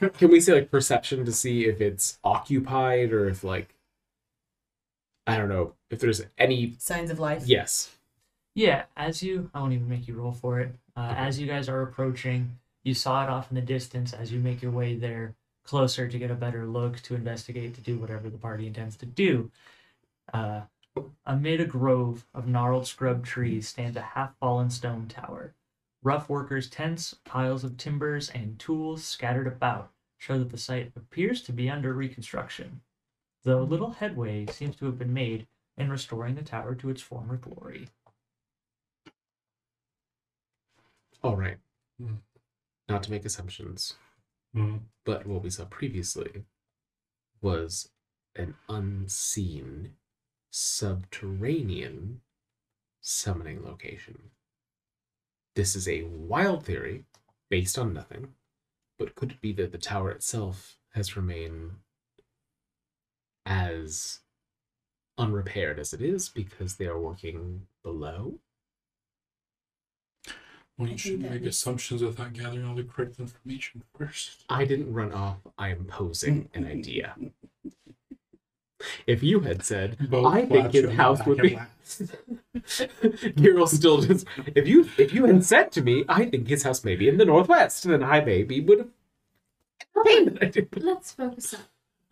[0.00, 3.74] we, can we say like perception to see if it's occupied or if like
[5.26, 7.44] I don't know if there's any Signs of life.
[7.46, 7.94] yes.
[8.54, 10.74] Yeah, as you, I won't even make you roll for it.
[10.98, 14.40] Uh, as you guys are approaching, you saw it off in the distance as you
[14.40, 18.28] make your way there closer to get a better look, to investigate, to do whatever
[18.28, 19.48] the party intends to do.
[20.34, 20.62] Uh,
[21.24, 25.54] amid a grove of gnarled scrub trees stands a half fallen stone tower.
[26.02, 31.42] Rough workers' tents, piles of timbers, and tools scattered about show that the site appears
[31.42, 32.80] to be under reconstruction,
[33.44, 35.46] though little headway seems to have been made
[35.76, 37.86] in restoring the tower to its former glory.
[41.22, 41.58] All right.
[42.00, 42.16] Hmm.
[42.88, 43.94] Not to make assumptions,
[44.52, 44.78] Hmm.
[45.04, 46.44] but what we saw previously
[47.40, 47.90] was
[48.34, 49.96] an unseen
[50.50, 52.22] subterranean
[53.00, 54.30] summoning location.
[55.54, 57.04] This is a wild theory,
[57.50, 58.34] based on nothing.
[58.96, 61.72] But could it be that the tower itself has remained
[63.44, 64.20] as
[65.16, 68.40] unrepaired as it is because they are working below?
[70.78, 74.44] Well, you should that make assumptions without gathering all the correct information first.
[74.48, 75.38] I didn't run off.
[75.58, 77.14] I am posing an idea.
[79.08, 81.56] If you had said, Both I think his house would be.
[81.56, 81.68] laugh.
[83.36, 84.24] Kirill still just.
[84.54, 87.16] If you if you had said to me, I think his house may be in
[87.16, 88.88] the northwest, then I maybe would have.
[89.96, 90.66] entertained that idea.
[90.76, 91.60] Let's focus on.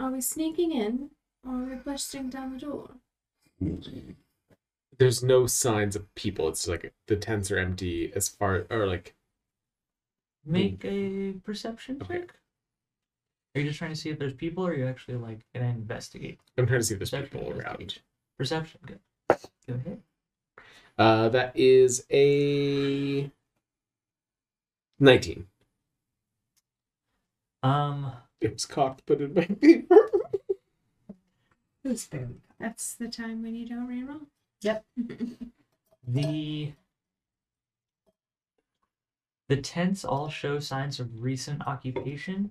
[0.00, 1.10] Are we sneaking in
[1.46, 2.90] or are we busting down the door?
[3.60, 3.76] Hmm.
[4.98, 6.48] There's no signs of people.
[6.48, 9.14] It's like the tents are empty as far or like
[10.48, 12.18] Make a perception Okay.
[12.20, 12.34] check.
[13.54, 15.66] Are you just trying to see if there's people, or are you actually like gonna
[15.70, 16.38] investigate?
[16.56, 17.80] I'm trying to see if there's Perception, people around.
[17.80, 18.02] investigation.
[18.38, 19.00] Perception, good.
[19.66, 20.02] Go ahead.
[20.98, 23.30] Uh, that is a
[25.00, 25.48] nineteen.
[27.62, 29.96] Um, It was cocked, but in my paper.
[31.84, 32.40] It might be.
[32.60, 34.26] That's the time when you don't reroll.
[34.62, 34.84] Yep.
[36.06, 36.72] the
[39.48, 42.50] the tents all show signs of recent occupation.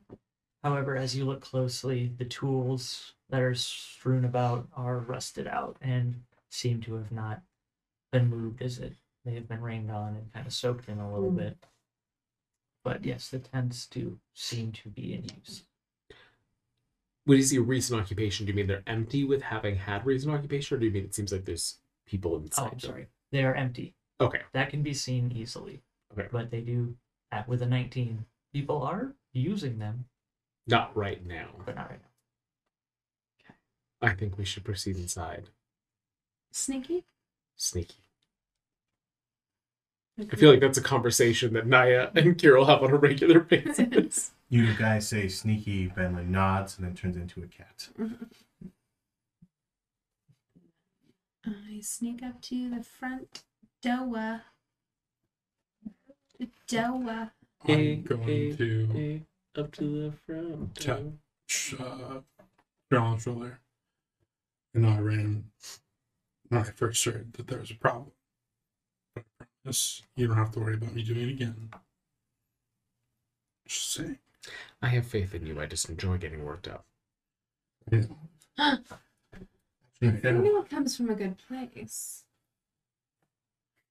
[0.63, 6.23] However, as you look closely, the tools that are strewn about are rusted out and
[6.49, 7.41] seem to have not
[8.11, 8.93] been moved as it
[9.25, 11.37] they have been rained on and kind of soaked in a little Hmm.
[11.37, 11.57] bit.
[12.83, 15.65] But yes, the tents do seem to be in use.
[17.25, 20.77] When you see recent occupation, do you mean they're empty with having had recent occupation,
[20.77, 22.61] or do you mean it seems like there's people oh, inside?
[22.61, 22.79] Oh, I'm them?
[22.79, 23.07] sorry.
[23.31, 23.93] They are empty.
[24.21, 24.41] Okay.
[24.53, 25.81] That can be seen easily.
[26.13, 26.27] Okay.
[26.31, 26.95] But they do
[27.31, 28.25] at with a 19.
[28.53, 30.05] People are using them,
[30.67, 31.49] Not right now.
[31.65, 33.43] but not right now.
[33.43, 34.13] Okay.
[34.13, 35.49] I think we should proceed inside.
[36.51, 37.03] Sneaky?
[37.57, 37.95] Sneaky.
[40.17, 44.31] I feel like that's a conversation that Naya and Kirill have on a regular basis.
[44.49, 47.89] You guys say sneaky, Bentley nods and then turns into a cat.
[51.45, 53.43] I sneak up to the front
[53.81, 54.41] door.
[56.39, 57.31] The door.
[57.67, 59.21] I'm going hey, to hey,
[59.55, 60.75] up to the front.
[60.75, 61.01] Tap.
[61.79, 62.19] uh,
[62.91, 63.59] Journal shoulder.
[64.73, 65.45] And I ran
[66.49, 68.11] when I first heard that there was a problem.
[69.13, 71.69] But I promise you don't have to worry about me doing it again.
[73.67, 74.19] Just saying.
[74.81, 75.59] I have faith in you.
[75.59, 76.85] I just enjoy getting worked up.
[77.91, 78.05] I
[80.09, 82.23] Instead of, know it comes from a good place.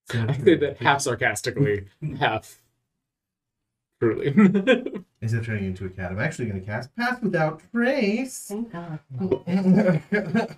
[0.13, 1.87] I of say that half sarcastically,
[2.19, 2.61] half
[4.01, 4.27] truly.
[5.21, 8.47] instead of turning into a cat, I'm actually going to cast Pass Without Trace.
[8.49, 8.99] Thank God.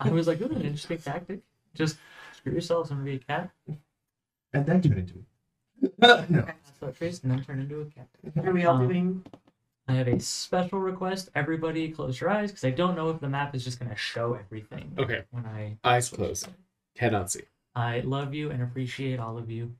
[0.00, 1.40] I was like, "Ooh, an interesting tactic.
[1.74, 1.98] Just
[2.36, 3.50] screw yourselves and be a cat.
[4.52, 5.24] and then turn into
[5.98, 6.24] no.
[6.42, 8.08] That's what trace, and then turn into a cat.
[8.44, 9.24] Are we all Um, doing?
[9.88, 11.30] I have a special request.
[11.34, 13.96] Everybody, close your eyes because I don't know if the map is just going to
[13.96, 15.76] show everything okay, when I.
[15.84, 16.48] eyes closed.
[16.96, 17.42] Cannot see.
[17.74, 19.74] I love you and appreciate all of you.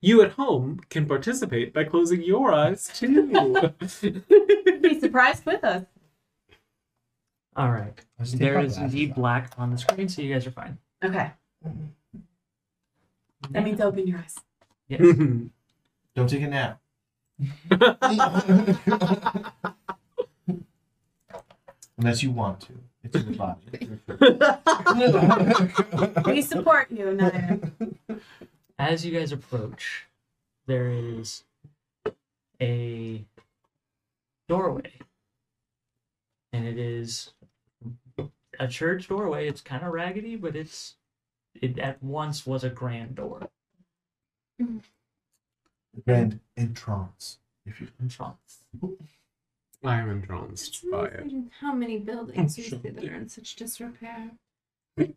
[0.00, 3.30] You at home can participate by closing your eyes too.
[4.80, 5.84] Be surprised with us.
[7.56, 7.94] All right.
[8.18, 10.46] I'll just take There my is glasses indeed black on the screen, so you guys
[10.46, 10.78] are fine.
[11.04, 11.30] Okay.
[11.66, 12.20] Mm-hmm.
[13.50, 14.36] That means open your eyes.
[14.88, 15.00] Yes.
[16.14, 16.80] Don't take a nap.
[21.98, 22.72] Unless you want to.
[23.04, 23.90] It's in the body.
[26.26, 27.58] We support you, Naya.
[28.78, 30.06] As you guys approach,
[30.66, 31.44] there is
[32.60, 33.24] a
[34.48, 34.92] doorway.
[36.52, 37.32] And it is
[38.58, 39.48] a church doorway.
[39.48, 40.96] It's kind of raggedy, but it's
[41.54, 43.48] it at once was a grand door.
[44.60, 44.78] Mm-hmm.
[46.04, 47.38] Grand entrance.
[47.64, 48.62] If you Entrance.
[49.84, 51.30] I am entranced It's by it.
[51.60, 54.30] how many buildings you see that are in such disrepair.
[54.96, 55.14] the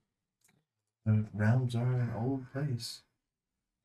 [1.34, 3.02] realms are an old place.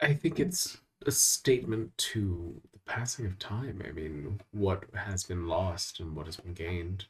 [0.00, 3.82] I think it's a statement to the passing of time.
[3.86, 7.06] I mean, what has been lost and what has been gained.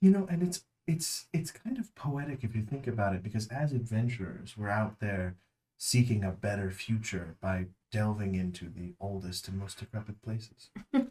[0.00, 3.46] You know, and it's it's it's kind of poetic if you think about it, because
[3.48, 5.36] as adventurers, we're out there
[5.78, 10.70] seeking a better future by delving into the oldest and most decrepit places.
[10.90, 11.06] Where we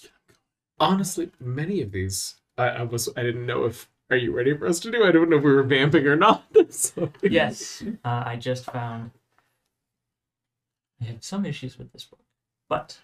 [0.00, 0.34] can go.
[0.78, 3.88] Honestly, many of these, I, I was, I didn't know if.
[4.10, 5.04] Are you ready for us to do?
[5.04, 6.44] I don't know if we were vamping or not.
[6.68, 9.10] so- Yes, uh, I just found.
[11.00, 12.20] I have some issues with this book,
[12.68, 12.98] but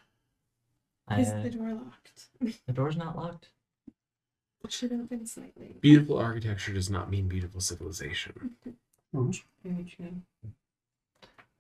[1.09, 2.27] I, Is uh, the door locked?
[2.66, 3.49] the door's not locked.
[4.65, 5.77] It should open slightly.
[5.81, 8.57] Beautiful architecture does not mean beautiful civilization.
[9.15, 10.23] Very true.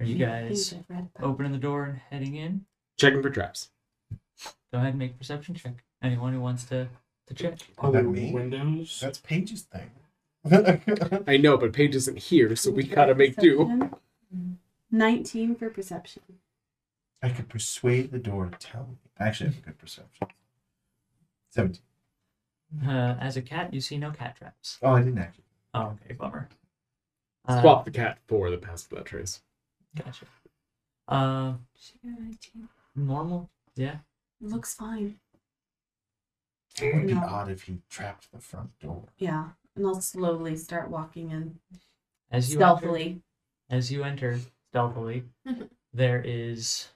[0.00, 1.26] Are you guys Things I've read about.
[1.28, 2.64] opening the door and heading in?
[2.96, 3.70] Checking for traps.
[4.72, 5.84] go ahead and make a perception check.
[6.02, 6.88] Anyone who wants to
[7.26, 7.58] to check.
[7.78, 8.32] Oh, Other that me?
[8.32, 9.00] windows.
[9.02, 9.90] That's Paige's thing.
[11.26, 13.90] I know, but Paige isn't here, so we gotta make do.
[14.90, 16.22] 19 for perception.
[17.22, 18.96] I could persuade the door to tell me.
[19.18, 20.28] I actually have a good perception.
[21.50, 21.82] 17.
[22.86, 24.78] Uh, as a cat, you see no cat traps.
[24.82, 25.44] Oh, I didn't actually.
[25.74, 26.48] Oh, okay, bummer.
[27.46, 29.40] Uh, Swap the cat for the past blood trace.
[30.04, 30.26] Gotcha.
[31.08, 32.68] Uh, She got 19.
[32.94, 33.50] normal.
[33.74, 33.98] Yeah.
[34.40, 35.18] Looks fine.
[36.80, 37.24] It would be No.
[37.26, 39.08] odd if he trapped the front door.
[39.18, 39.50] Yeah.
[39.74, 41.60] And I'll slowly start walking in
[42.30, 43.22] As you enter, stealthily.
[43.70, 44.38] as you enter
[44.70, 45.24] stealthily,
[45.92, 46.88] there is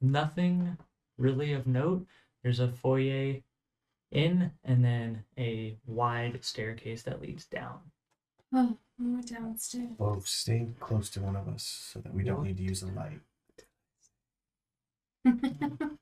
[0.00, 0.78] nothing
[1.18, 2.06] really of note.
[2.42, 3.42] There's a foyer
[4.10, 7.80] in, and then a wide staircase that leads down.
[9.00, 9.88] We're downstairs.
[9.98, 11.62] Well, stay close to one of us
[11.92, 13.20] so that we don't need to use a light.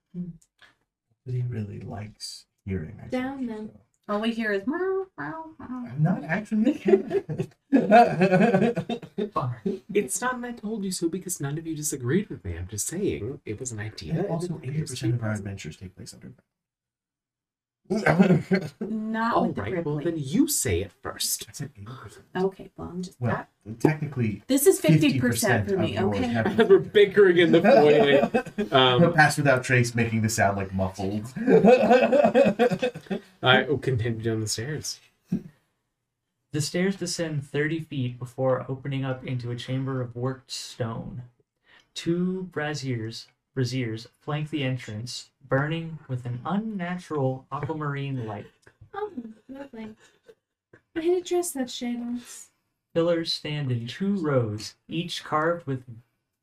[1.27, 2.95] But he really likes hearing.
[2.99, 3.71] I think, Down then.
[3.75, 3.81] so.
[4.15, 5.85] All we hear is meow, meow, meow.
[5.93, 7.49] I'm not actually a
[9.93, 12.57] It's not that I told you so because none of you disagreed with me.
[12.57, 13.35] I'm just saying hmm.
[13.45, 14.15] it was an idea.
[14.15, 15.35] And and also, it appears to 80% be of our present.
[15.35, 16.41] adventures take place underground.
[18.81, 21.47] Not All with the right, well then you say it first.
[21.49, 22.19] I said 80%.
[22.37, 23.21] Okay, well, I'm just.
[23.21, 23.47] Well,
[23.81, 26.27] technically, this is 50%, 50% for me, yours okay?
[26.27, 28.31] have- We're bickering in the foyer.
[28.73, 31.33] Um, Pass without trace, making the sound like muffled.
[33.43, 35.01] I will continue down the stairs.
[36.53, 41.23] The stairs descend 30 feet before opening up into a chamber of worked stone.
[41.95, 43.27] Two braziers,
[43.63, 48.47] braziers flank the entrance, burning with an unnatural aquamarine light.
[48.95, 49.11] Oh,
[49.49, 49.97] lovely.
[50.95, 52.51] I had dress that shadows.
[52.95, 55.83] Pillars stand in two rows, each carved with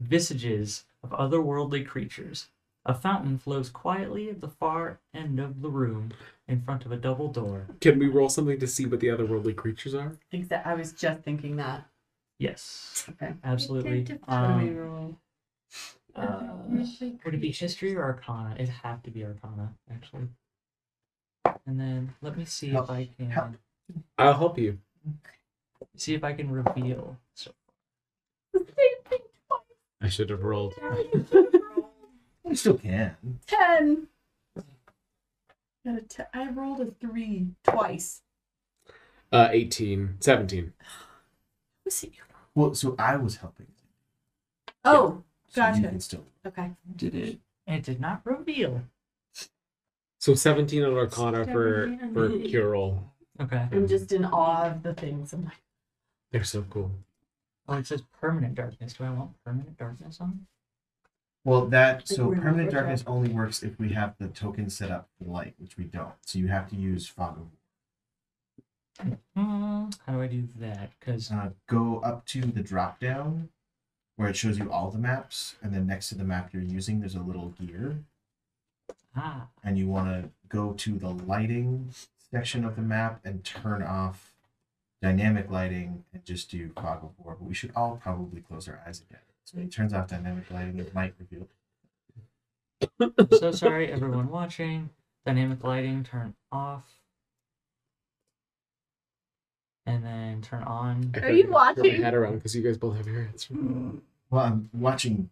[0.01, 2.49] visages of otherworldly creatures.
[2.85, 6.11] A fountain flows quietly at the far end of the room
[6.49, 7.67] in front of a double door.
[7.79, 10.09] Can we roll something to see what the otherworldly creatures are?
[10.09, 11.87] I think that I was just thinking that.
[12.39, 13.35] Yes, Okay.
[13.45, 14.03] absolutely.
[14.03, 15.17] to How do we Um, roll?
[16.15, 16.41] Uh,
[17.25, 18.55] would it be history or arcana?
[18.55, 20.27] It'd have to be arcana, actually.
[21.65, 22.85] And then let me see Help.
[22.85, 23.51] if I can Help.
[24.17, 24.79] I'll help you.
[25.95, 27.17] see if I can reveal.
[27.33, 27.51] So
[30.01, 30.73] I should have rolled.
[32.47, 33.17] You still can.
[33.47, 34.07] 10.
[35.83, 38.21] Got a te- I rolled a 3 twice.
[39.31, 40.71] Uh, 18, 17.
[41.83, 42.11] Who's it?
[42.53, 43.65] Well, so I was helping.
[44.85, 45.23] Oh,
[45.55, 45.79] So Gotcha.
[45.81, 46.25] You can still.
[46.45, 46.71] okay.
[46.97, 47.39] did it?
[47.65, 48.81] It did not reveal.
[50.19, 52.51] So 17 on Arcana for, Seventeen on for me.
[52.51, 52.99] Curel.
[53.39, 53.67] Okay.
[53.71, 55.31] I'm just in awe of the things.
[55.31, 55.53] I'm like,
[56.31, 56.91] They're so cool.
[57.69, 58.93] Oh, it says permanent darkness.
[58.93, 60.45] Do I want permanent darkness on?
[61.45, 62.81] Well, that so we're not permanent ritual.
[62.81, 66.13] darkness only works if we have the token set up for light, which we don't.
[66.25, 67.47] So you have to use fog of
[69.35, 70.91] Hmm, how do I do that?
[70.99, 73.49] Because uh, go up to the drop down
[74.15, 76.99] where it shows you all the maps, and then next to the map you're using,
[76.99, 77.97] there's a little gear,
[79.15, 81.89] ah, and you want to go to the lighting
[82.31, 84.31] section of the map and turn off
[85.01, 87.35] dynamic lighting and just do fog of war.
[87.39, 89.21] But we should all probably close our eyes again.
[89.43, 91.47] So it turns off dynamic lighting, it might reveal.
[92.99, 94.89] I'm so sorry, everyone watching.
[95.25, 96.83] Dynamic lighting, turn off.
[99.87, 101.11] And then turn on.
[101.13, 101.51] I Are feel you I throw
[101.83, 101.83] watching?
[101.99, 103.47] My head around because you guys both have your hands.
[104.31, 105.29] Well, I'm watching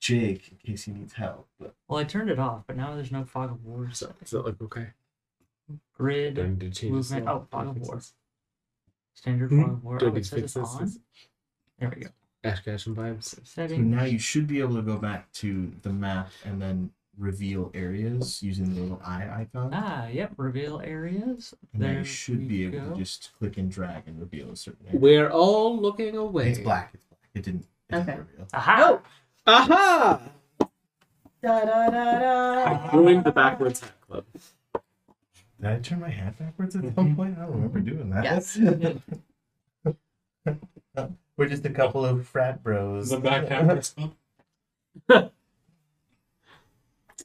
[0.00, 1.46] Jake in case he needs help.
[1.58, 3.90] But Well, I turned it off, but now there's no fog of war.
[3.92, 4.86] So So is that like okay?
[5.96, 7.26] grid, Do I need to change movement.
[7.26, 7.30] this?
[7.32, 8.00] Oh, fog of war.
[9.14, 9.62] Standard Hmm?
[9.62, 9.98] fog of war.
[9.98, 10.74] Do I Oh, need it to says fix it's this?
[10.76, 10.84] on.
[10.86, 10.98] This-
[11.78, 12.08] There we go.
[12.42, 13.24] Ash Ketchum vibes.
[13.24, 13.90] So Setting.
[13.90, 18.42] now you should be able to go back to the map and then reveal areas
[18.42, 19.70] using the little eye icon.
[19.74, 20.32] Ah, yep.
[20.36, 21.54] Reveal areas.
[21.72, 22.90] and now There you should be able go.
[22.90, 24.98] to just click and drag and reveal a certain area.
[24.98, 26.50] We're all looking away.
[26.50, 26.90] It's black.
[26.94, 27.20] It's black.
[27.34, 27.66] It didn't.
[27.90, 28.04] It Okay.
[28.06, 28.46] didn't reveal.
[28.54, 29.00] Aha!
[29.46, 30.20] Aha!
[31.42, 32.90] da da da da.
[32.90, 34.24] Doing the backwards hat club.
[35.60, 37.36] Did I turn my hat backwards at some point?
[37.38, 38.24] I don't remember doing that.
[38.24, 38.58] Yes.
[41.36, 43.10] We're just a couple of frat bros.
[43.10, 45.30] The back half club.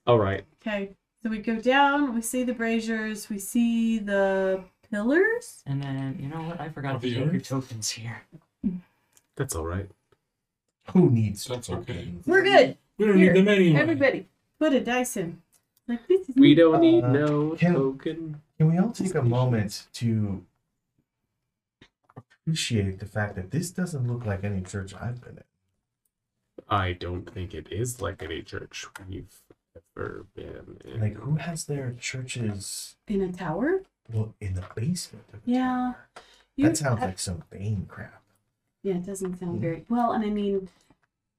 [0.08, 0.44] All right.
[0.62, 0.92] Okay,
[1.24, 5.64] so we go down, we see the braziers, we see the pillars.
[5.66, 6.60] And then you know what?
[6.62, 8.22] I forgot to the take your tokens here.
[9.36, 9.90] That's all right.
[10.92, 11.94] Who needs That's okay.
[11.94, 12.28] tokens?
[12.28, 12.78] We're good.
[12.98, 13.80] We don't Here, need them anyway.
[13.82, 14.28] Everybody,
[14.60, 15.42] put a dice in.
[15.88, 18.42] Like this is We don't need Uh, no can- token.
[18.58, 20.46] Can we all take a moment to
[22.16, 25.44] appreciate the fact that this doesn't look like any church I've been in?
[26.70, 29.42] I don't think it is like any church we've
[29.96, 30.78] forbidden.
[31.00, 33.82] Like, who has their churches In a tower?
[34.12, 35.26] well in the basement?
[35.34, 35.94] Of Yeah.
[35.96, 36.08] tower?
[36.56, 38.22] You- That sounds I- like some Bane crap.
[38.84, 40.12] Yeah, it doesn't sound very well.
[40.12, 40.70] And I mean,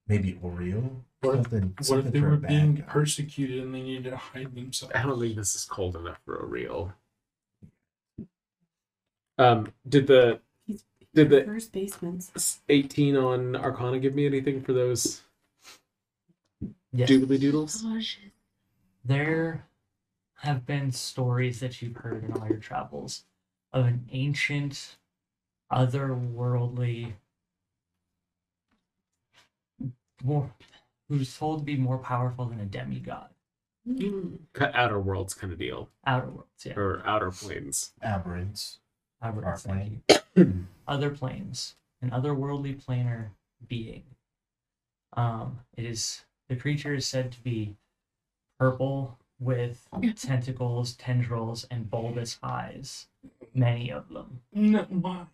[0.08, 1.02] Maybe Auril.
[1.20, 1.74] What if- something.
[1.88, 2.82] What if they for were being guy.
[2.82, 4.94] persecuted and they needed to hide themselves?
[4.94, 6.94] I don't think this is cold enough for a real.
[9.38, 10.84] Um, did the he's
[11.14, 12.60] did the first basements.
[12.68, 15.22] 18 on Arcana give me anything for those
[16.92, 17.10] Yes.
[17.10, 17.84] doodly doodles?
[19.06, 19.64] There
[20.38, 23.24] have been stories that you've heard in all your travels
[23.72, 24.96] of an ancient,
[25.72, 27.12] otherworldly,
[30.24, 30.50] more,
[31.08, 33.28] who's told to be more powerful than a demigod.
[34.52, 36.74] Cut outer worlds kind of deal, Outer worlds, yeah.
[36.76, 37.92] or outer planes.
[38.02, 38.78] Aberrants.
[39.22, 40.22] Outer Our worlds, thank plane.
[40.34, 40.64] you.
[40.88, 43.28] Other planes, an otherworldly planar
[43.68, 44.02] being.
[45.12, 47.76] Um, it is the creature is said to be
[48.58, 53.06] purple with tentacles, tendrils, and bulbous eyes.
[53.54, 54.40] Many of them.
[54.52, 55.26] No, why?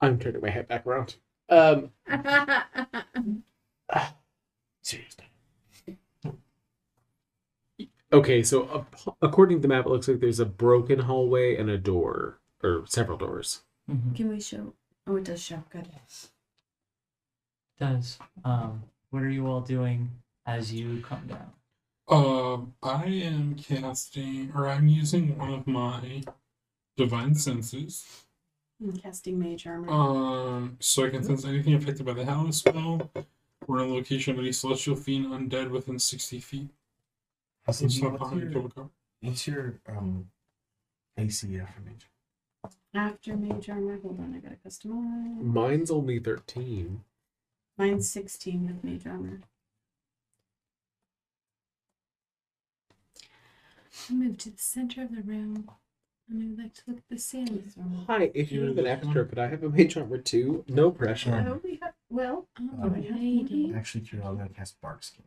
[0.00, 1.16] I'm turning my head back around.
[1.48, 1.90] Um,
[4.82, 5.24] seriously.
[8.12, 11.70] Okay, so ap- according to the map, it looks like there's a broken hallway and
[11.70, 13.62] a door, or several doors.
[13.90, 14.14] Mhm.
[14.14, 14.74] Can we show?
[15.06, 15.62] Oh, it does show.
[15.70, 15.88] Good.
[17.78, 20.10] Does um, what are you all doing
[20.46, 21.52] as you come down?
[22.08, 26.22] Um, I am casting, or I'm using one of my
[26.96, 28.24] divine senses.
[28.82, 29.88] I'm casting mage armor.
[29.90, 33.10] Um, so I can sense anything affected by the Hallow spell,
[33.68, 36.68] or in a location of any celestial fiend undead within sixty feet.
[37.66, 38.90] Also, It's so not what's behind your, Tobacco.
[39.20, 40.26] what's your um
[41.16, 42.08] AC affirmation?
[42.94, 45.40] After mage armor, hold on, I gotta customize.
[45.40, 47.02] Mine's only 13.
[47.78, 49.40] Mine's sixteen with mage armor.
[54.10, 55.68] Move to the center of the room.
[56.30, 57.72] And I would like to look at the ceiling.
[58.06, 60.64] Hi, if you have an extra, could I have a mage armor too?
[60.68, 61.34] No pressure.
[61.34, 62.46] I only have well.
[62.60, 63.72] Oh, Uh, lady.
[63.76, 65.24] Actually, Kira, I'm gonna cast Bark Skin.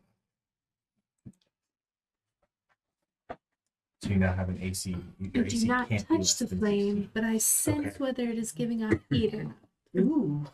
[4.02, 4.96] So you now have an AC.
[5.32, 7.86] Your I AC do not can't be touch less the than flame, but I sense
[7.86, 7.96] Okay.
[7.98, 9.54] whether it is giving off heat or not.
[9.98, 10.44] Ooh.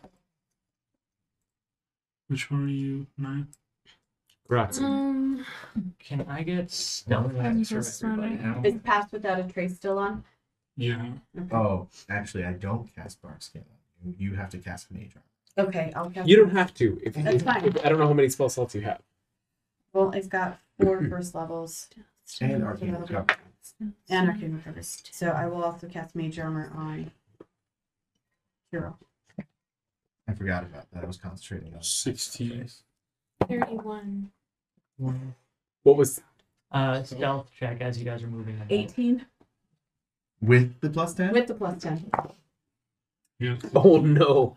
[2.29, 3.07] Which one are you?
[3.19, 3.49] Nine.
[4.49, 4.85] Grazie.
[4.85, 5.47] Um,
[6.05, 8.37] Can I get stealth I'm from just everybody?
[8.37, 8.65] wondering.
[8.65, 10.25] Is passed without a trace still on?
[10.77, 11.11] Yeah.
[11.53, 13.65] Oh, actually, I don't cast Bark Skin.
[14.05, 15.13] on You You have to cast Mage
[15.57, 15.69] Armor.
[15.69, 16.29] Okay, I'll cast.
[16.29, 16.99] You don't have to.
[17.05, 17.65] If you, That's fine.
[17.85, 19.01] I don't know how many spell slots you have.
[19.93, 21.89] Well, I've got four first levels
[22.41, 23.37] And Arcane Recovery.
[24.09, 27.11] and arcane recovery, so I will also cast mage armor on
[28.71, 28.97] hero.
[30.27, 31.03] I forgot about that.
[31.05, 32.69] I was concentrating on 16.
[33.49, 34.31] 31.
[35.83, 36.21] What was
[36.71, 38.55] Uh, stealth check as you guys are moving.
[38.57, 38.67] ahead.
[38.71, 39.27] Eighteen
[40.41, 41.33] With the plus 10?
[41.33, 42.11] with the plus ten.
[43.39, 43.57] Yeah.
[43.75, 44.57] Oh no.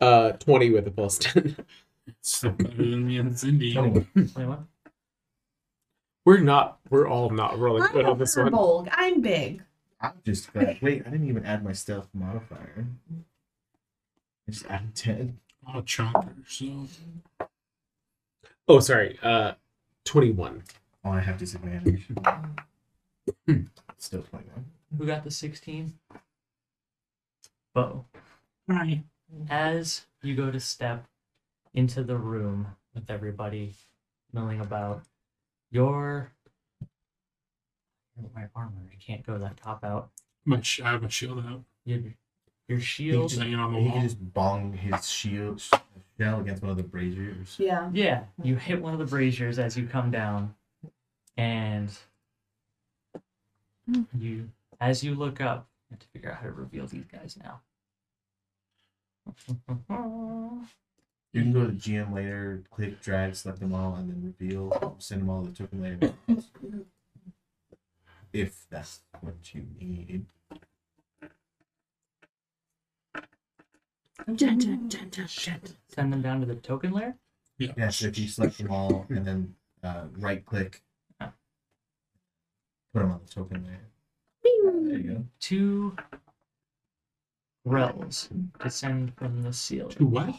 [0.00, 1.56] Uh 20 with a plus 10.
[2.06, 3.72] It's better than me and Cindy.
[3.72, 4.28] 21.
[4.32, 4.66] 21?
[6.24, 8.50] We're not we're all not really good I'm on this one.
[8.52, 8.88] Bolg.
[8.92, 9.62] I'm big.
[10.00, 10.78] I'm just glad.
[10.82, 12.86] Wait, I didn't even add my stealth modifier.
[14.48, 15.38] I just added 10.
[15.72, 16.34] Oh, chopper.
[16.46, 16.86] So
[18.68, 19.18] Oh sorry.
[19.22, 19.52] Uh
[20.04, 20.62] 21.
[21.04, 22.08] Oh, I have disadvantage.
[23.46, 23.62] Hmm.
[23.98, 24.64] Still 21.
[24.98, 25.94] Who got the 16?
[27.74, 28.04] Bo.
[28.68, 29.02] hi.
[29.48, 31.06] As you go to step
[31.72, 33.74] into the room with everybody
[34.32, 35.04] milling about,
[35.70, 36.32] your
[38.34, 40.10] my armor, I can't go that top out.
[40.44, 41.62] My sh- I have my shield out.
[41.84, 42.00] Your,
[42.68, 43.92] your He shield, can, hanging on the he wall.
[43.94, 45.62] can just bong his shield
[46.20, 47.56] shell against one of the braziers.
[47.58, 47.88] Yeah.
[47.92, 50.54] yeah, you hit one of the braziers as you come down,
[51.36, 51.90] and
[54.18, 57.38] you, as you look up, you have to figure out how to reveal these guys
[57.42, 57.60] now.
[61.32, 65.22] You can go to GM later, click, drag, select them all, and then reveal, send
[65.22, 65.98] them all the token layer.
[68.32, 70.26] if that's what you need.
[74.28, 75.28] Mm.
[75.88, 77.14] Send them down to the token layer.
[77.58, 77.72] Yeah.
[77.76, 80.82] Yes, if you select them all and then uh, right click,
[81.20, 81.32] ah.
[82.94, 83.80] put them on the token layer.
[84.42, 85.24] There you go.
[85.40, 85.96] Two
[87.66, 88.28] grells
[88.62, 89.90] descend from the ceiling.
[89.90, 90.34] Two what?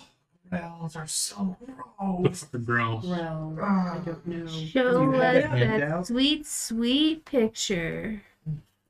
[0.51, 2.43] Rails are so The gross.
[2.43, 3.01] fuck, bro.
[3.05, 4.01] Well, I ah.
[4.03, 4.47] don't know.
[4.47, 6.07] Show You us it that handout?
[6.07, 8.21] sweet, sweet picture.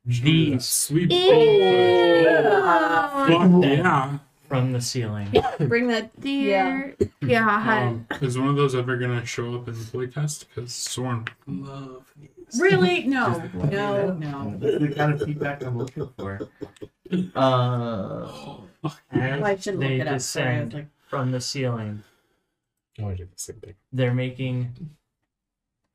[0.06, 1.12] These Sweet.
[1.12, 2.26] Ew.
[3.28, 4.18] Fuck yeah.
[4.52, 5.34] From the ceiling.
[5.60, 6.20] Bring that.
[6.20, 7.88] Dear Yeah.
[7.88, 10.46] Um, is one of those ever gonna show up in the playtest?
[10.54, 12.60] Because Soren would love these.
[12.60, 13.04] Really?
[13.08, 14.44] No, Just let me no, know.
[14.50, 14.58] no.
[14.58, 16.50] That's the kind of feedback I'm looking for.
[17.36, 18.24] Uh,
[18.84, 20.20] As Well, I should look they it up.
[20.22, 22.04] Sorry, I was descend like, from the ceiling,
[23.00, 23.76] Oh, I did the same thing.
[23.94, 24.92] they're making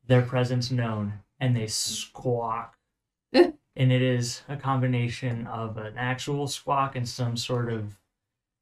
[0.07, 2.75] their presence known and they squawk.
[3.33, 7.95] and it is a combination of an actual squawk and some sort of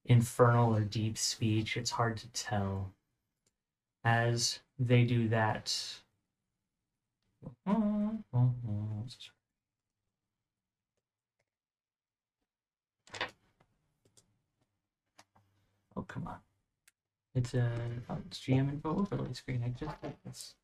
[0.05, 1.77] infernal or deep speech.
[1.77, 2.91] It's hard to tell.
[4.03, 5.75] As they do that.
[15.97, 16.35] Oh, come on.
[17.33, 17.69] It's a
[18.09, 19.63] oh, it's GM info overlay screen.
[19.65, 20.55] I just did this.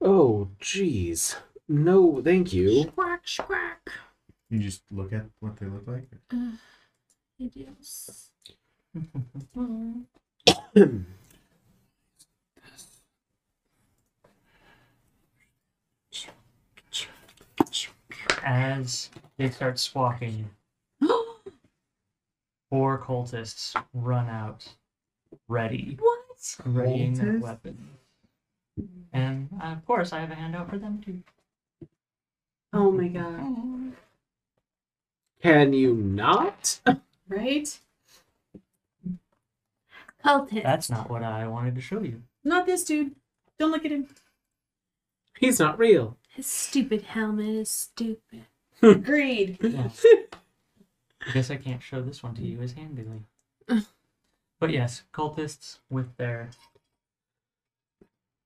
[0.00, 1.36] Oh, jeez.
[1.68, 2.84] No, thank you.
[2.84, 3.90] Squawk, squawk.
[4.50, 6.08] you just look at what they look like.
[7.38, 8.30] Idiots.
[18.44, 20.48] As they start squawking,
[22.70, 24.66] four cultists run out,
[25.48, 26.56] ready, what?
[26.64, 27.40] readying their Cultists?
[27.42, 27.80] weapons.
[29.12, 31.22] And uh, of course, I have a handout for them too.
[32.72, 33.92] Oh my god.
[35.42, 36.80] Can you not?
[37.28, 37.78] right?
[40.24, 40.62] Cultist.
[40.62, 42.22] That's not what I wanted to show you.
[42.44, 43.14] Not this dude.
[43.58, 44.08] Don't look at him.
[45.38, 46.16] He's not real.
[46.34, 48.44] His stupid helmet is stupid.
[48.80, 48.86] Hmm.
[48.90, 49.58] Agreed.
[49.62, 49.88] Yeah.
[51.28, 53.24] I guess I can't show this one to you as handily.
[54.60, 56.50] but yes, cultists with their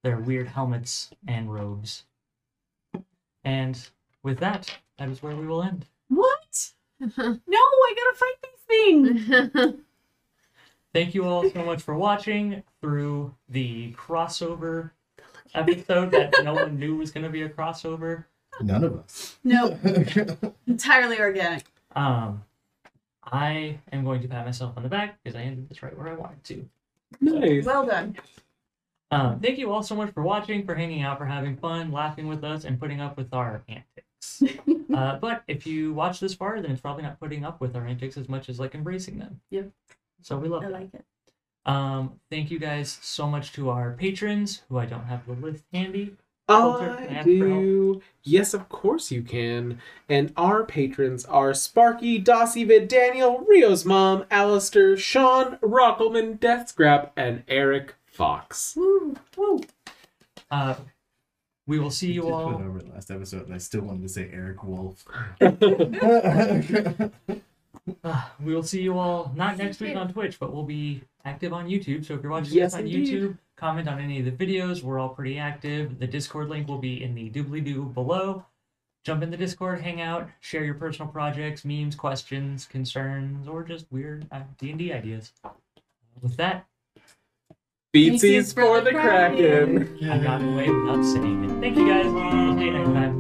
[0.02, 2.05] their weird helmets and robes.
[3.44, 3.86] And
[4.23, 5.85] with that, that is where we will end.
[6.09, 6.73] What?
[7.16, 9.31] No, I gotta fight these things.
[10.93, 14.91] Thank you all so much for watching through the crossover
[15.55, 18.25] episode that no one knew was going to be a crossover.
[18.61, 19.39] None of us.
[19.45, 19.79] No,
[20.67, 21.65] entirely organic.
[21.95, 22.43] Um,
[23.25, 26.09] I am going to pat myself on the back because I ended this right where
[26.09, 26.69] I wanted to.
[27.21, 27.65] Nice.
[27.65, 28.17] Well done.
[29.13, 32.29] Um, thank you all so much for watching, for hanging out, for having fun, laughing
[32.29, 34.07] with us, and putting up with our antics.
[34.95, 37.87] Uh, but if you watch this far, then it's probably not putting up with our
[37.87, 39.41] antics as much as like embracing them.
[39.51, 39.63] Yeah.
[40.23, 40.73] So we love I that.
[40.73, 41.05] like it.
[41.67, 45.65] Um, thank you guys so much to our patrons, who I don't have the list
[45.73, 46.17] handy.
[46.49, 47.61] Filter, can I I ask for help?
[47.61, 48.03] do.
[48.25, 49.81] Yes, of course you can.
[50.09, 57.95] And our patrons are Sparky, Dossivid, Daniel, Rio's mom, Alistair, Sean, Rockelman, Deathscrap, and Eric
[58.05, 58.75] Fox.
[58.77, 59.61] Woo, woo.
[60.51, 60.75] Uh,
[61.71, 62.47] we will see you Just all.
[62.49, 65.05] went over the last episode, and I still wanted to say Eric Wolf.
[68.05, 71.53] Uh, we will see you all not next week on Twitch, but we'll be active
[71.53, 72.05] on YouTube.
[72.05, 73.09] So if you're watching Yes, this on indeed.
[73.09, 74.83] YouTube, comment on any of the videos.
[74.83, 75.99] We're all pretty active.
[75.99, 78.45] The Discord link will be in the doobly doo below.
[79.03, 83.91] Jump in the Discord, hang out, share your personal projects, memes, questions, concerns, or just
[83.91, 85.33] weird uh, D&D ideas.
[86.21, 86.67] With that,
[87.93, 89.99] Beatsies for the Kraken.
[90.09, 91.61] I got away without saying it.
[91.61, 92.05] Thank you guys.
[92.05, 93.20] See you next time.